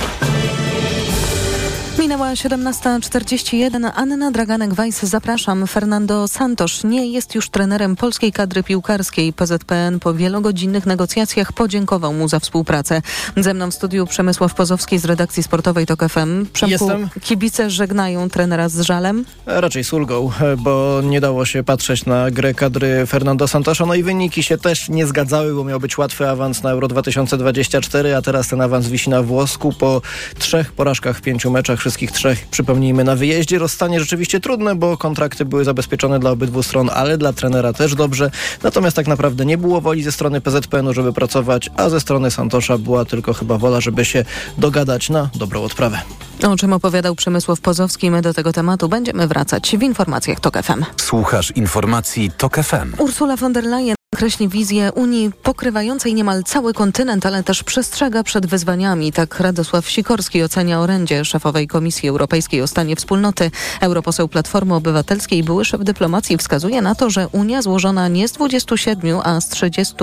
Minęła 2.09 2.33
17.41. 2.33 3.91
Anna 3.95 4.31
Draganek-Weiss, 4.31 5.05
zapraszam. 5.05 5.67
Fernando 5.67 6.27
Santos 6.27 6.83
nie 6.83 7.07
jest 7.11 7.35
już 7.35 7.49
trenerem 7.49 7.95
polskiej 7.95 8.31
kadry 8.31 8.63
piłkarskiej. 8.63 9.33
PZPN 9.33 9.99
po 9.99 10.13
wielogodzinnych 10.13 10.85
negocjacjach 10.85 11.53
podziękował 11.53 12.13
mu 12.13 12.27
za 12.27 12.39
współpracę. 12.39 13.01
Ze 13.37 13.53
mną 13.53 13.71
w 13.71 13.73
studiu 13.73 14.07
Przemysław 14.07 14.53
Pozowski 14.53 14.99
z 14.99 15.05
redakcji 15.05 15.43
sportowej 15.43 15.85
TOK 15.85 15.99
FM. 16.09 16.45
Przemku, 16.53 16.71
Jestem. 16.71 17.09
kibice 17.21 17.69
żegnają 17.69 18.29
trenera 18.29 18.69
z 18.69 18.81
żalem? 18.81 19.25
Raczej 19.45 19.83
z 19.83 19.93
ulgą, 19.93 20.31
bo 20.57 21.01
nie 21.03 21.21
dało 21.21 21.45
się 21.45 21.63
patrzeć 21.63 22.05
na 22.05 22.31
grę 22.31 22.53
kadry 22.53 23.05
Fernando 23.05 23.47
Santosza. 23.47 23.85
No 23.85 23.95
i 23.95 24.03
wyniki 24.03 24.43
się 24.43 24.57
też 24.57 24.89
nie 24.89 25.05
zgadzały, 25.05 25.53
bo 25.53 25.63
miał 25.63 25.79
być 25.79 25.97
łatwy 25.97 26.29
awans 26.29 26.63
na 26.63 26.71
Euro 26.71 26.87
2024, 26.87 28.15
a 28.15 28.21
teraz 28.21 28.47
ten 28.47 28.61
awans 28.61 28.87
wisi 28.87 29.09
na 29.09 29.23
włosku 29.23 29.73
po 29.73 30.01
trzech 30.39 30.71
porażkach 30.71 31.17
w 31.17 31.21
pięciu 31.21 31.51
meczach, 31.51 31.79
wszystkich 31.79 31.98
trzech, 32.07 32.47
przypomnijmy, 32.47 33.03
na 33.03 33.15
wyjeździe. 33.15 33.59
Rozstanie 33.59 33.99
rzeczywiście 33.99 34.39
trudne, 34.39 34.75
bo 34.75 34.97
kontrakty 34.97 35.45
były 35.45 35.63
zabezpieczone 35.63 36.19
dla 36.19 36.31
obydwu 36.31 36.63
stron, 36.63 36.89
ale 36.93 37.17
dla 37.17 37.33
trenera 37.33 37.73
też 37.73 37.95
dobrze. 37.95 38.31
Natomiast 38.63 38.95
tak 38.95 39.07
naprawdę 39.07 39.45
nie 39.45 39.57
było 39.57 39.81
woli 39.81 40.03
ze 40.03 40.11
strony 40.11 40.41
PZPN-u, 40.41 40.93
żeby 40.93 41.13
pracować, 41.13 41.69
a 41.75 41.89
ze 41.89 41.99
strony 41.99 42.31
Santosza 42.31 42.77
była 42.77 43.05
tylko 43.05 43.33
chyba 43.33 43.57
wola, 43.57 43.81
żeby 43.81 44.05
się 44.05 44.25
dogadać 44.57 45.09
na 45.09 45.29
dobrą 45.35 45.63
odprawę. 45.63 46.01
O 46.47 46.57
czym 46.57 46.73
opowiadał 46.73 47.15
Przemysław 47.15 47.61
Pozowski, 47.61 48.11
my 48.11 48.21
do 48.21 48.33
tego 48.33 48.53
tematu 48.53 48.89
będziemy 48.89 49.27
wracać 49.27 49.77
w 49.77 49.83
informacjach 49.83 50.39
TOK 50.39 50.57
FM. 50.63 50.85
Słuchasz 50.97 51.51
informacji 51.51 52.31
TOK 52.37 52.55
FM. 52.55 52.93
Ursula 52.97 53.35
von 53.35 53.53
der 53.53 53.63
Leyen 53.63 53.98
kreśli 54.19 54.47
wizję 54.47 54.91
Unii 54.95 55.31
pokrywającej 55.43 56.13
niemal 56.13 56.43
cały 56.43 56.73
kontynent, 56.73 57.25
ale 57.25 57.43
też 57.43 57.63
przestrzega 57.63 58.23
przed 58.23 58.45
wyzwaniami. 58.45 59.11
Tak 59.11 59.39
Radosław 59.39 59.89
Sikorski 59.89 60.43
ocenia 60.43 60.79
orędzie 60.79 61.25
szefowej 61.25 61.67
Komisji 61.67 62.09
Europejskiej 62.09 62.61
o 62.61 62.67
stanie 62.67 62.95
wspólnoty. 62.95 63.51
Europoseł 63.81 64.27
Platformy 64.27 64.75
Obywatelskiej, 64.75 65.43
były 65.43 65.65
szef 65.65 65.83
dyplomacji, 65.83 66.37
wskazuje 66.37 66.81
na 66.81 66.95
to, 66.95 67.09
że 67.09 67.27
Unia 67.27 67.61
złożona 67.61 68.07
nie 68.07 68.27
z 68.27 68.31
27, 68.31 69.19
a 69.23 69.41
z 69.41 69.49
30 69.49 69.95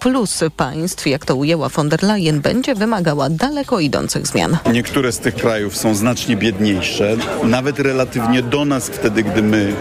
plus 0.00 0.40
państw, 0.56 1.06
jak 1.06 1.26
to 1.26 1.36
ujęła 1.36 1.68
von 1.68 1.88
der 1.88 2.02
Leyen, 2.02 2.40
będzie 2.40 2.74
wymagała 2.74 3.30
daleko 3.30 3.80
idących 3.80 4.26
zmian. 4.26 4.58
Niektóre 4.72 5.12
z 5.12 5.18
tych 5.18 5.34
krajów 5.34 5.76
są 5.76 5.94
znacznie 5.94 6.36
biedniejsze, 6.36 7.16
nawet 7.44 7.78
relatywnie 7.78 8.42
do 8.42 8.64
nas 8.64 8.88
wtedy, 8.88 9.22
gdy 9.22 9.42
my 9.42 9.74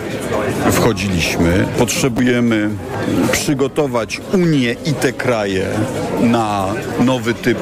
wchodziliśmy. 0.71 1.65
Potrzebujemy 1.77 2.69
przygotować 3.31 4.21
Unię 4.33 4.75
i 4.85 4.93
te 4.93 5.13
kraje 5.13 5.67
na 6.21 6.67
nowy 6.99 7.33
typ 7.33 7.57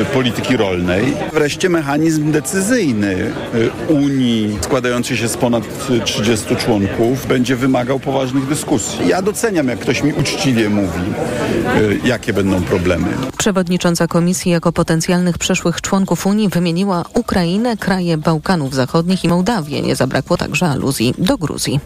y, 0.00 0.04
polityki 0.04 0.56
rolnej. 0.56 1.04
Wreszcie 1.32 1.68
mechanizm 1.68 2.32
decyzyjny 2.32 3.32
y, 3.88 3.92
Unii 3.92 4.58
składający 4.60 5.16
się 5.16 5.28
z 5.28 5.36
ponad 5.36 5.64
y, 5.90 6.00
30 6.00 6.56
członków 6.56 7.26
będzie 7.26 7.56
wymagał 7.56 8.00
poważnych 8.00 8.46
dyskusji. 8.46 9.08
Ja 9.08 9.22
doceniam, 9.22 9.68
jak 9.68 9.78
ktoś 9.78 10.02
mi 10.02 10.12
uczciwie 10.12 10.70
mówi, 10.70 11.00
y, 11.80 12.00
jakie 12.04 12.32
będą 12.32 12.62
problemy. 12.62 13.06
Przewodnicząca 13.38 14.06
komisji 14.06 14.52
jako 14.52 14.72
potencjalnych 14.72 15.38
przyszłych 15.38 15.80
członków 15.80 16.26
Unii 16.26 16.48
wymieniła 16.48 17.04
Ukrainę, 17.14 17.76
kraje 17.76 18.18
Bałkanów 18.18 18.74
Zachodnich 18.74 19.24
i 19.24 19.28
Mołdawię. 19.28 19.82
Nie 19.82 19.96
zabrakło 19.96 20.36
także 20.36 20.66
aluzji 20.66 21.14
do 21.18 21.38
Gruzji. 21.38 21.80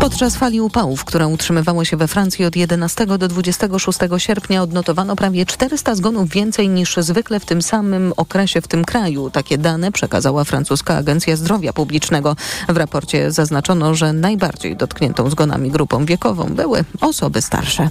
Podczas 0.00 0.36
fali 0.36 0.60
upałów, 0.60 1.04
która 1.04 1.26
utrzymywała 1.26 1.84
się 1.84 1.96
we 1.96 2.08
Francji 2.08 2.44
od 2.44 2.56
11 2.56 3.06
do 3.06 3.28
26 3.28 3.98
sierpnia 4.18 4.62
odnotowano 4.62 5.16
prawie 5.16 5.46
400 5.46 5.94
zgonów 5.94 6.28
więcej 6.28 6.68
niż 6.68 6.96
zwykle 6.96 7.40
w 7.40 7.44
tym 7.44 7.62
samym 7.62 8.12
okresie 8.16 8.60
w 8.60 8.68
tym 8.68 8.84
kraju. 8.84 9.30
Takie 9.30 9.58
dane 9.58 9.92
przekazała 9.92 10.44
francuska 10.44 10.96
Agencja 10.96 11.36
Zdrowia 11.36 11.72
Publicznego. 11.72 12.36
W 12.68 12.76
raporcie 12.76 13.30
zaznaczono, 13.30 13.94
że 13.94 14.12
najbardziej 14.12 14.76
dotkniętą 14.76 15.30
zgonami 15.30 15.70
grupą 15.70 16.04
wiekową 16.04 16.44
były 16.44 16.84
osoby 17.00 17.42
starsze. 17.42 17.90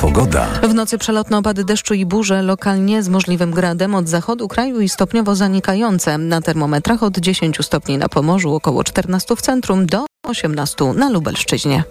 Pogoda. 0.00 0.46
W 0.62 0.74
nocy 0.74 0.98
przelotne 0.98 1.38
opady 1.38 1.64
deszczu 1.64 1.94
i 1.94 2.06
burze, 2.06 2.42
lokalnie 2.42 3.02
z 3.02 3.08
możliwym 3.08 3.50
gradem 3.50 3.94
od 3.94 4.08
zachodu 4.08 4.48
kraju 4.48 4.80
i 4.80 4.88
stopniowo 4.88 5.36
zanikające. 5.36 6.18
Na 6.18 6.40
termometrach 6.40 7.02
od 7.02 7.18
10 7.18 7.58
stopni 7.62 7.98
na 7.98 8.08
Pomorzu, 8.08 8.54
około 8.54 8.84
14 8.84 9.36
w 9.36 9.40
centrum 9.40 9.86
do 9.86 10.06
18 10.26 10.84
na 10.84 11.10
Lubelszczyźnie. 11.10 11.84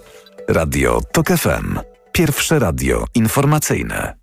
Radio 0.48 1.02
TOK 1.12 1.28
FM. 1.28 1.80
Pierwsze 2.12 2.60
radio 2.60 3.06
informacyjne. 3.16 4.14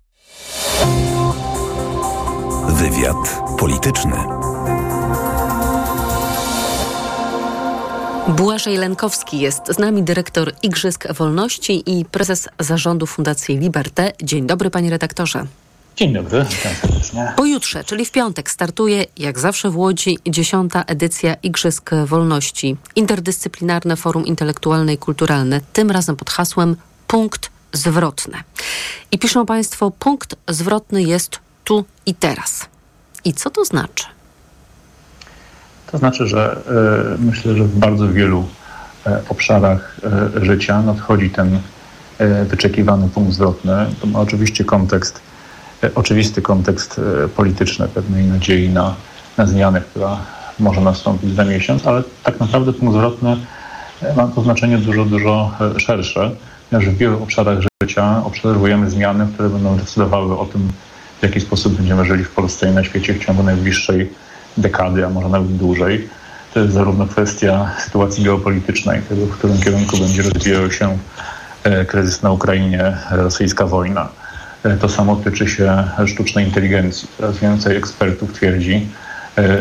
Wywiad 2.69 3.41
polityczny. 3.59 4.44
Błażej 8.27 8.77
Lenkowski 8.77 9.39
jest 9.39 9.61
z 9.67 9.79
nami, 9.79 10.03
dyrektor 10.03 10.53
Igrzysk 10.63 11.13
Wolności 11.13 11.99
i 11.99 12.05
prezes 12.05 12.49
zarządu 12.59 13.05
Fundacji 13.05 13.57
Liberté. 13.57 14.11
Dzień 14.23 14.47
dobry, 14.47 14.69
panie 14.69 14.89
redaktorze. 14.89 15.45
Dzień 15.95 16.13
dobry, 16.13 16.45
witam 16.49 16.73
serdecznie. 16.81 17.33
Pojutrze, 17.35 17.83
czyli 17.83 18.05
w 18.05 18.11
piątek, 18.11 18.51
startuje 18.51 19.05
jak 19.17 19.39
zawsze 19.39 19.69
w 19.69 19.77
Łodzi 19.77 20.17
dziesiąta 20.27 20.83
edycja 20.87 21.33
Igrzysk 21.33 21.89
Wolności. 22.05 22.77
Interdyscyplinarne 22.95 23.95
Forum 23.95 24.25
Intelektualne 24.25 24.93
i 24.93 24.97
Kulturalne, 24.97 25.61
tym 25.73 25.91
razem 25.91 26.15
pod 26.15 26.29
hasłem 26.29 26.75
Punkt 27.07 27.49
Zwrotny. 27.73 28.37
I 29.11 29.19
piszą 29.19 29.45
Państwo, 29.45 29.91
punkt 29.91 30.35
zwrotny 30.49 31.03
jest 31.03 31.39
tu 31.63 31.85
i 32.05 32.13
teraz. 32.13 32.65
I 33.25 33.33
co 33.33 33.49
to 33.49 33.65
znaczy? 33.65 34.05
To 35.91 35.97
znaczy, 35.97 36.27
że 36.27 36.57
y, 37.15 37.23
myślę, 37.23 37.55
że 37.55 37.63
w 37.63 37.79
bardzo 37.79 38.07
wielu 38.09 38.39
y, 39.07 39.09
obszarach 39.29 39.97
y, 40.37 40.45
życia 40.45 40.81
nadchodzi 40.81 41.29
ten 41.29 41.59
wyczekiwany 42.45 43.09
punkt 43.09 43.33
zwrotny. 43.33 43.85
To 44.01 44.07
ma 44.07 44.19
oczywiście 44.19 44.63
kontekst, 44.63 45.21
oczywisty 45.95 46.41
kontekst 46.41 47.01
polityczny 47.35 47.87
pewnej 47.87 48.25
nadziei 48.25 48.69
na, 48.69 48.95
na 49.37 49.45
zmianę, 49.45 49.81
która 49.81 50.17
może 50.59 50.81
nastąpić 50.81 51.35
za 51.35 51.45
miesiąc, 51.45 51.87
ale 51.87 52.03
tak 52.23 52.39
naprawdę 52.39 52.73
punkt 52.73 52.95
zwrotny 52.95 53.37
ma 54.17 54.27
to 54.27 54.41
znaczenie 54.41 54.77
dużo, 54.77 55.05
dużo 55.05 55.51
szersze, 55.77 56.31
ponieważ 56.69 56.95
w 56.95 56.97
wielu 56.97 57.23
obszarach 57.23 57.59
życia 57.83 58.21
obserwujemy 58.25 58.89
zmiany, 58.89 59.27
które 59.33 59.49
będą 59.49 59.77
decydowały 59.77 60.39
o 60.39 60.45
tym, 60.45 60.71
w 61.19 61.23
jaki 61.23 61.41
sposób 61.41 61.73
będziemy 61.73 62.05
żyli 62.05 62.23
w 62.23 62.31
Polsce 62.31 62.71
i 62.71 62.73
na 62.73 62.83
świecie 62.83 63.13
w 63.13 63.25
ciągu 63.25 63.43
najbliższej 63.43 64.09
dekady, 64.57 65.05
a 65.05 65.09
może 65.09 65.29
nawet 65.29 65.57
dłużej. 65.57 66.09
To 66.53 66.59
jest 66.59 66.73
zarówno 66.73 67.07
kwestia 67.07 67.71
sytuacji 67.79 68.23
geopolitycznej, 68.23 69.01
tego, 69.01 69.25
w 69.25 69.31
którym 69.31 69.61
kierunku 69.61 69.97
będzie 69.97 70.21
rozwijał 70.21 70.71
się 70.71 70.97
kryzys 71.87 72.21
na 72.21 72.31
Ukrainie, 72.31 72.97
rosyjska 73.11 73.65
wojna. 73.65 74.09
To 74.79 74.89
samo 74.89 75.15
tyczy 75.15 75.47
się 75.47 75.83
sztucznej 76.05 76.45
inteligencji. 76.45 77.07
Coraz 77.17 77.37
więcej 77.37 77.77
ekspertów 77.77 78.33
twierdzi, 78.33 78.87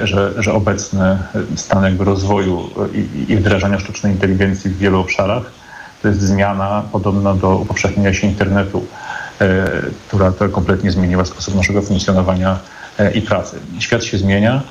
że, 0.05 0.43
że 0.43 0.53
obecny 0.53 1.19
stan 1.57 1.85
jakby 1.85 2.05
rozwoju 2.05 2.71
i, 2.95 3.33
i 3.33 3.37
wdrażania 3.37 3.79
sztucznej 3.79 4.13
inteligencji 4.13 4.71
w 4.71 4.79
wielu 4.79 5.01
obszarach 5.01 5.43
to 6.03 6.09
jest 6.09 6.21
zmiana 6.21 6.83
podobna 6.93 7.35
do 7.35 7.57
upowszechnienia 7.57 8.15
się 8.15 8.27
internetu, 8.27 8.87
która, 10.09 10.33
która 10.33 10.51
kompletnie 10.51 10.91
zmieniła 10.91 11.25
sposób 11.25 11.55
naszego 11.55 11.83
funkcjonowania 11.83 12.59
i 13.15 13.23
pracy. 13.23 13.57
Świat 13.79 14.05
się 14.05 14.19
zmienia 14.19 14.63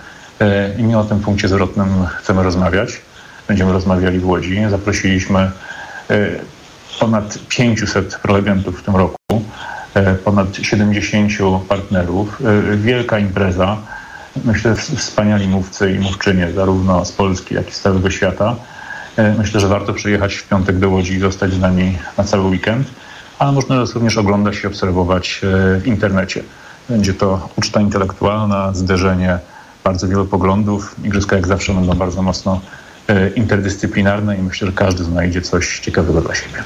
i 0.78 0.84
my 0.84 0.98
o 0.98 1.04
tym 1.04 1.20
punkcie 1.20 1.48
zwrotnym 1.48 1.88
chcemy 2.18 2.44
rozmawiać. 2.44 3.02
Będziemy 3.48 3.74
rozmawiali 3.74 4.20
w 4.20 4.26
Łodzi. 4.26 4.62
Zaprosiliśmy 4.70 5.52
ponad 7.00 7.40
500 7.50 8.20
prelegentów 8.22 8.80
w 8.80 8.84
tym 8.84 8.96
roku, 8.96 9.44
ponad 10.26 10.56
70 10.56 11.32
partnerów. 11.70 12.42
Wielka 12.76 13.20
impreza. 13.20 13.78
Myślę, 14.46 14.76
wspaniali 14.76 15.48
mówcy 15.48 15.92
i 15.92 16.00
mówczynie, 16.00 16.52
zarówno 16.56 17.06
z 17.06 17.12
Polski, 17.12 17.56
jak 17.56 17.70
i 17.70 17.74
z 17.74 17.82
całego 17.82 18.10
świata. 18.10 18.56
Myślę, 19.38 19.60
że 19.60 19.68
warto 19.68 19.94
przyjechać 19.94 20.36
w 20.36 20.48
piątek 20.48 20.80
do 20.80 20.90
Łodzi 20.90 21.14
i 21.14 21.20
zostać 21.20 21.54
z 21.54 21.60
nami 21.60 21.98
na 22.18 22.24
cały 22.24 22.44
weekend, 22.44 22.88
a 23.40 23.52
można 23.52 23.76
nas 23.76 23.94
również 23.94 24.18
oglądać 24.18 24.64
i 24.64 24.68
obserwować 24.68 25.42
w 25.80 25.88
internecie. 25.88 26.44
Będzie 26.90 27.14
to 27.14 27.50
uczta 27.56 27.82
intelektualna, 27.82 28.74
zderzenie 28.74 29.40
bardzo 29.84 30.08
wielu 30.08 30.26
poglądów. 30.26 30.96
Igrzyska 31.04 31.36
jak 31.36 31.48
zawsze 31.48 31.74
będą 31.74 31.94
bardzo 31.94 32.22
mocno 32.22 32.62
interdyscyplinarne 33.36 34.38
i 34.38 34.42
myślę, 34.42 34.68
że 34.68 34.74
każdy 34.74 35.04
znajdzie 35.04 35.42
coś 35.42 35.80
ciekawego 35.80 36.22
dla 36.22 36.36
siebie. 36.36 36.64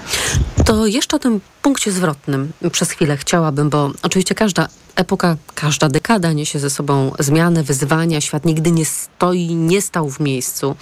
To 0.66 0.86
jeszcze 0.86 1.16
o 1.16 1.20
tym 1.20 1.42
punkcie 1.62 1.92
zwrotnym 1.92 2.52
przez 2.72 2.92
chwilę 2.92 3.18
chciałabym, 3.18 3.70
bo 3.70 3.92
oczywiście 4.04 4.36
każda 4.36 4.68
epoka, 4.98 5.38
każda 5.56 5.90
dekada 5.90 6.34
niesie 6.34 6.60
ze 6.60 6.70
sobą 6.70 7.12
zmiany, 7.20 7.64
wyzwania. 7.64 8.22
Świat 8.22 8.46
nigdy 8.46 8.72
nie 8.72 8.86
stoi, 8.86 9.56
nie 9.56 9.82
stał 9.82 10.10
w 10.10 10.20
miejscu. 10.20 10.76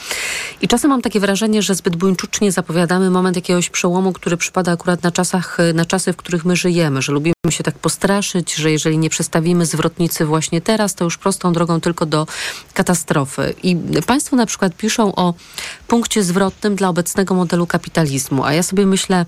I 0.62 0.68
czasem 0.68 0.90
mam 0.90 1.02
takie 1.02 1.20
wrażenie, 1.20 1.62
że 1.62 1.76
zbyt 1.76 1.96
buńczucznie 1.96 2.52
zapowiadamy 2.52 3.10
moment 3.10 3.36
jakiegoś 3.36 3.70
przełomu, 3.70 4.14
który 4.14 4.38
przypada 4.38 4.72
akurat 4.72 5.04
na, 5.04 5.12
czasach, 5.12 5.58
na 5.74 5.86
czasy, 5.86 6.14
w 6.14 6.18
których 6.18 6.46
my 6.46 6.56
żyjemy, 6.56 7.02
że 7.02 7.12
lubimy 7.12 7.34
się 7.50 7.64
tak 7.64 7.76
postraszyć, 7.80 8.56
że 8.56 8.72
jeżeli 8.72 8.98
nie 8.98 9.10
przestawimy 9.10 9.66
zwrotnicy 9.66 10.26
właśnie 10.26 10.62
teraz, 10.62 10.96
to 10.96 11.04
już 11.04 11.18
prostą 11.18 11.54
drogą 11.54 11.82
tylko 11.82 12.06
do 12.06 12.28
katastrofy. 12.74 13.54
I 13.64 13.78
Państwo 14.08 14.36
na 14.36 14.46
przykład 14.46 14.76
piszą 14.76 15.16
o 15.16 15.34
punkcie 15.88 16.24
zwrotnym 16.24 16.76
dla 16.76 16.90
obecnego 16.90 17.36
modelu 17.36 17.68
kapitalizmu, 17.68 18.44
a 18.44 18.54
ja 18.54 18.64
sobie 18.64 18.86
myślę, 18.86 19.26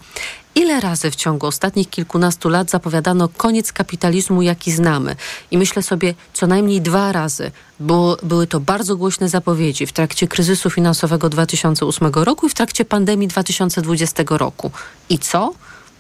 ile 0.58 0.80
razy 0.80 1.12
w 1.12 1.16
ciągu 1.16 1.48
ostatnich 1.48 1.90
kilkunastu 1.90 2.50
lat 2.50 2.70
zapowiadano 2.70 3.30
koniec 3.30 3.72
kapitalizmu, 3.72 4.42
jaki 4.42 4.72
znamy. 4.72 5.16
I 5.52 5.58
myślę 5.58 5.84
sobie, 5.84 6.14
co 6.34 6.48
najmniej 6.48 6.82
dwa 6.82 7.12
razy, 7.12 7.52
bo 7.80 8.18
były 8.24 8.48
to 8.48 8.60
bardzo 8.60 8.96
głośne 8.96 9.30
zapowiedzi 9.30 9.86
w 9.86 9.92
trakcie 9.92 10.28
kryzysu 10.28 10.70
finansowego 10.70 11.30
2008 11.30 12.08
roku 12.14 12.48
i 12.48 12.50
w 12.50 12.54
trakcie 12.54 12.86
pandemii 12.86 13.28
2020 13.28 14.24
roku. 14.30 14.72
I 15.10 15.20
co? 15.20 15.54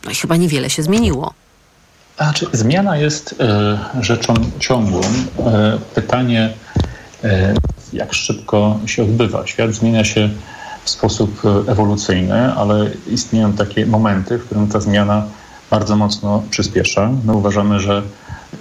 No 0.06 0.12
chyba 0.22 0.36
niewiele 0.36 0.70
się 0.70 0.84
zmieniło. 0.84 1.34
Znaczy, 2.18 2.48
zmiana 2.54 2.98
jest 2.98 3.36
e, 3.40 3.80
rzeczą 4.02 4.34
ciągłą. 4.60 5.02
E, 5.02 5.80
pytanie, 5.96 6.54
e, 7.24 7.54
jak 7.94 8.14
szybko 8.14 8.80
się 8.86 9.04
odbywa. 9.04 9.48
Świat 9.48 9.74
zmienia 9.74 10.04
się 10.04 10.30
w 10.88 10.90
sposób 10.90 11.42
e, 11.46 11.72
ewolucyjny, 11.72 12.54
ale 12.54 12.90
istnieją 13.08 13.54
takie 13.54 13.86
momenty, 13.86 14.38
w 14.38 14.46
którym 14.46 14.68
ta 14.68 14.80
zmiana 14.80 15.24
bardzo 15.70 15.96
mocno 15.96 16.44
przyspiesza. 16.50 17.10
My 17.26 17.34
uważamy, 17.34 17.80
że 17.80 18.04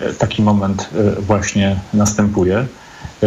e, 0.01 0.13
taki 0.13 0.43
moment 0.43 0.89
e, 0.95 1.21
właśnie 1.21 1.81
następuje. 1.95 2.67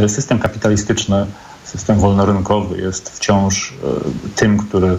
System 0.07 0.39
kapitalistyczny, 0.39 1.25
system 1.63 1.99
wolnorynkowy 1.99 2.81
jest 2.81 3.09
wciąż 3.09 3.73
tym, 4.35 4.57
który 4.57 4.97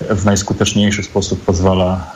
w 0.00 0.24
najskuteczniejszy 0.24 1.02
sposób 1.02 1.44
pozwala 1.44 2.12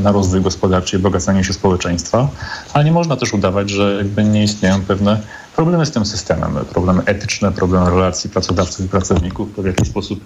na 0.00 0.12
rozwój 0.12 0.40
gospodarczy 0.40 0.96
i 0.96 0.98
bogacenie 0.98 1.44
się 1.44 1.52
społeczeństwa, 1.52 2.28
ale 2.72 2.84
nie 2.84 2.92
można 2.92 3.16
też 3.16 3.34
udawać, 3.34 3.70
że 3.70 3.94
jakby 3.98 4.24
nie 4.24 4.44
istnieją 4.44 4.82
pewne 4.82 5.20
problemy 5.56 5.86
z 5.86 5.90
tym 5.90 6.06
systemem, 6.06 6.52
problemy 6.72 7.02
etyczne, 7.04 7.52
problemy 7.52 7.90
relacji 7.90 8.30
pracodawców 8.30 8.86
i 8.86 8.88
pracowników, 8.88 9.48
to 9.56 9.62
w 9.62 9.66
jakiś 9.66 9.88
sposób 9.88 10.20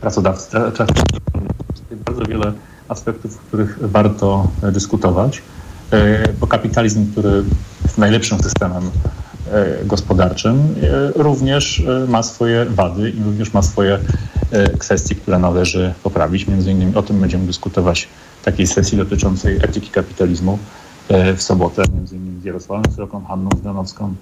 pracodawcy 0.00 0.50
tracą 0.50 0.94
bardzo 2.06 2.22
wiele 2.22 2.52
aspektów, 2.88 3.36
o 3.36 3.46
których 3.48 3.78
warto 3.80 4.50
dyskutować, 4.72 5.42
bo 6.40 6.46
kapitalizm, 6.46 7.12
który 7.12 7.44
jest 7.84 7.98
najlepszym 7.98 8.42
systemem 8.42 8.90
gospodarczym, 9.84 10.74
również 11.14 11.82
ma 12.08 12.22
swoje 12.22 12.64
wady 12.64 13.10
i 13.10 13.22
również 13.22 13.52
ma 13.52 13.62
swoje 13.62 13.98
kwestie, 14.78 15.14
które 15.14 15.38
należy 15.38 15.94
poprawić. 16.02 16.46
Między 16.46 16.70
innymi 16.70 16.94
o 16.94 17.02
tym 17.02 17.20
będziemy 17.20 17.46
dyskutować 17.46 18.08
w 18.42 18.44
takiej 18.44 18.66
sesji 18.66 18.98
dotyczącej 18.98 19.56
etyki 19.56 19.90
kapitalizmu 19.90 20.58
w 21.36 21.42
sobotę, 21.42 21.82
między 21.94 22.16
innymi 22.16 22.40
z 22.40 22.44
Jarosławem 22.44 22.92
Sroką, 22.92 23.24
Hanną 23.24 23.48
Zdanowską, 23.58 24.14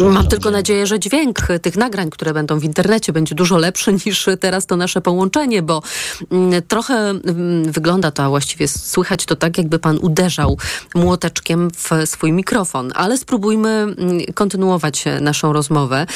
Mam 0.00 0.28
tylko 0.28 0.50
nadzieję, 0.50 0.86
że 0.86 1.00
dźwięk 1.00 1.38
tych 1.62 1.76
nagrań, 1.76 2.10
które 2.10 2.34
będą 2.34 2.58
w 2.58 2.64
internecie, 2.64 3.12
będzie 3.12 3.34
dużo 3.34 3.58
lepszy 3.58 3.92
niż 4.06 4.28
teraz 4.40 4.66
to 4.66 4.76
nasze 4.76 5.00
połączenie, 5.00 5.62
bo 5.62 5.82
mm, 6.30 6.62
trochę 6.62 6.94
mm, 6.94 7.72
wygląda 7.72 8.10
to, 8.10 8.24
a 8.24 8.28
właściwie 8.28 8.68
słychać 8.68 9.26
to 9.26 9.36
tak, 9.36 9.58
jakby 9.58 9.78
pan 9.78 9.98
uderzał 9.98 10.58
młoteczkiem 10.94 11.70
w 11.70 11.90
swój 12.08 12.32
mikrofon. 12.32 12.92
Ale 12.94 13.18
spróbujmy 13.18 13.68
mm, 13.68 14.20
kontynuować 14.34 15.04
naszą 15.20 15.52
rozmowę. 15.52 16.06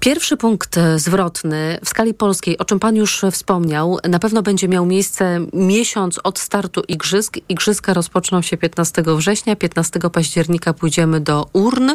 Pierwszy 0.00 0.36
punkt 0.36 0.76
zwrotny 0.96 1.78
w 1.84 1.88
skali 1.88 2.14
polskiej, 2.14 2.58
o 2.58 2.64
czym 2.64 2.80
pan 2.80 2.96
już 2.96 3.22
wspomniał, 3.32 3.98
na 4.08 4.18
pewno 4.18 4.42
będzie 4.42 4.68
miał 4.68 4.86
miejsce 4.86 5.40
miesiąc 5.52 6.20
od 6.24 6.38
startu 6.38 6.82
igrzysk. 6.88 7.36
Igrzyska 7.48 7.94
rozpoczną 7.94 8.42
się 8.42 8.56
15 8.56 9.02
września, 9.16 9.56
15 9.56 10.00
października 10.12 10.72
pójdziemy 10.72 11.20
do 11.20 11.46
urn 11.52 11.90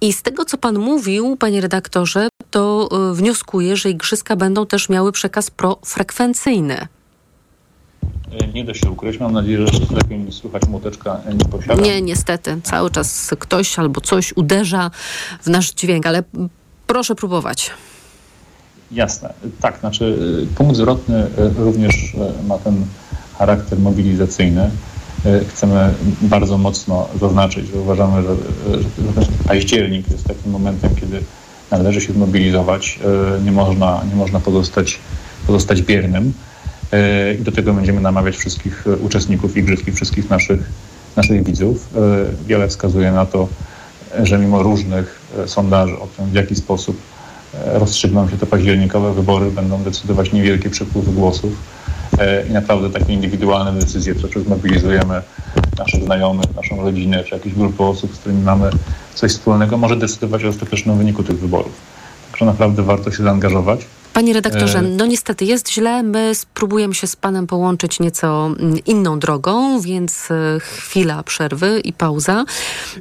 i 0.00 0.12
z 0.12 0.22
tego 0.22 0.41
tego, 0.42 0.50
co 0.50 0.58
pan 0.58 0.78
mówił, 0.78 1.36
panie 1.36 1.60
redaktorze, 1.60 2.28
to 2.50 2.88
y, 3.12 3.14
wnioskuję, 3.14 3.76
że 3.76 3.90
igrzyska 3.90 4.36
będą 4.36 4.66
też 4.66 4.88
miały 4.88 5.12
przekaz 5.12 5.50
profrekwencyjny. 5.50 6.88
E, 8.32 8.46
nie 8.54 8.64
da 8.64 8.74
się 8.74 8.90
ukryć. 8.90 9.20
Mam 9.20 9.32
nadzieję, 9.32 9.66
że 9.66 9.94
lepiej 9.94 10.18
niż 10.18 10.34
słychać 10.34 10.62
młoteczka 10.68 11.20
nie 11.38 11.44
posiada. 11.44 11.82
Nie, 11.82 12.02
niestety. 12.02 12.60
Cały 12.62 12.90
czas 12.90 13.30
ktoś 13.38 13.78
albo 13.78 14.00
coś 14.00 14.32
uderza 14.36 14.90
w 15.42 15.46
nasz 15.46 15.72
dźwięk, 15.72 16.06
ale 16.06 16.22
proszę 16.86 17.14
próbować. 17.14 17.70
Jasne. 18.90 19.34
Tak, 19.60 19.80
znaczy 19.80 20.18
punkt 20.54 20.76
zwrotny 20.76 21.26
również 21.58 22.16
ma 22.46 22.58
ten 22.58 22.86
charakter 23.38 23.78
mobilizacyjny. 23.78 24.70
E, 25.26 25.44
chcemy 25.44 25.94
bardzo 26.22 26.58
mocno 26.58 27.08
zaznaczyć, 27.20 27.66
że 27.66 27.80
uważamy, 27.80 28.22
że, 28.22 28.36
że 29.20 29.28
październik 29.46 30.10
jest 30.10 30.24
takim 30.24 30.52
momentem, 30.52 30.94
kiedy 30.94 31.20
należy 31.70 32.00
się 32.00 32.12
zmobilizować. 32.12 32.98
E, 33.38 33.42
nie 33.44 33.52
można, 33.52 34.02
nie 34.10 34.16
można 34.16 34.40
pozostać, 34.40 34.98
pozostać 35.46 35.82
biernym. 35.82 36.32
E, 36.92 37.34
I 37.34 37.42
do 37.42 37.52
tego 37.52 37.74
będziemy 37.74 38.00
namawiać 38.00 38.36
wszystkich 38.36 38.84
uczestników 39.00 39.56
igrzysk 39.56 39.88
i 39.88 39.92
wszystkich 39.92 40.30
naszych, 40.30 40.60
naszych 41.16 41.44
widzów. 41.44 41.88
Wiele 42.46 42.68
wskazuje 42.68 43.12
na 43.12 43.26
to, 43.26 43.48
że 44.22 44.38
mimo 44.38 44.62
różnych 44.62 45.20
sondaży 45.46 45.98
o 45.98 46.06
tym, 46.06 46.26
w 46.26 46.34
jaki 46.34 46.54
sposób 46.54 46.96
rozstrzygną 47.64 48.30
się 48.30 48.38
te 48.38 48.46
październikowe 48.46 49.14
wybory, 49.14 49.50
będą 49.50 49.82
decydować 49.82 50.32
niewielkie 50.32 50.70
przepływy 50.70 51.12
głosów 51.12 51.52
i 52.50 52.52
naprawdę 52.52 52.90
takie 52.90 53.12
indywidualne 53.12 53.80
decyzje, 53.80 54.14
to 54.14 54.28
czy 54.28 54.40
zmobilizujemy 54.40 55.22
naszych 55.78 56.04
znajomych, 56.04 56.56
naszą 56.56 56.82
rodzinę, 56.82 57.24
czy 57.24 57.34
jakieś 57.34 57.54
grupy 57.54 57.82
osób, 57.82 58.14
z 58.14 58.18
którymi 58.18 58.42
mamy 58.42 58.70
coś 59.14 59.32
wspólnego, 59.32 59.76
może 59.78 59.96
decydować 59.96 60.44
o 60.44 60.48
ostatecznym 60.48 60.98
wyniku 60.98 61.22
tych 61.22 61.38
wyborów. 61.38 61.72
Także 62.30 62.44
naprawdę 62.44 62.82
warto 62.82 63.10
się 63.10 63.22
zaangażować. 63.22 63.80
Panie 64.12 64.32
redaktorze, 64.32 64.78
e, 64.78 64.82
no 64.82 65.06
niestety 65.06 65.44
jest 65.44 65.72
źle. 65.72 66.02
My 66.02 66.34
spróbujemy 66.34 66.94
się 66.94 67.06
z 67.06 67.16
panem 67.16 67.46
połączyć 67.46 68.00
nieco 68.00 68.46
mm, 68.46 68.84
inną 68.86 69.18
drogą, 69.18 69.80
więc 69.80 70.30
e, 70.30 70.60
chwila 70.60 71.22
przerwy 71.22 71.80
i 71.84 71.92
pauza. 71.92 72.44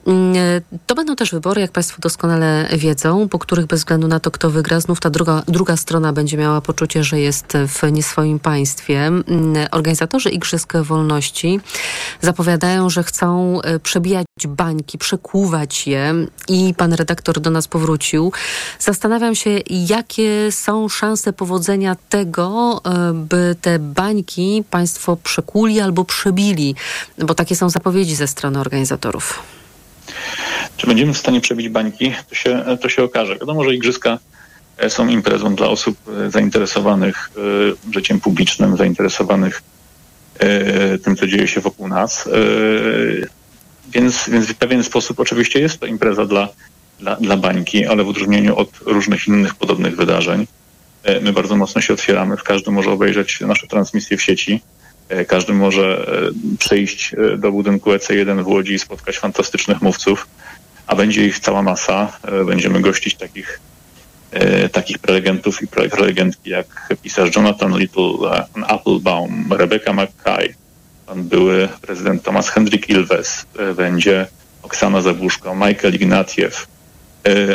Mm, 0.08 0.36
e, 0.36 0.62
to 0.88 0.96
będą 0.96 1.16
też 1.16 1.32
wybory, 1.32 1.62
jak 1.62 1.72
państwo 1.72 2.02
doskonale 2.02 2.70
wiedzą, 2.78 3.30
po 3.30 3.40
których 3.40 3.66
bez 3.66 3.80
względu 3.80 4.08
na 4.08 4.20
to, 4.20 4.32
kto 4.32 4.50
wygra, 4.50 4.80
znów 4.80 5.00
ta 5.00 5.10
druga, 5.10 5.44
druga 5.48 5.78
strona 5.78 6.14
będzie 6.14 6.38
miała 6.38 6.62
poczucie, 6.62 7.04
że 7.04 7.20
jest 7.20 7.54
w 7.68 7.92
nieswoim 7.92 8.40
państwie. 8.40 9.08
Mm, 9.08 9.28
organizatorzy 9.72 10.30
Igrzysk 10.30 10.78
Wolności 10.78 11.60
zapowiadają, 12.22 12.90
że 12.90 13.04
chcą 13.04 13.60
przebijać 13.84 14.26
bańki, 14.48 14.98
przekłuwać 14.98 15.88
je 15.88 16.14
i 16.48 16.74
pan 16.78 16.94
redaktor 16.94 17.40
do 17.40 17.50
nas 17.50 17.68
powrócił. 17.68 18.32
Zastanawiam 18.80 19.36
się, 19.36 19.50
jakie 19.70 20.52
są 20.52 20.90
szanse 21.02 21.34
powodzenia 21.34 21.96
tego, 22.10 22.82
e, 22.86 23.14
by 23.14 23.56
te 23.62 23.80
bańki 23.80 24.64
państwo 24.70 25.16
przekuli 25.16 25.80
albo 25.80 26.06
przebili? 26.06 26.76
Bo 27.18 27.36
takie 27.36 27.56
są 27.56 27.70
zapowiedzi 27.70 28.16
ze 28.16 28.28
strony 28.28 28.60
organizatorów. 28.60 29.40
Czy 30.78 30.88
będziemy 30.88 31.14
w 31.14 31.18
stanie 31.18 31.42
przebić 31.42 31.70
bańki? 31.70 32.14
To 32.30 32.36
się, 32.36 32.66
to 32.82 32.90
się 32.90 33.04
okaże. 33.04 33.38
Wiadomo, 33.40 33.64
że 33.64 33.76
igrzyska 33.76 34.20
e, 34.78 34.90
są 34.90 35.08
imprezą 35.08 35.56
dla 35.56 35.68
osób 35.68 35.98
e, 36.08 36.32
zainteresowanych 36.32 37.32
życiem 37.92 38.20
publicznym, 38.20 38.78
zainteresowanych 38.78 39.62
tym, 41.04 41.16
co 41.16 41.28
dzieje 41.28 41.48
się 41.48 41.62
wokół 41.62 41.88
nas. 41.88 42.30
Więc, 43.88 44.30
więc 44.30 44.46
w 44.46 44.56
pewien 44.56 44.84
sposób 44.84 45.20
oczywiście 45.20 45.60
jest 45.60 45.80
to 45.80 45.86
impreza 45.86 46.26
dla, 46.26 46.48
dla, 47.00 47.16
dla 47.16 47.38
bańki, 47.38 47.86
ale 47.86 48.04
w 48.04 48.10
odróżnieniu 48.10 48.56
od 48.56 48.70
różnych 48.86 49.28
innych 49.28 49.56
podobnych 49.56 49.96
wydarzeń, 49.96 50.48
my 51.22 51.34
bardzo 51.34 51.56
mocno 51.56 51.82
się 51.82 51.94
otwieramy. 51.94 52.38
Każdy 52.38 52.72
może 52.72 52.92
obejrzeć 52.92 53.42
nasze 53.42 53.68
transmisje 53.68 54.18
w 54.18 54.22
sieci. 54.22 54.62
E, 55.12 55.26
każdy 55.26 55.54
może 55.54 56.08
e, 56.08 56.58
przyjść 56.58 57.16
do 57.38 57.52
budynku 57.52 57.92
EC1 57.92 58.44
w 58.44 58.48
Łodzi 58.48 58.74
i 58.74 58.80
spotkać 58.80 59.18
fantastycznych 59.18 59.82
mówców, 59.82 60.28
a 60.88 60.96
będzie 60.96 61.26
ich 61.26 61.40
cała 61.40 61.62
masa. 61.62 62.18
Będziemy 62.46 62.82
gościć 62.82 63.16
takich, 63.16 63.60
takich 64.72 65.00
prelegentów 65.00 65.62
i 65.62 65.68
prelegentki 65.68 66.50
jak 66.50 66.90
pisarz 67.02 67.36
Jonathan 67.36 67.80
Little, 67.80 68.12
pan 68.54 68.64
Applebaum, 68.68 69.54
Rebecca 69.54 69.94
McKay, 69.94 70.54
pan 71.06 71.24
były 71.24 71.70
prezydent 71.82 72.24
Thomas 72.24 72.50
Hendrik 72.50 72.90
Ilves, 72.90 73.46
będzie 73.76 74.28
Oksana 74.64 75.02
Zabuszko, 75.02 75.56
Michael 75.56 75.96
Ignatiew, 75.96 76.68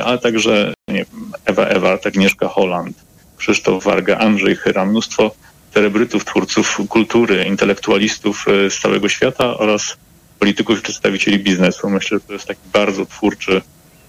ale 0.04 0.18
także 0.18 0.74
nie 0.88 1.04
Ewa 1.44 1.66
Ewa, 1.66 1.98
Agnieszka 2.04 2.48
Holland, 2.48 3.05
Krzysztof 3.36 3.84
Warga, 3.84 4.18
Andrzej 4.18 4.56
Chyra, 4.56 4.86
mnóstwo 4.86 5.30
celebrytów, 5.74 6.24
twórców 6.24 6.80
kultury, 6.88 7.44
intelektualistów 7.44 8.46
e, 8.48 8.70
z 8.70 8.80
całego 8.80 9.08
świata 9.08 9.58
oraz 9.58 9.96
polityków 10.38 10.78
i 10.78 10.82
przedstawicieli 10.82 11.38
biznesu. 11.38 11.90
Myślę, 11.90 12.18
że 12.18 12.24
to 12.26 12.32
jest 12.32 12.46
taki 12.46 12.60
bardzo 12.72 13.06
twórczy 13.06 13.62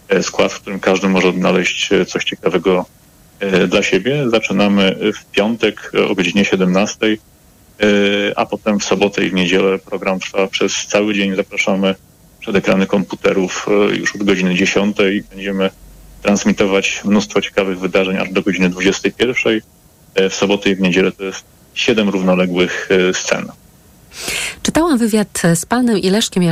e, 0.09 0.23
skład, 0.23 0.53
w 0.53 0.61
którym 0.61 0.79
każdy 0.79 1.09
może 1.09 1.29
odnaleźć 1.29 1.93
e, 1.93 2.05
coś 2.05 2.23
ciekawego 2.23 2.85
dla 3.67 3.83
siebie. 3.83 4.29
Zaczynamy 4.29 4.95
w 5.13 5.25
piątek 5.25 5.91
o 6.09 6.15
godzinie 6.15 6.45
17, 6.45 7.07
e, 7.07 7.17
a 8.35 8.45
potem 8.45 8.79
w 8.79 8.83
sobotę 8.83 9.25
i 9.25 9.29
w 9.29 9.33
niedzielę 9.33 9.79
program 9.79 10.19
trwa 10.19 10.47
przez 10.47 10.87
cały 10.87 11.13
dzień. 11.13 11.35
Zapraszamy 11.35 11.95
przed 12.39 12.55
ekrany 12.55 12.87
komputerów 12.87 13.67
już 13.99 14.15
od 14.15 14.23
godziny 14.23 14.55
10. 14.55 14.97
Będziemy 15.29 15.69
transmitować 16.21 17.01
mnóstwo 17.05 17.41
ciekawych 17.41 17.79
wydarzeń 17.79 18.17
aż 18.17 18.29
do 18.29 18.41
godziny 18.41 18.69
21. 18.69 19.61
E, 20.15 20.29
W 20.29 20.35
sobotę 20.35 20.69
i 20.69 20.75
w 20.75 20.81
niedzielę 20.81 21.11
to 21.11 21.23
jest 21.23 21.45
siedem 21.73 22.09
równoległych 22.09 22.89
e, 22.91 23.13
scen. 23.13 23.51
Czytałam 24.63 24.97
wywiad 24.97 25.41
z 25.55 25.65
panem 25.65 25.97
i 25.97 26.09
Leszkiem 26.09 26.43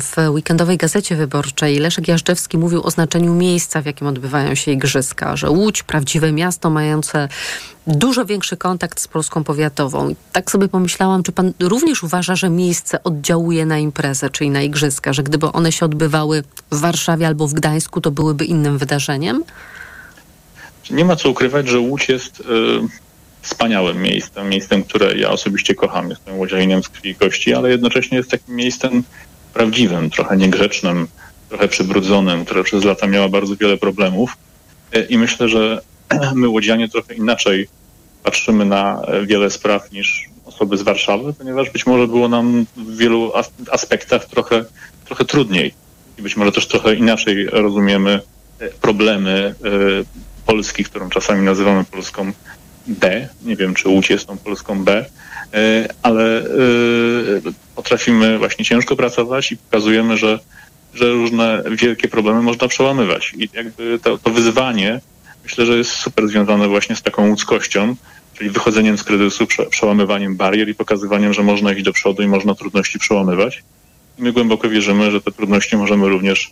w 0.00 0.16
weekendowej 0.30 0.76
Gazecie 0.76 1.16
Wyborczej. 1.16 1.78
Leszek 1.78 2.08
Jażdżewski 2.08 2.58
mówił 2.58 2.82
o 2.82 2.90
znaczeniu 2.90 3.34
miejsca, 3.34 3.82
w 3.82 3.86
jakim 3.86 4.06
odbywają 4.06 4.54
się 4.54 4.72
igrzyska, 4.72 5.36
że 5.36 5.50
Łódź, 5.50 5.82
prawdziwe 5.82 6.32
miasto 6.32 6.70
mające 6.70 7.28
dużo 7.86 8.24
większy 8.24 8.56
kontakt 8.56 9.00
z 9.00 9.08
Polską 9.08 9.44
powiatową. 9.44 10.08
I 10.08 10.16
tak 10.32 10.50
sobie 10.50 10.68
pomyślałam, 10.68 11.22
czy 11.22 11.32
pan 11.32 11.52
również 11.60 12.02
uważa, 12.02 12.36
że 12.36 12.50
miejsce 12.50 13.02
oddziałuje 13.02 13.66
na 13.66 13.78
imprezę, 13.78 14.30
czyli 14.30 14.50
na 14.50 14.62
igrzyska, 14.62 15.12
że 15.12 15.22
gdyby 15.22 15.52
one 15.52 15.72
się 15.72 15.86
odbywały 15.86 16.42
w 16.70 16.80
Warszawie 16.80 17.26
albo 17.26 17.48
w 17.48 17.52
Gdańsku, 17.52 18.00
to 18.00 18.10
byłyby 18.10 18.44
innym 18.44 18.78
wydarzeniem? 18.78 19.44
Nie 20.90 21.04
ma 21.04 21.16
co 21.16 21.30
ukrywać, 21.30 21.68
że 21.68 21.78
Łódź 21.78 22.08
jest 22.08 22.40
e, 22.40 22.44
wspaniałym 23.42 24.02
miejscem, 24.02 24.48
miejscem, 24.48 24.84
które 24.84 25.18
ja 25.18 25.30
osobiście 25.30 25.74
kocham. 25.74 26.10
Jestem 26.10 26.38
łodzianinem 26.38 26.82
z 26.82 26.88
krwi 26.88 27.10
i 27.10 27.14
kości, 27.14 27.54
ale 27.54 27.70
jednocześnie 27.70 28.18
jest 28.18 28.30
takim 28.30 28.54
miejscem 28.56 29.02
prawdziwym, 29.54 30.10
trochę 30.10 30.36
niegrzecznym, 30.36 31.08
trochę 31.48 31.68
przybrudzonym, 31.68 32.44
które 32.44 32.64
przez 32.64 32.84
lata 32.84 33.06
miała 33.06 33.28
bardzo 33.28 33.56
wiele 33.56 33.76
problemów. 33.76 34.36
E, 34.92 35.04
I 35.04 35.18
myślę, 35.18 35.48
że 35.48 35.80
my 36.34 36.48
łodzianie 36.48 36.88
trochę 36.88 37.14
inaczej 37.14 37.68
patrzymy 38.22 38.64
na 38.64 39.02
e, 39.02 39.26
wiele 39.26 39.50
spraw 39.50 39.92
niż 39.92 40.28
osoby 40.44 40.76
z 40.76 40.82
Warszawy, 40.82 41.32
ponieważ 41.32 41.70
być 41.70 41.86
może 41.86 42.08
było 42.08 42.28
nam 42.28 42.66
w 42.76 42.96
wielu 42.96 43.36
as- 43.36 43.52
aspektach 43.70 44.24
trochę, 44.24 44.64
trochę 45.04 45.24
trudniej 45.24 45.74
i 46.18 46.22
być 46.22 46.36
może 46.36 46.52
też 46.52 46.66
trochę 46.66 46.94
inaczej 46.94 47.46
rozumiemy 47.46 48.20
e, 48.60 48.68
problemy 48.68 49.54
Polski, 50.46 50.84
którą 50.84 51.08
czasami 51.10 51.42
nazywamy 51.42 51.84
Polską 51.84 52.32
B. 52.88 53.28
Nie 53.42 53.56
wiem, 53.56 53.74
czy 53.74 53.88
Łódź 53.88 54.10
jest 54.10 54.26
tą 54.26 54.38
Polską 54.38 54.84
B, 54.84 55.04
e, 55.54 55.88
ale 56.02 56.40
e, 56.40 56.44
potrafimy 57.76 58.38
właśnie 58.38 58.64
ciężko 58.64 58.96
pracować 58.96 59.52
i 59.52 59.56
pokazujemy, 59.56 60.16
że, 60.16 60.38
że 60.94 61.10
różne 61.10 61.62
wielkie 61.70 62.08
problemy 62.08 62.42
można 62.42 62.68
przełamywać. 62.68 63.34
I 63.36 63.48
jakby 63.54 63.98
to, 64.02 64.18
to 64.18 64.30
wyzwanie 64.30 65.00
myślę, 65.48 65.66
że 65.66 65.78
jest 65.78 65.90
super 65.90 66.28
związane 66.28 66.68
właśnie 66.68 66.96
z 66.96 67.02
taką 67.02 67.28
ludzkością, 67.28 67.96
czyli 68.34 68.50
wychodzeniem 68.50 68.98
z 68.98 69.04
kryzysu, 69.04 69.46
prze, 69.46 69.66
przełamywaniem 69.66 70.36
barier 70.36 70.68
i 70.68 70.74
pokazywaniem, 70.74 71.34
że 71.34 71.42
można 71.42 71.72
iść 71.72 71.82
do 71.84 71.92
przodu 71.92 72.22
i 72.22 72.28
można 72.28 72.54
trudności 72.54 72.98
przełamywać. 72.98 73.62
I 74.18 74.22
my 74.22 74.32
głęboko 74.32 74.68
wierzymy, 74.68 75.10
że 75.10 75.20
te 75.20 75.32
trudności 75.32 75.76
możemy 75.76 76.08
również 76.08 76.50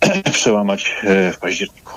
przełamać 0.32 0.94
e, 1.02 1.32
w 1.32 1.38
październiku. 1.38 1.92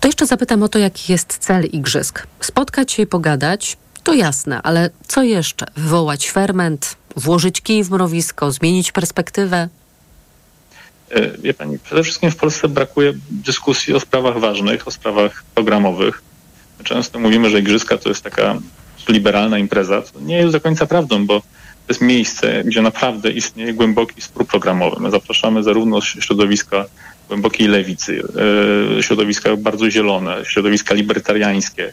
To 0.00 0.08
jeszcze 0.08 0.26
zapytam 0.26 0.62
o 0.62 0.68
to, 0.68 0.78
jaki 0.78 1.12
jest 1.12 1.38
cel 1.38 1.64
igrzysk. 1.64 2.26
Spotkać 2.40 2.92
się 2.92 3.02
i 3.02 3.06
pogadać, 3.06 3.76
to 4.02 4.14
jasne, 4.14 4.62
ale 4.62 4.90
co 5.06 5.22
jeszcze? 5.22 5.66
Wywołać 5.76 6.30
ferment, 6.30 6.96
włożyć 7.16 7.60
kij 7.60 7.84
w 7.84 7.90
mrowisko, 7.90 8.52
zmienić 8.52 8.92
perspektywę? 8.92 9.68
E, 11.10 11.38
Wie 11.38 11.54
pani, 11.54 11.78
przede 11.78 12.02
wszystkim 12.02 12.30
w 12.30 12.36
Polsce 12.36 12.68
brakuje 12.68 13.12
dyskusji 13.30 13.94
o 13.94 14.00
sprawach 14.00 14.38
ważnych, 14.38 14.88
o 14.88 14.90
sprawach 14.90 15.44
programowych. 15.54 16.22
Często 16.84 17.18
mówimy, 17.18 17.50
że 17.50 17.58
igrzyska 17.58 17.98
to 17.98 18.08
jest 18.08 18.24
taka 18.24 18.58
liberalna 19.08 19.58
impreza. 19.58 20.02
To 20.02 20.20
nie 20.20 20.36
jest 20.36 20.52
do 20.52 20.60
końca 20.60 20.86
prawdą, 20.86 21.26
bo 21.26 21.40
to 21.40 21.46
jest 21.88 22.00
miejsce, 22.00 22.64
gdzie 22.64 22.82
naprawdę 22.82 23.30
istnieje 23.30 23.74
głęboki 23.74 24.22
spór 24.22 24.46
programowy. 24.46 25.00
My 25.00 25.10
zapraszamy 25.10 25.62
zarówno 25.62 26.00
środowiska 26.00 26.84
głębokiej 27.30 27.68
lewicy, 27.68 28.22
e, 28.98 29.02
środowiska 29.02 29.56
bardzo 29.56 29.90
zielone, 29.90 30.44
środowiska 30.44 30.94
libertariańskie, 30.94 31.92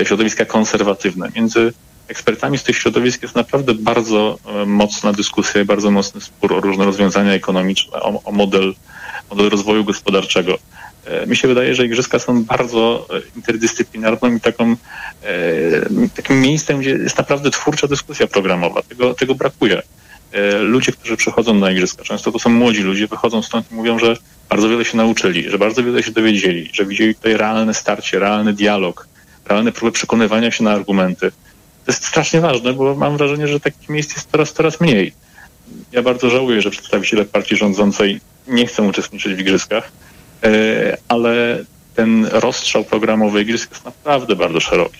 e, 0.00 0.04
środowiska 0.04 0.44
konserwatywne. 0.44 1.30
Między 1.36 1.72
ekspertami 2.08 2.58
z 2.58 2.62
tych 2.62 2.76
środowisk 2.76 3.22
jest 3.22 3.34
naprawdę 3.34 3.74
bardzo 3.74 4.38
e, 4.46 4.66
mocna 4.66 5.12
dyskusja, 5.12 5.64
bardzo 5.64 5.90
mocny 5.90 6.20
spór 6.20 6.52
o 6.52 6.60
różne 6.60 6.84
rozwiązania 6.84 7.32
ekonomiczne, 7.32 8.02
o, 8.02 8.22
o 8.24 8.32
model, 8.32 8.74
model 9.30 9.48
rozwoju 9.48 9.84
gospodarczego. 9.84 10.58
Mi 11.26 11.36
się 11.36 11.48
wydaje, 11.48 11.74
że 11.74 11.86
igrzyska 11.86 12.18
są 12.18 12.44
bardzo 12.44 13.08
interdyscyplinarną 13.36 14.36
i 14.36 14.40
taką, 14.40 14.76
takim 16.16 16.40
miejscem, 16.40 16.78
gdzie 16.78 16.90
jest 16.90 17.18
naprawdę 17.18 17.50
twórcza 17.50 17.86
dyskusja 17.86 18.26
programowa. 18.26 18.82
Tego, 18.82 19.14
tego 19.14 19.34
brakuje. 19.34 19.82
E, 20.34 20.58
Ludzie, 20.58 20.92
którzy 20.92 21.16
przychodzą 21.16 21.54
na 21.54 21.70
igrzyska, 21.70 22.04
często 22.04 22.32
to 22.32 22.38
są 22.38 22.50
młodzi 22.50 22.82
ludzie, 22.82 23.06
wychodzą 23.06 23.42
stąd 23.42 23.72
i 23.72 23.74
mówią, 23.74 23.98
że 23.98 24.16
bardzo 24.48 24.68
wiele 24.68 24.84
się 24.84 24.96
nauczyli, 24.96 25.50
że 25.50 25.58
bardzo 25.58 25.84
wiele 25.84 26.02
się 26.02 26.10
dowiedzieli, 26.10 26.70
że 26.72 26.86
widzieli 26.86 27.14
tutaj 27.14 27.36
realne 27.36 27.74
starcie, 27.74 28.18
realny 28.18 28.52
dialog, 28.52 29.08
realne 29.46 29.72
próby 29.72 29.92
przekonywania 29.92 30.50
się 30.50 30.64
na 30.64 30.72
argumenty. 30.72 31.30
To 31.84 31.92
jest 31.92 32.06
strasznie 32.06 32.40
ważne, 32.40 32.72
bo 32.72 32.94
mam 32.94 33.16
wrażenie, 33.16 33.48
że 33.48 33.60
takich 33.60 33.88
miejsc 33.88 34.14
jest 34.16 34.30
coraz, 34.30 34.52
coraz 34.52 34.80
mniej. 34.80 35.12
Ja 35.92 36.02
bardzo 36.02 36.30
żałuję, 36.30 36.62
że 36.62 36.70
przedstawiciele 36.70 37.24
partii 37.24 37.56
rządzącej 37.56 38.20
nie 38.48 38.66
chcą 38.66 38.88
uczestniczyć 38.88 39.34
w 39.34 39.40
igrzyskach, 39.40 39.92
e, 40.44 40.96
ale 41.08 41.64
ten 41.94 42.26
rozstrzał 42.26 42.84
programowy 42.84 43.42
igrzysk 43.42 43.70
jest 43.70 43.84
naprawdę 43.84 44.36
bardzo 44.36 44.60
szeroki. 44.60 44.98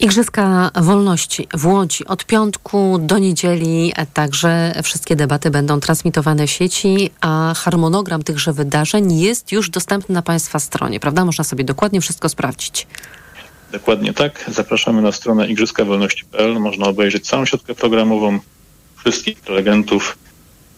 Igrzyska 0.00 0.70
Wolności 0.74 1.48
w 1.54 1.66
Łodzi 1.66 2.04
od 2.04 2.24
piątku 2.24 2.98
do 2.98 3.18
niedzieli, 3.18 3.92
także 4.14 4.74
wszystkie 4.82 5.16
debaty 5.16 5.50
będą 5.50 5.80
transmitowane 5.80 6.46
w 6.46 6.50
sieci, 6.50 7.10
a 7.20 7.54
harmonogram 7.56 8.22
tychże 8.22 8.52
wydarzeń 8.52 9.20
jest 9.20 9.52
już 9.52 9.70
dostępny 9.70 10.12
na 10.14 10.22
Państwa 10.22 10.58
stronie, 10.58 11.00
prawda? 11.00 11.24
Można 11.24 11.44
sobie 11.44 11.64
dokładnie 11.64 12.00
wszystko 12.00 12.28
sprawdzić. 12.28 12.86
Dokładnie 13.72 14.12
tak. 14.12 14.44
Zapraszamy 14.48 15.02
na 15.02 15.12
stronę 15.12 15.48
igrzyskawolności.pl. 15.48 16.60
Można 16.60 16.86
obejrzeć 16.86 17.26
całą 17.26 17.44
siatkę 17.44 17.74
programową, 17.74 18.38
wszystkich 18.96 19.40
prelegentów 19.40 20.18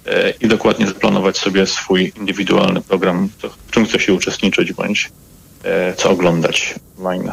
e, 0.07 0.31
i 0.31 0.49
dokładnie 0.49 0.87
zaplanować 0.87 1.39
sobie 1.39 1.67
swój 1.67 2.13
indywidualny 2.17 2.81
program, 2.81 3.29
w 3.67 3.71
czym 3.71 3.87
chce 3.87 4.01
się 4.01 4.15
uczestniczyć 4.15 4.73
bądź 4.73 5.11
e, 5.65 5.95
co 5.95 6.11
oglądać 6.11 6.75
online. 6.99 7.33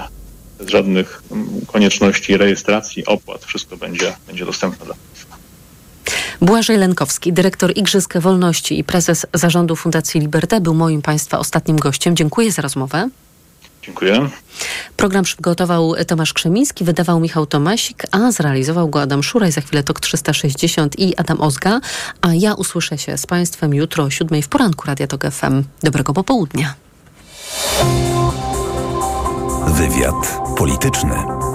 Bez 0.60 0.70
żadnych 0.70 1.24
mm, 1.32 1.47
konieczności 1.68 2.38
rejestracji, 2.38 3.06
opłat. 3.06 3.45
Wszystko 3.45 3.78
będzie, 3.78 4.16
będzie 4.28 4.45
dostępne 4.45 4.86
dla 4.86 4.95
Państwa. 4.95 5.36
Błażej 6.41 6.78
Lenkowski, 6.78 7.34
dyrektor 7.34 7.72
Igrzysk 7.78 8.18
Wolności 8.18 8.80
i 8.80 8.84
prezes 8.84 9.26
zarządu 9.34 9.76
Fundacji 9.76 10.22
Liberté 10.22 10.62
był 10.62 10.74
moim 10.74 11.01
Państwa 11.01 11.39
ostatnim 11.39 11.78
gościem. 11.78 12.16
Dziękuję 12.16 12.51
za 12.51 12.62
rozmowę. 12.62 13.10
Dziękuję. 13.86 14.30
Program 14.97 15.24
przygotował 15.24 15.95
Tomasz 16.08 16.34
Krzemiński, 16.34 16.84
wydawał 16.84 17.20
Michał 17.20 17.45
Tomasik, 17.45 18.03
a 18.12 18.32
zrealizował 18.32 18.89
go 18.89 19.01
Adam 19.01 19.24
Szuraj. 19.24 19.51
Za 19.51 19.62
chwilę 19.62 19.84
TOK 19.84 19.99
360 19.99 20.99
i 20.99 21.16
Adam 21.16 21.41
Ozga. 21.41 21.80
A 22.22 22.34
ja 22.34 22.53
usłyszę 22.53 22.97
się 22.97 23.18
z 23.18 23.26
Państwem 23.26 23.74
jutro 23.74 24.03
o 24.03 24.10
siódmej 24.10 24.41
w 24.41 24.47
poranku 24.47 24.88
Radia 24.88 25.08
TOK 25.08 25.24
FM. 25.32 25.64
Dobrego 25.84 26.14
popołudnia. 26.14 26.76
Wywiad 29.68 30.41
polityczny. 30.57 31.55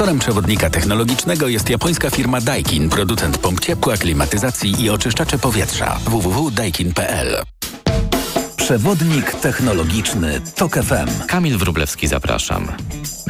Sponsorem 0.00 0.18
przewodnika 0.18 0.70
technologicznego 0.70 1.48
jest 1.48 1.70
japońska 1.70 2.10
firma 2.10 2.40
Daikin, 2.40 2.88
producent 2.90 3.38
pomp 3.38 3.60
ciepła, 3.60 3.96
klimatyzacji 3.96 4.82
i 4.82 4.90
oczyszczacze 4.90 5.38
powietrza. 5.38 5.98
www.daikin.pl 6.04 7.42
Przewodnik 8.56 9.34
technologiczny 9.34 10.40
TOK 10.56 10.74
FM. 10.74 11.26
Kamil 11.26 11.58
Wrublewski, 11.58 12.08
zapraszam. 12.08 12.72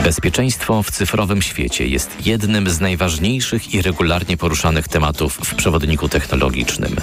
Bezpieczeństwo 0.05 0.83
w 0.83 0.91
cyfrowym 0.91 1.43
świecie 1.43 1.87
jest 1.87 2.27
jednym 2.27 2.71
z 2.71 2.81
najważniejszych 2.81 3.75
i 3.75 3.83
regularnie 3.83 4.37
poruszanych 4.37 4.89
tematów 4.89 5.35
w 5.45 5.55
przewodniku 5.55 6.09
technologicznym. 6.09 6.97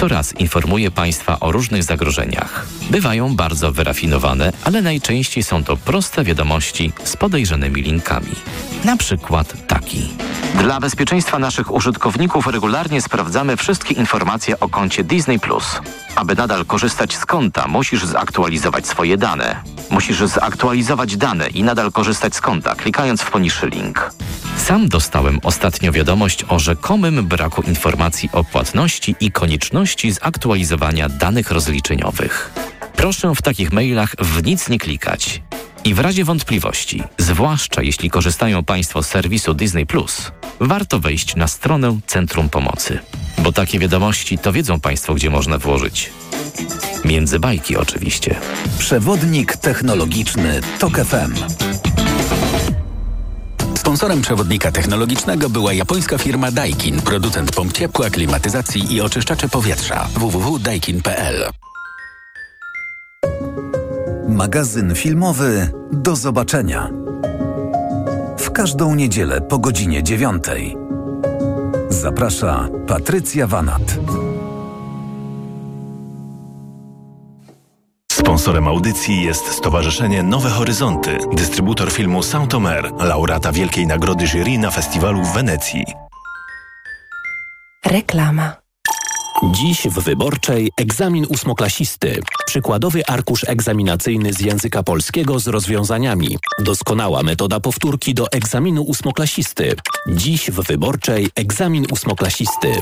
Co 0.00 0.08
raz 0.08 0.40
informuje 0.40 0.90
Państwa 0.90 1.40
o 1.40 1.52
różnych 1.52 1.82
zagrożeniach. 1.84 2.66
Bywają 2.90 3.36
bardzo 3.36 3.72
wyrafinowane, 3.72 4.52
ale 4.64 4.82
najczęściej 4.82 5.42
są 5.42 5.64
to 5.64 5.76
proste 5.76 6.24
wiadomości 6.24 6.92
z 7.04 7.16
podejrzanymi 7.16 7.82
linkami. 7.82 8.34
Na 8.84 8.96
przykład 8.96 9.66
taki. 9.66 10.08
Dla 10.54 10.80
bezpieczeństwa 10.80 11.38
naszych 11.38 11.74
użytkowników 11.74 12.46
regularnie 12.46 13.02
sprawdzamy 13.02 13.56
wszystkie 13.56 13.94
informacje 13.94 14.60
o 14.60 14.68
koncie 14.68 15.04
Disney+. 15.04 15.38
Aby 16.16 16.34
nadal 16.34 16.64
korzystać 16.64 17.16
z 17.16 17.26
konta, 17.26 17.68
musisz 17.68 18.04
zaktualizować 18.04 18.86
swoje 18.86 19.16
dane. 19.16 19.62
Musisz 19.90 20.18
zaktualizować 20.18 21.16
dane 21.16 21.48
i 21.48 21.62
nadal 21.62 21.92
korzystać 21.92 22.34
z 22.34 22.40
konta, 22.40 22.74
klikając 22.74 23.22
w 23.22 23.30
poniższy 23.30 23.66
link. 23.66 24.10
Sam 24.60 24.88
dostałem 24.88 25.40
ostatnio 25.42 25.92
wiadomość 25.92 26.44
o 26.48 26.58
rzekomym 26.58 27.26
braku 27.26 27.62
informacji 27.62 28.28
o 28.32 28.44
płatności 28.44 29.14
i 29.20 29.32
konieczności 29.32 30.12
zaktualizowania 30.12 31.08
danych 31.08 31.50
rozliczeniowych. 31.50 32.52
Proszę 32.96 33.32
w 33.34 33.42
takich 33.42 33.72
mailach 33.72 34.16
w 34.18 34.44
nic 34.44 34.68
nie 34.68 34.78
klikać. 34.78 35.42
I 35.84 35.94
w 35.94 35.98
razie 35.98 36.24
wątpliwości, 36.24 37.02
zwłaszcza 37.18 37.82
jeśli 37.82 38.10
korzystają 38.10 38.64
Państwo 38.64 39.02
z 39.02 39.08
serwisu 39.08 39.54
Disney+, 39.54 39.86
warto 40.60 41.00
wejść 41.00 41.36
na 41.36 41.48
stronę 41.48 42.00
Centrum 42.06 42.48
Pomocy. 42.48 42.98
Bo 43.38 43.52
takie 43.52 43.78
wiadomości 43.78 44.38
to 44.38 44.52
wiedzą 44.52 44.80
Państwo, 44.80 45.14
gdzie 45.14 45.30
można 45.30 45.58
włożyć. 45.58 46.10
Między 47.04 47.38
bajki 47.38 47.76
oczywiście. 47.76 48.40
Przewodnik 48.78 49.56
technologiczny 49.56 50.60
TOK 50.78 50.98
FM. 50.98 51.34
Sponsorem 53.90 54.22
przewodnika 54.22 54.72
technologicznego 54.72 55.50
była 55.50 55.72
japońska 55.72 56.18
firma 56.18 56.50
Daikin, 56.50 57.02
producent 57.02 57.52
pomp 57.52 57.72
ciepła, 57.72 58.10
klimatyzacji 58.10 58.94
i 58.94 59.00
oczyszczacze 59.00 59.48
powietrza. 59.48 60.08
www.daikin.pl 60.14 61.50
Magazyn 64.28 64.94
filmowy 64.94 65.70
Do 65.92 66.16
zobaczenia. 66.16 66.90
W 68.38 68.50
każdą 68.50 68.94
niedzielę 68.94 69.40
po 69.40 69.58
godzinie 69.58 70.02
dziewiątej. 70.02 70.76
Zaprasza 71.88 72.68
Patrycja 72.86 73.46
Wanat. 73.46 73.98
Sponsorem 78.40 78.68
audycji 78.68 79.22
jest 79.22 79.46
Stowarzyszenie 79.46 80.22
Nowe 80.22 80.50
Horyzonty, 80.50 81.18
dystrybutor 81.32 81.92
filmu 81.92 82.22
Saint-Omer, 82.22 82.90
laureata 82.98 83.52
Wielkiej 83.52 83.86
Nagrody 83.86 84.26
Jury 84.26 84.58
na 84.58 84.70
festiwalu 84.70 85.22
w 85.22 85.32
Wenecji. 85.32 85.84
Reklama. 87.86 88.56
Dziś 89.42 89.82
w 89.82 90.00
Wyborczej 90.00 90.70
egzamin 90.76 91.26
ósmoklasisty. 91.28 92.20
Przykładowy 92.46 93.06
arkusz 93.06 93.44
egzaminacyjny 93.48 94.32
z 94.32 94.40
języka 94.40 94.82
polskiego 94.82 95.38
z 95.38 95.46
rozwiązaniami. 95.46 96.38
Doskonała 96.58 97.22
metoda 97.22 97.60
powtórki 97.60 98.14
do 98.14 98.32
egzaminu 98.32 98.82
ósmoklasisty. 98.82 99.74
Dziś 100.08 100.50
w 100.50 100.66
Wyborczej 100.66 101.28
egzamin 101.36 101.86
ósmoklasisty. 101.92 102.72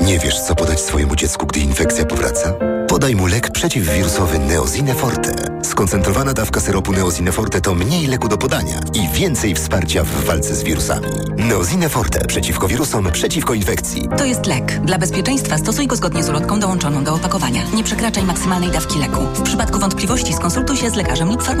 Nie 0.00 0.18
wiesz, 0.18 0.40
co 0.40 0.54
podać 0.54 0.80
swojemu 0.80 1.16
dziecku, 1.16 1.46
gdy 1.46 1.60
infekcja 1.60 2.06
powraca? 2.06 2.54
Podaj 2.88 3.14
mu 3.14 3.26
lek 3.26 3.50
przeciwwirusowy 3.50 4.38
Neozine 4.38 4.94
Forte. 4.94 5.32
Skoncentrowana 5.64 6.32
dawka 6.34 6.60
syropu 6.60 6.92
Neozine 6.92 7.32
Forte 7.32 7.60
to 7.60 7.74
mniej 7.74 8.06
leku 8.06 8.28
do 8.28 8.38
podania 8.38 8.80
i 8.94 9.08
więcej 9.08 9.54
wsparcia 9.54 10.04
w 10.04 10.24
walce 10.24 10.54
z 10.54 10.62
wirusami. 10.62 11.06
Neozine 11.36 11.88
Forte 11.88 12.24
przeciwko 12.24 12.68
wirusom, 12.68 13.12
przeciwko 13.12 13.54
infekcji. 13.54 14.08
To 14.18 14.24
jest 14.24 14.46
lek. 14.46 14.80
Dla 14.80 14.98
bezpieczeństwa 14.98 15.58
stosuj 15.58 15.86
go 15.86 15.96
zgodnie 15.96 16.24
z 16.24 16.28
ulotką 16.28 16.60
dołączoną 16.60 17.04
do 17.04 17.14
opakowania. 17.14 17.62
Nie 17.74 17.84
przekraczaj 17.84 18.22
maksymalnej 18.24 18.70
dawki 18.70 18.98
leku. 18.98 19.20
W 19.34 19.42
przypadku 19.42 19.78
wątpliwości 19.78 20.32
skonsultuj 20.32 20.76
się 20.76 20.90
z 20.90 20.94
lekarzem 20.94 21.28
lub 21.28 21.42
farmaceutą. 21.42 21.56